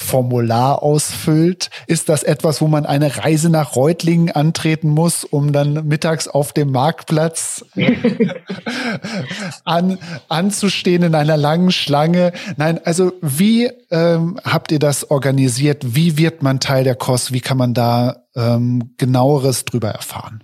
Formular 0.02 0.82
ausfüllt? 0.84 1.70
Ist 1.88 2.10
das 2.10 2.24
etwas, 2.24 2.60
wo 2.60 2.68
man 2.68 2.86
eine 2.86 3.18
Reise 3.18 3.49
nach 3.49 3.76
Reutlingen 3.76 4.32
antreten 4.32 4.89
muss, 4.89 5.24
um 5.24 5.54
dann 5.54 5.88
mittags 5.88 6.28
auf 6.28 6.54
dem 6.54 6.72
Marktplatz 6.72 7.64
an, 9.64 9.97
anzustehen 10.28 11.04
in 11.04 11.16
einer 11.16 11.38
langen 11.38 11.72
Schlange? 11.72 12.34
Nein, 12.58 12.80
also 12.84 13.14
wie 13.22 13.72
ähm, 13.91 14.39
habt 14.43 14.72
ihr 14.72 14.80
das 14.80 15.10
organisiert? 15.10 15.95
Wie 15.95 16.18
wird 16.18 16.43
man 16.43 16.60
Teil 16.60 16.84
der 16.84 16.95
KOS? 16.95 17.32
Wie 17.32 17.41
kann 17.41 17.58
man 17.58 17.74
da 17.74 18.24
ähm, 18.36 18.95
genaueres 18.97 19.66
drüber 19.66 19.89
erfahren? 19.89 20.43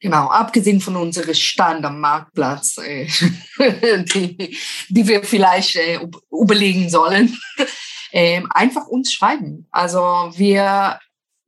Genau, 0.00 0.28
abgesehen 0.28 0.80
von 0.80 0.96
unserem 0.96 1.34
Stand 1.34 1.84
am 1.84 2.00
Marktplatz, 2.00 2.78
äh, 2.78 3.06
die, 4.14 4.56
die 4.88 5.08
wir 5.08 5.22
vielleicht 5.22 5.76
äh, 5.76 6.00
überlegen 6.30 6.88
sollen 6.88 7.36
ähm, 8.12 8.48
einfach 8.50 8.86
uns 8.86 9.12
schreiben. 9.12 9.66
Also 9.70 10.00
wir, 10.00 10.98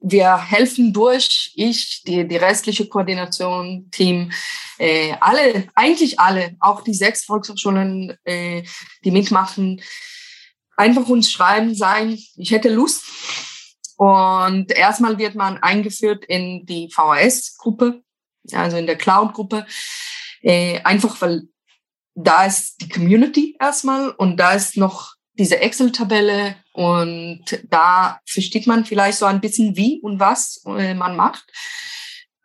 wir 0.00 0.36
helfen 0.38 0.92
durch, 0.92 1.52
ich, 1.54 2.02
die, 2.04 2.26
die 2.26 2.36
restliche 2.36 2.88
Koordination, 2.88 3.90
Team, 3.90 4.32
äh, 4.78 5.14
alle, 5.20 5.68
eigentlich 5.74 6.18
alle, 6.18 6.56
auch 6.60 6.82
die 6.82 6.94
sechs 6.94 7.24
Volkshochschulen, 7.24 8.16
äh, 8.24 8.64
die 9.04 9.10
mitmachen, 9.10 9.82
einfach 10.76 11.08
uns 11.08 11.30
schreiben, 11.30 11.74
sagen, 11.74 12.18
ich 12.36 12.50
hätte 12.50 12.68
Lust. 12.68 13.04
Und 13.96 14.72
erstmal 14.72 15.18
wird 15.18 15.36
man 15.36 15.58
eingeführt 15.58 16.24
in 16.24 16.66
die 16.66 16.90
VHS-Gruppe, 16.90 18.02
also 18.52 18.76
in 18.76 18.86
der 18.86 18.96
Cloud-Gruppe, 18.96 19.66
äh, 20.42 20.80
einfach 20.82 21.20
weil 21.20 21.42
da 22.16 22.44
ist 22.44 22.80
die 22.80 22.88
Community 22.88 23.56
erstmal 23.60 24.10
und 24.10 24.36
da 24.36 24.52
ist 24.52 24.76
noch 24.76 25.13
diese 25.38 25.60
Excel-Tabelle 25.60 26.56
und 26.72 27.42
da 27.68 28.20
versteht 28.26 28.66
man 28.66 28.84
vielleicht 28.84 29.18
so 29.18 29.26
ein 29.26 29.40
bisschen, 29.40 29.76
wie 29.76 30.00
und 30.02 30.20
was 30.20 30.62
äh, 30.66 30.94
man 30.94 31.16
macht. 31.16 31.44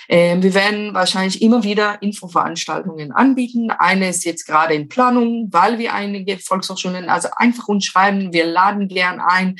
Ähm, 0.08 0.42
wir 0.42 0.54
werden 0.54 0.94
wahrscheinlich 0.94 1.42
immer 1.42 1.64
wieder 1.64 2.00
Infoveranstaltungen 2.00 3.12
anbieten. 3.12 3.70
Eine 3.70 4.08
ist 4.08 4.24
jetzt 4.24 4.46
gerade 4.46 4.74
in 4.74 4.88
Planung, 4.88 5.48
weil 5.50 5.78
wir 5.78 5.94
einige 5.94 6.38
Volkshochschulen, 6.38 7.08
also 7.08 7.28
einfach 7.36 7.66
uns 7.66 7.86
schreiben, 7.86 8.32
wir 8.32 8.46
laden 8.46 8.88
gern 8.88 9.20
ein. 9.20 9.56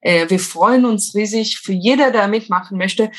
Äh, 0.00 0.28
wir 0.28 0.38
freuen 0.38 0.84
uns 0.84 1.14
riesig 1.14 1.58
für 1.58 1.72
jeder, 1.72 2.10
der 2.12 2.28
mitmachen 2.28 2.78
möchte 2.78 3.10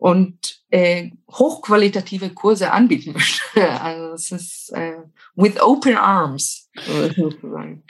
und 0.00 0.60
äh, 0.70 1.10
hochqualitative 1.30 2.30
Kurse 2.30 2.72
anbieten 2.72 3.12
möchte. 3.12 3.40
Also 3.80 4.14
es 4.14 4.32
ist 4.32 4.72
äh, 4.74 4.94
with 5.36 5.60
open 5.60 5.96
arms, 5.96 6.70
sozusagen. 7.16 7.84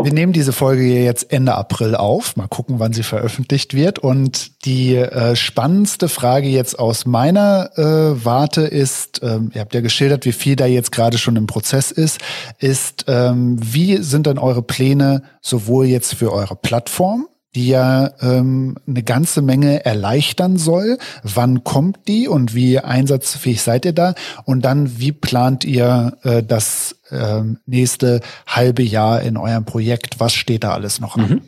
Wir 0.00 0.12
nehmen 0.12 0.32
diese 0.32 0.52
Folge 0.52 0.82
jetzt 0.82 1.32
Ende 1.32 1.54
April 1.54 1.96
auf. 1.96 2.36
Mal 2.36 2.46
gucken, 2.46 2.78
wann 2.78 2.92
sie 2.92 3.02
veröffentlicht 3.02 3.74
wird. 3.74 3.98
Und 3.98 4.64
die 4.64 4.94
äh, 4.94 5.34
spannendste 5.34 6.08
Frage 6.08 6.48
jetzt 6.48 6.78
aus 6.78 7.04
meiner 7.06 7.70
äh, 7.76 8.24
Warte 8.24 8.62
ist, 8.62 9.20
ähm, 9.22 9.50
ihr 9.54 9.60
habt 9.60 9.74
ja 9.74 9.80
geschildert, 9.80 10.24
wie 10.24 10.32
viel 10.32 10.54
da 10.54 10.66
jetzt 10.66 10.92
gerade 10.92 11.18
schon 11.18 11.34
im 11.36 11.46
Prozess 11.46 11.90
ist, 11.90 12.20
ist, 12.58 13.06
ähm, 13.08 13.58
wie 13.60 13.96
sind 13.96 14.26
denn 14.26 14.38
eure 14.38 14.62
Pläne 14.62 15.22
sowohl 15.40 15.86
jetzt 15.86 16.14
für 16.14 16.32
eure 16.32 16.54
Plattform, 16.54 17.26
die 17.54 17.68
ja 17.68 18.12
ähm, 18.20 18.76
eine 18.86 19.02
ganze 19.02 19.42
Menge 19.42 19.84
erleichtern 19.84 20.56
soll. 20.56 20.98
Wann 21.22 21.64
kommt 21.64 22.06
die 22.06 22.28
und 22.28 22.54
wie 22.54 22.78
einsatzfähig 22.78 23.62
seid 23.62 23.84
ihr 23.84 23.92
da? 23.92 24.14
Und 24.44 24.64
dann, 24.64 24.98
wie 24.98 25.12
plant 25.12 25.64
ihr 25.64 26.18
äh, 26.22 26.42
das 26.42 27.00
äh, 27.10 27.42
nächste 27.66 28.20
halbe 28.46 28.82
Jahr 28.82 29.22
in 29.22 29.36
eurem 29.36 29.64
Projekt? 29.64 30.20
Was 30.20 30.34
steht 30.34 30.64
da 30.64 30.72
alles 30.72 31.00
noch 31.00 31.16
an? 31.16 31.28
Mhm. 31.28 31.42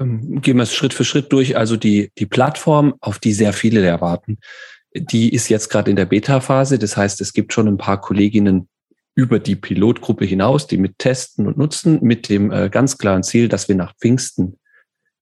Ähm, 0.00 0.40
gehen 0.40 0.56
wir 0.56 0.64
es 0.64 0.74
Schritt 0.74 0.94
für 0.94 1.04
Schritt 1.04 1.32
durch. 1.32 1.56
Also 1.56 1.76
die, 1.76 2.10
die 2.18 2.26
Plattform, 2.26 2.94
auf 3.00 3.18
die 3.18 3.32
sehr 3.32 3.52
viele 3.52 3.84
erwarten, 3.86 4.38
die 4.94 5.32
ist 5.32 5.48
jetzt 5.48 5.68
gerade 5.68 5.90
in 5.90 5.96
der 5.96 6.06
Beta-Phase. 6.06 6.78
Das 6.78 6.96
heißt, 6.96 7.20
es 7.20 7.32
gibt 7.32 7.52
schon 7.52 7.68
ein 7.68 7.78
paar 7.78 8.00
Kolleginnen, 8.00 8.68
über 9.14 9.38
die 9.38 9.56
Pilotgruppe 9.56 10.24
hinaus, 10.24 10.66
die 10.66 10.76
mit 10.76 10.98
testen 10.98 11.46
und 11.46 11.58
nutzen, 11.58 11.98
mit 12.02 12.28
dem 12.28 12.50
äh, 12.52 12.70
ganz 12.70 12.98
klaren 12.98 13.22
Ziel, 13.22 13.48
dass 13.48 13.68
wir 13.68 13.74
nach 13.74 13.94
Pfingsten 13.96 14.58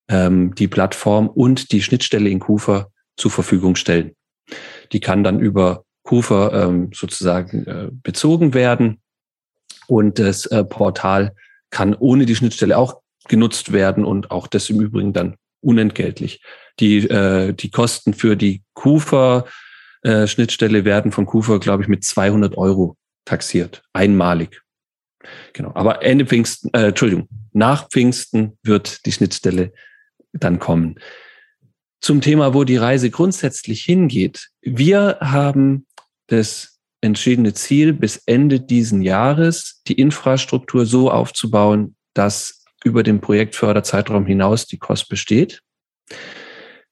ähm, 0.08 0.54
die 0.54 0.68
Plattform 0.68 1.28
und 1.28 1.72
die 1.72 1.82
Schnittstelle 1.82 2.28
in 2.28 2.38
Kufa 2.38 2.88
zur 3.16 3.30
Verfügung 3.30 3.76
stellen. 3.76 4.12
Die 4.92 5.00
kann 5.00 5.24
dann 5.24 5.40
über 5.40 5.84
Kufa 6.02 6.64
ähm, 6.64 6.90
sozusagen 6.94 7.66
äh, 7.66 7.88
bezogen 7.90 8.54
werden 8.54 9.00
und 9.86 10.18
das 10.18 10.46
äh, 10.46 10.64
Portal 10.64 11.34
kann 11.70 11.94
ohne 11.94 12.24
die 12.24 12.36
Schnittstelle 12.36 12.78
auch 12.78 13.00
genutzt 13.28 13.72
werden 13.72 14.04
und 14.04 14.30
auch 14.30 14.46
das 14.46 14.70
im 14.70 14.80
Übrigen 14.80 15.12
dann 15.12 15.36
unentgeltlich. 15.60 16.42
Die, 16.80 16.98
äh, 17.08 17.52
die 17.52 17.70
Kosten 17.70 18.14
für 18.14 18.36
die 18.36 18.62
Kufa 18.74 19.44
äh, 20.02 20.26
werden 20.26 21.12
von 21.12 21.26
Kufa, 21.26 21.58
glaube 21.58 21.82
ich, 21.82 21.88
mit 21.88 22.04
200 22.04 22.56
Euro 22.56 22.96
taxiert, 23.28 23.82
einmalig. 23.92 24.62
Genau. 25.52 25.72
Aber 25.74 26.02
Ende 26.02 26.26
Pfingsten, 26.26 26.70
äh, 26.72 26.88
Entschuldigung, 26.88 27.28
nach 27.52 27.88
Pfingsten 27.88 28.58
wird 28.62 29.04
die 29.04 29.12
Schnittstelle 29.12 29.72
dann 30.32 30.58
kommen. 30.58 30.96
Zum 32.00 32.20
Thema, 32.20 32.54
wo 32.54 32.64
die 32.64 32.76
Reise 32.76 33.10
grundsätzlich 33.10 33.82
hingeht. 33.82 34.48
Wir 34.62 35.18
haben 35.20 35.86
das 36.28 36.78
entschiedene 37.00 37.54
Ziel, 37.54 37.92
bis 37.92 38.22
Ende 38.26 38.60
diesen 38.60 39.02
Jahres 39.02 39.82
die 39.86 39.94
Infrastruktur 39.94 40.86
so 40.86 41.10
aufzubauen, 41.10 41.96
dass 42.14 42.64
über 42.84 43.02
den 43.02 43.20
Projektförderzeitraum 43.20 44.26
hinaus 44.26 44.66
die 44.66 44.78
Kost 44.78 45.08
besteht. 45.08 45.62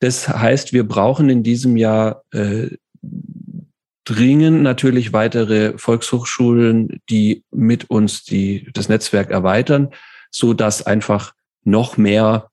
Das 0.01 0.29
heißt, 0.29 0.73
wir 0.73 0.87
brauchen 0.87 1.31
in 1.31 1.43
diesem 1.43 1.77
Jahr 1.77 2.23
äh, 2.33 2.69
dringend 4.07 4.63
natürlich 4.63 5.13
weitere 5.13 5.77
Volkshochschulen, 5.77 7.01
die 7.11 7.45
mit 7.51 7.91
uns 7.91 8.25
die, 8.25 8.71
das 8.73 8.89
Netzwerk 8.89 9.31
erweitern, 9.31 9.91
so 10.31 10.55
dass 10.55 10.87
einfach 10.87 11.35
noch 11.65 11.97
mehr 11.99 12.49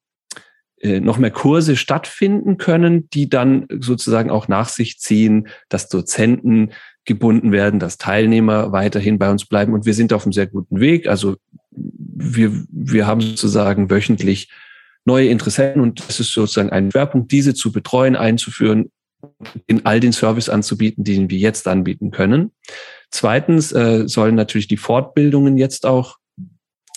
äh, 0.82 1.00
noch 1.00 1.18
mehr 1.18 1.32
Kurse 1.32 1.78
stattfinden 1.78 2.58
können, 2.58 3.10
die 3.12 3.30
dann 3.30 3.68
sozusagen 3.80 4.30
auch 4.30 4.50
nach 4.50 4.68
sich 4.68 5.00
ziehen, 5.00 5.48
dass 5.70 5.88
Dozenten 5.88 6.72
gebunden 7.06 7.52
werden, 7.52 7.80
dass 7.80 7.98
Teilnehmer 7.98 8.72
weiterhin 8.72 9.20
bei 9.20 9.30
uns 9.30 9.46
bleiben. 9.46 9.74
Und 9.74 9.86
wir 9.86 9.94
sind 9.94 10.12
auf 10.12 10.24
einem 10.24 10.34
sehr 10.34 10.48
guten 10.48 10.80
Weg. 10.80 11.08
Also 11.08 11.38
wir, 11.72 12.66
wir 12.70 13.08
haben 13.08 13.22
sozusagen 13.22 13.90
wöchentlich 13.90 14.52
neue 15.06 15.28
Interessenten 15.28 15.82
und 15.82 16.08
das 16.08 16.20
ist 16.20 16.34
sozusagen 16.34 16.70
ein 16.70 16.92
Schwerpunkt, 16.92 17.32
diese 17.32 17.54
zu 17.54 17.72
betreuen, 17.72 18.16
einzuführen 18.16 18.90
in 19.68 19.86
all 19.86 20.00
den 20.00 20.14
Service 20.14 20.50
anzubieten, 20.50 21.04
den 21.04 21.30
wir 21.30 21.38
jetzt 21.38 21.68
anbieten 21.68 22.12
können. 22.12 22.52
Zweitens 23.12 23.72
äh, 23.72 24.08
sollen 24.08 24.36
natürlich 24.36 24.68
die 24.68 24.78
Fortbildungen 24.78 25.58
jetzt 25.58 25.86
auch 25.86 26.18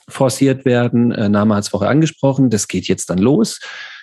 forciert 0.08 0.64
werden. 0.64 1.12
Äh, 1.12 1.28
Name 1.28 1.54
hat 1.54 1.64
es 1.64 1.68
vorher 1.68 1.90
angesprochen. 1.90 2.50
Das 2.50 2.68
geht 2.68 2.88
jetzt 2.88 3.10
dann 3.10 3.18
los, 3.18 3.60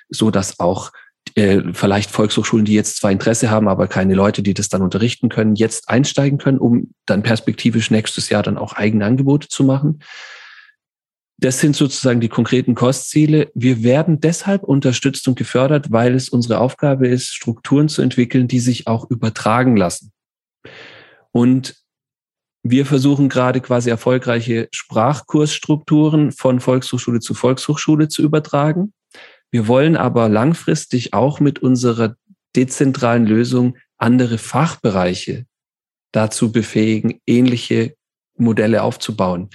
so 0.09 0.31
dass 0.31 0.59
auch 0.59 0.91
äh, 1.35 1.61
vielleicht 1.73 2.11
Volkshochschulen, 2.11 2.65
die 2.65 2.73
jetzt 2.73 2.97
zwar 2.97 3.11
Interesse 3.11 3.49
haben, 3.49 3.67
aber 3.67 3.87
keine 3.87 4.13
Leute, 4.13 4.43
die 4.43 4.53
das 4.53 4.69
dann 4.69 4.81
unterrichten 4.81 5.29
können, 5.29 5.55
jetzt 5.55 5.89
einsteigen 5.89 6.37
können, 6.37 6.59
um 6.59 6.93
dann 7.05 7.23
perspektivisch 7.23 7.89
nächstes 7.89 8.29
Jahr 8.29 8.43
dann 8.43 8.57
auch 8.57 8.73
eigene 8.73 9.05
Angebote 9.05 9.47
zu 9.47 9.63
machen. 9.63 9.99
Das 11.43 11.59
sind 11.59 11.75
sozusagen 11.75 12.21
die 12.21 12.29
konkreten 12.29 12.73
Kostziele. 12.73 13.51
Wir 13.53 13.83
werden 13.83 14.21
deshalb 14.21 14.63
unterstützt 14.63 15.27
und 15.27 15.37
gefördert, 15.37 15.91
weil 15.91 16.15
es 16.15 16.29
unsere 16.29 16.59
Aufgabe 16.61 17.09
ist, 17.09 17.33
Strukturen 17.33 17.89
zu 17.89 18.01
entwickeln, 18.01 18.47
die 18.47 18.61
sich 18.61 18.87
auch 18.87 19.11
übertragen 19.11 19.75
lassen. 19.75 20.13
Und 21.33 21.75
wir 22.63 22.85
versuchen 22.85 23.27
gerade 23.27 23.59
quasi 23.59 23.89
erfolgreiche 23.89 24.69
Sprachkursstrukturen 24.71 26.31
von 26.31 26.61
Volkshochschule 26.61 27.19
zu 27.19 27.33
Volkshochschule 27.33 28.07
zu 28.07 28.21
übertragen. 28.21 28.93
Wir 29.51 29.67
wollen 29.67 29.97
aber 29.97 30.29
langfristig 30.29 31.13
auch 31.13 31.41
mit 31.41 31.59
unserer 31.59 32.15
dezentralen 32.55 33.25
Lösung 33.25 33.75
andere 33.97 34.37
Fachbereiche 34.37 35.45
dazu 36.13 36.53
befähigen, 36.53 37.19
ähnliche 37.27 37.95
Modelle 38.37 38.81
aufzubauen. 38.83 39.49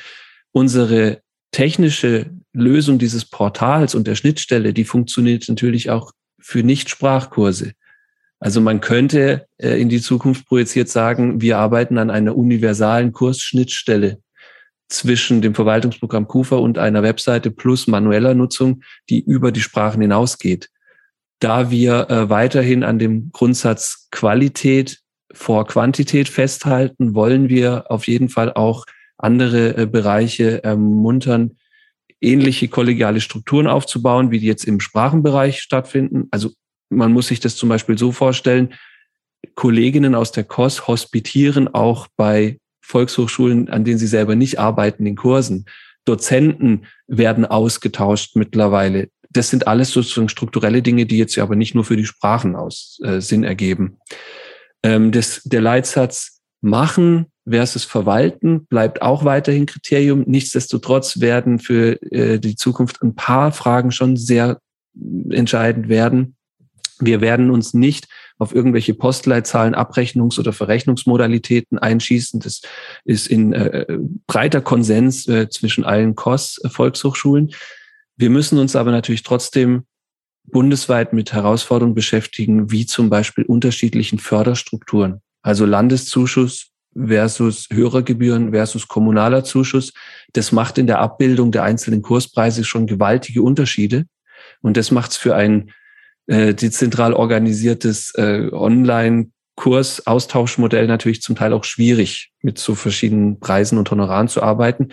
Unsere 0.53 1.23
technische 1.51 2.31
Lösung 2.53 2.99
dieses 2.99 3.25
Portals 3.25 3.95
und 3.95 4.07
der 4.07 4.15
Schnittstelle, 4.15 4.73
die 4.73 4.85
funktioniert 4.85 5.49
natürlich 5.49 5.91
auch 5.91 6.13
für 6.39 6.63
Nicht-Sprachkurse. 6.63 7.73
Also 8.41 8.61
man 8.61 8.81
könnte 8.81 9.47
äh, 9.59 9.81
in 9.81 9.89
die 9.89 10.01
Zukunft 10.01 10.47
projiziert 10.47 10.89
sagen, 10.89 11.41
wir 11.41 11.59
arbeiten 11.59 11.99
an 11.99 12.11
einer 12.11 12.37
universalen 12.37 13.13
Kursschnittstelle 13.13 14.19
zwischen 14.89 15.43
dem 15.43 15.55
Verwaltungsprogramm 15.55 16.29
KUFA 16.29 16.57
und 16.57 16.79
einer 16.79 17.03
Webseite 17.03 17.51
plus 17.51 17.89
manueller 17.89 18.35
Nutzung, 18.35 18.83
die 19.11 19.21
über 19.21 19.53
die 19.53 19.61
Sprachen 19.61 20.01
hinausgeht. 20.01 20.71
Da 21.41 21.71
wir 21.71 22.09
äh, 22.09 22.31
weiterhin 22.31 22.85
an 22.85 22.99
dem 22.99 23.31
Grundsatz 23.33 24.09
Qualität 24.11 25.01
vor 25.33 25.67
Quantität 25.67 26.29
festhalten, 26.29 27.15
wollen 27.15 27.49
wir 27.49 27.91
auf 27.91 28.07
jeden 28.07 28.29
Fall 28.29 28.53
auch 28.53 28.87
andere 29.19 29.77
äh, 29.77 29.87
Bereiche 29.87 30.63
ermuntern, 30.65 31.59
ähnliche 32.21 32.69
kollegiale 32.69 33.21
Strukturen 33.21 33.67
aufzubauen, 33.67 34.31
wie 34.31 34.41
die 34.41 34.47
jetzt 34.47 34.65
im 34.65 34.81
Sprachenbereich 34.81 35.61
stattfinden. 35.61 36.29
Also 36.31 36.51
man 36.89 37.13
muss 37.13 37.29
sich 37.29 37.41
das 37.41 37.57
zum 37.57 37.69
Beispiel 37.69 37.99
so 37.99 38.13
vorstellen, 38.13 38.75
Kolleginnen 39.55 40.15
aus 40.15 40.33
der 40.33 40.45
KOS 40.45 40.89
hospitieren 40.89 41.69
auch 41.69 42.09
bei 42.17 42.59
Volkshochschulen, 42.81 43.69
an 43.69 43.85
denen 43.85 43.99
sie 43.99 44.07
selber 44.07 44.35
nicht 44.35 44.59
arbeiten, 44.59 45.07
in 45.07 45.17
Kursen. 45.17 45.67
Dozenten 46.05 46.87
werden 47.07 47.45
ausgetauscht 47.45 48.35
mittlerweile. 48.35 49.11
Das 49.31 49.51
sind 49.51 49.67
alles 49.67 49.91
sozusagen 49.91 50.29
strukturelle 50.29 50.81
Dinge, 50.81 51.07
die 51.07 51.19
jetzt 51.19 51.37
ja 51.37 51.43
aber 51.43 51.55
nicht 51.55 51.75
nur 51.75 51.85
für 51.85 51.97
die 51.97 52.07
Sprachen 52.07 52.57
aus 52.57 52.99
äh, 53.05 53.21
Sinn 53.21 53.45
ergeben. 53.45 53.99
Ähm, 54.83 55.13
das, 55.13 55.43
der 55.45 55.61
Leitsatz 55.61 56.41
machen 56.63 57.27
versus 57.51 57.85
verwalten 57.85 58.67
bleibt 58.67 59.03
auch 59.03 59.25
weiterhin 59.25 59.67
Kriterium. 59.67 60.25
Nichtsdestotrotz 60.27 61.21
werden 61.21 61.59
für 61.59 62.01
äh, 62.13 62.39
die 62.39 62.57
Zukunft 62.57 63.03
ein 63.03 63.15
paar 63.15 63.53
Fragen 63.53 63.91
schon 63.91 64.17
sehr 64.17 64.61
entscheidend 65.31 65.89
werden. 65.89 66.37
Wir 67.01 67.21
werden 67.21 67.51
uns 67.51 67.75
nicht 67.75 68.09
auf 68.39 68.55
irgendwelche 68.55 68.95
Postleitzahlen, 68.95 69.75
Abrechnungs- 69.75 70.39
oder 70.39 70.53
Verrechnungsmodalitäten 70.53 71.79
einschießen. 71.79 72.41
Das 72.41 72.63
ist 73.05 73.27
in 73.27 73.53
äh, 73.53 73.99
breiter 74.27 74.61
Konsens 74.61 75.27
äh, 75.29 75.49
zwischen 75.49 75.85
allen 75.85 76.15
KOS-Volkshochschulen. 76.15 77.53
Wir 78.17 78.31
müssen 78.31 78.59
uns 78.59 78.77
aber 78.77 78.91
natürlich 78.91 79.23
trotzdem 79.23 79.85
bundesweit 80.45 81.13
mit 81.13 81.33
Herausforderungen 81.33 81.95
beschäftigen, 81.95 82.71
wie 82.71 82.87
zum 82.87 83.11
Beispiel 83.11 83.45
unterschiedlichen 83.45 84.19
Förderstrukturen. 84.19 85.21
Also 85.43 85.67
Landeszuschuss 85.67 86.71
versus 86.95 87.67
Hörergebühren 87.73 88.53
versus 88.53 88.87
kommunaler 88.89 89.45
Zuschuss. 89.45 89.93
Das 90.33 90.53
macht 90.53 90.79
in 90.79 90.87
der 90.87 91.01
Abbildung 91.01 91.53
der 91.53 91.65
einzelnen 91.65 92.01
Kurspreise 92.03 92.65
schon 92.65 92.87
gewaltige 92.87 93.43
Unterschiede. 93.43 94.07
Und 94.61 94.77
das 94.77 94.91
macht 94.91 95.13
es 95.13 95.17
für 95.17 95.35
ein 95.35 95.71
äh, 96.27 96.53
dezentral 96.55 97.15
organisiertes 97.15 98.15
äh, 98.17 98.51
Online-Kurs-Austauschmodell 98.53 100.87
natürlich 100.87 101.23
zum 101.23 101.37
Teil 101.37 101.53
auch 101.53 101.65
schwierig, 101.65 102.33
mit 102.43 102.59
so 102.59 102.75
verschiedenen 102.75 103.39
Preisen 103.41 103.79
und 103.79 103.91
Honoraren 103.91 104.29
zu 104.29 104.43
arbeiten. 104.43 104.89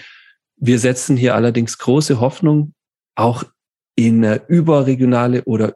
Wir 0.58 0.80
setzen 0.80 1.18
hier 1.18 1.36
allerdings 1.36 1.78
große 1.78 2.22
Hoffnung 2.22 2.74
auch 3.16 3.44
in 3.96 4.24
äh, 4.24 4.42
überregionale 4.48 5.44
oder 5.46 5.76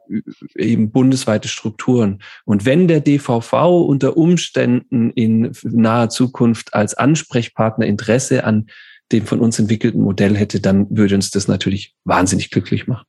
eben 0.54 0.90
bundesweite 0.90 1.48
Strukturen. 1.48 2.22
Und 2.44 2.66
wenn 2.66 2.86
der 2.86 3.00
DVV 3.00 3.52
unter 3.86 4.16
Umständen 4.16 5.10
in 5.10 5.52
naher 5.62 6.10
Zukunft 6.10 6.74
als 6.74 6.94
Ansprechpartner 6.94 7.86
Interesse 7.86 8.44
an 8.44 8.66
dem 9.12 9.26
von 9.26 9.40
uns 9.40 9.58
entwickelten 9.58 10.02
Modell 10.02 10.36
hätte, 10.36 10.60
dann 10.60 10.86
würde 10.90 11.14
uns 11.14 11.30
das 11.30 11.48
natürlich 11.48 11.94
wahnsinnig 12.04 12.50
glücklich 12.50 12.86
machen. 12.86 13.06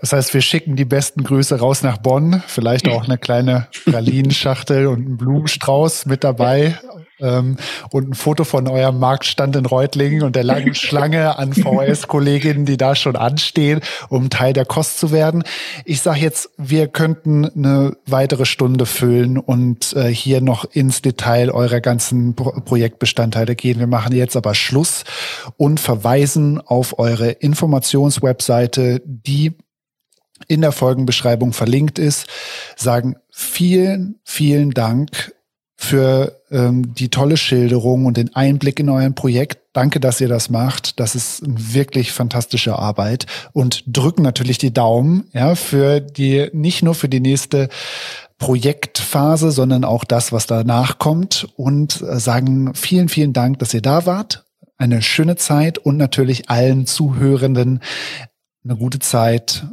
Das 0.00 0.12
heißt, 0.12 0.34
wir 0.34 0.42
schicken 0.42 0.74
die 0.74 0.84
besten 0.84 1.22
Grüße 1.22 1.58
raus 1.58 1.82
nach 1.82 1.98
Bonn, 1.98 2.42
vielleicht 2.48 2.88
auch 2.88 3.04
eine 3.04 3.16
kleine 3.16 3.68
Pralinenschachtel 3.84 4.88
und 4.88 5.06
einen 5.06 5.16
Blumenstrauß 5.16 6.06
mit 6.06 6.24
dabei 6.24 6.78
ähm, 7.22 7.56
und 7.90 8.10
ein 8.10 8.14
Foto 8.14 8.44
von 8.44 8.68
eurem 8.68 8.98
Marktstand 8.98 9.56
in 9.56 9.66
Reutlingen 9.66 10.22
und 10.22 10.36
der 10.36 10.44
langen 10.44 10.74
Schlange 10.82 11.38
an 11.38 11.52
VHS-Kolleginnen, 11.52 12.66
die 12.66 12.76
da 12.76 12.94
schon 12.94 13.16
anstehen, 13.16 13.80
um 14.08 14.30
Teil 14.30 14.52
der 14.52 14.64
Kost 14.64 14.98
zu 14.98 15.12
werden. 15.12 15.44
Ich 15.84 16.02
sage 16.02 16.20
jetzt, 16.20 16.50
wir 16.58 16.88
könnten 16.88 17.46
eine 17.46 17.96
weitere 18.06 18.44
Stunde 18.44 18.86
füllen 18.86 19.38
und 19.38 19.94
äh, 19.94 20.08
hier 20.08 20.40
noch 20.40 20.64
ins 20.64 21.02
Detail 21.02 21.50
eurer 21.50 21.80
ganzen 21.80 22.34
Pro 22.34 22.52
Projektbestandteile 22.64 23.54
gehen. 23.54 23.78
Wir 23.78 23.86
machen 23.86 24.14
jetzt 24.14 24.36
aber 24.36 24.54
Schluss 24.54 25.04
und 25.56 25.80
verweisen 25.80 26.60
auf 26.60 26.98
eure 26.98 27.30
Informationswebseite, 27.30 29.02
die 29.04 29.52
in 30.48 30.60
der 30.60 30.72
Folgenbeschreibung 30.72 31.52
verlinkt 31.52 31.98
ist, 31.98 32.26
sagen 32.76 33.16
vielen, 33.30 34.20
vielen 34.24 34.70
Dank 34.72 35.34
für 35.76 36.41
ähm, 36.52 36.94
die 36.94 37.08
tolle 37.08 37.36
Schilderung 37.36 38.06
und 38.06 38.16
den 38.16 38.34
Einblick 38.34 38.78
in 38.78 38.88
euer 38.88 39.10
Projekt. 39.10 39.58
Danke, 39.72 40.00
dass 40.00 40.20
ihr 40.20 40.28
das 40.28 40.50
macht. 40.50 41.00
Das 41.00 41.14
ist 41.14 41.42
wirklich 41.44 42.12
fantastische 42.12 42.78
Arbeit 42.78 43.26
und 43.52 43.84
drücken 43.86 44.22
natürlich 44.22 44.58
die 44.58 44.72
Daumen, 44.72 45.24
ja, 45.32 45.54
für 45.54 46.00
die, 46.00 46.48
nicht 46.52 46.82
nur 46.82 46.94
für 46.94 47.08
die 47.08 47.20
nächste 47.20 47.68
Projektphase, 48.38 49.50
sondern 49.50 49.84
auch 49.84 50.04
das, 50.04 50.32
was 50.32 50.46
danach 50.46 50.98
kommt 50.98 51.48
und 51.56 52.02
äh, 52.02 52.18
sagen 52.18 52.74
vielen, 52.74 53.08
vielen 53.08 53.32
Dank, 53.32 53.58
dass 53.60 53.72
ihr 53.72 53.82
da 53.82 54.04
wart. 54.04 54.44
Eine 54.76 55.00
schöne 55.00 55.36
Zeit 55.36 55.78
und 55.78 55.96
natürlich 55.96 56.50
allen 56.50 56.86
Zuhörenden 56.86 57.80
eine 58.64 58.76
gute 58.76 58.98
Zeit 58.98 59.64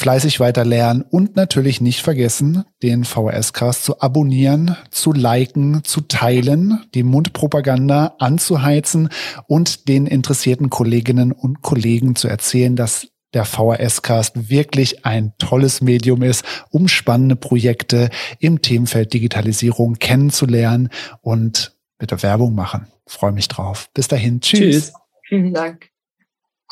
fleißig 0.00 0.40
weiter 0.40 0.64
lernen 0.64 1.02
und 1.02 1.36
natürlich 1.36 1.80
nicht 1.82 2.00
vergessen, 2.00 2.64
den 2.82 3.04
VHS-Cast 3.04 3.84
zu 3.84 4.00
abonnieren, 4.00 4.76
zu 4.90 5.12
liken, 5.12 5.84
zu 5.84 6.00
teilen, 6.00 6.80
die 6.94 7.02
Mundpropaganda 7.02 8.14
anzuheizen 8.18 9.10
und 9.46 9.88
den 9.88 10.06
interessierten 10.06 10.70
Kolleginnen 10.70 11.32
und 11.32 11.60
Kollegen 11.60 12.16
zu 12.16 12.28
erzählen, 12.28 12.76
dass 12.76 13.08
der 13.34 13.44
VHS-Cast 13.44 14.48
wirklich 14.48 15.04
ein 15.04 15.34
tolles 15.38 15.82
Medium 15.82 16.22
ist, 16.22 16.44
um 16.70 16.88
spannende 16.88 17.36
Projekte 17.36 18.08
im 18.38 18.62
Themenfeld 18.62 19.12
Digitalisierung 19.12 19.96
kennenzulernen 19.96 20.88
und 21.20 21.76
bitte 21.98 22.22
Werbung 22.22 22.54
machen. 22.54 22.86
freue 23.06 23.32
mich 23.32 23.48
drauf. 23.48 23.90
Bis 23.92 24.08
dahin. 24.08 24.40
Tschüss. 24.40 24.60
Tschüss. 24.60 24.92
Vielen 25.28 25.52
Dank. 25.52 25.90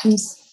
Tschüss. 0.01 0.48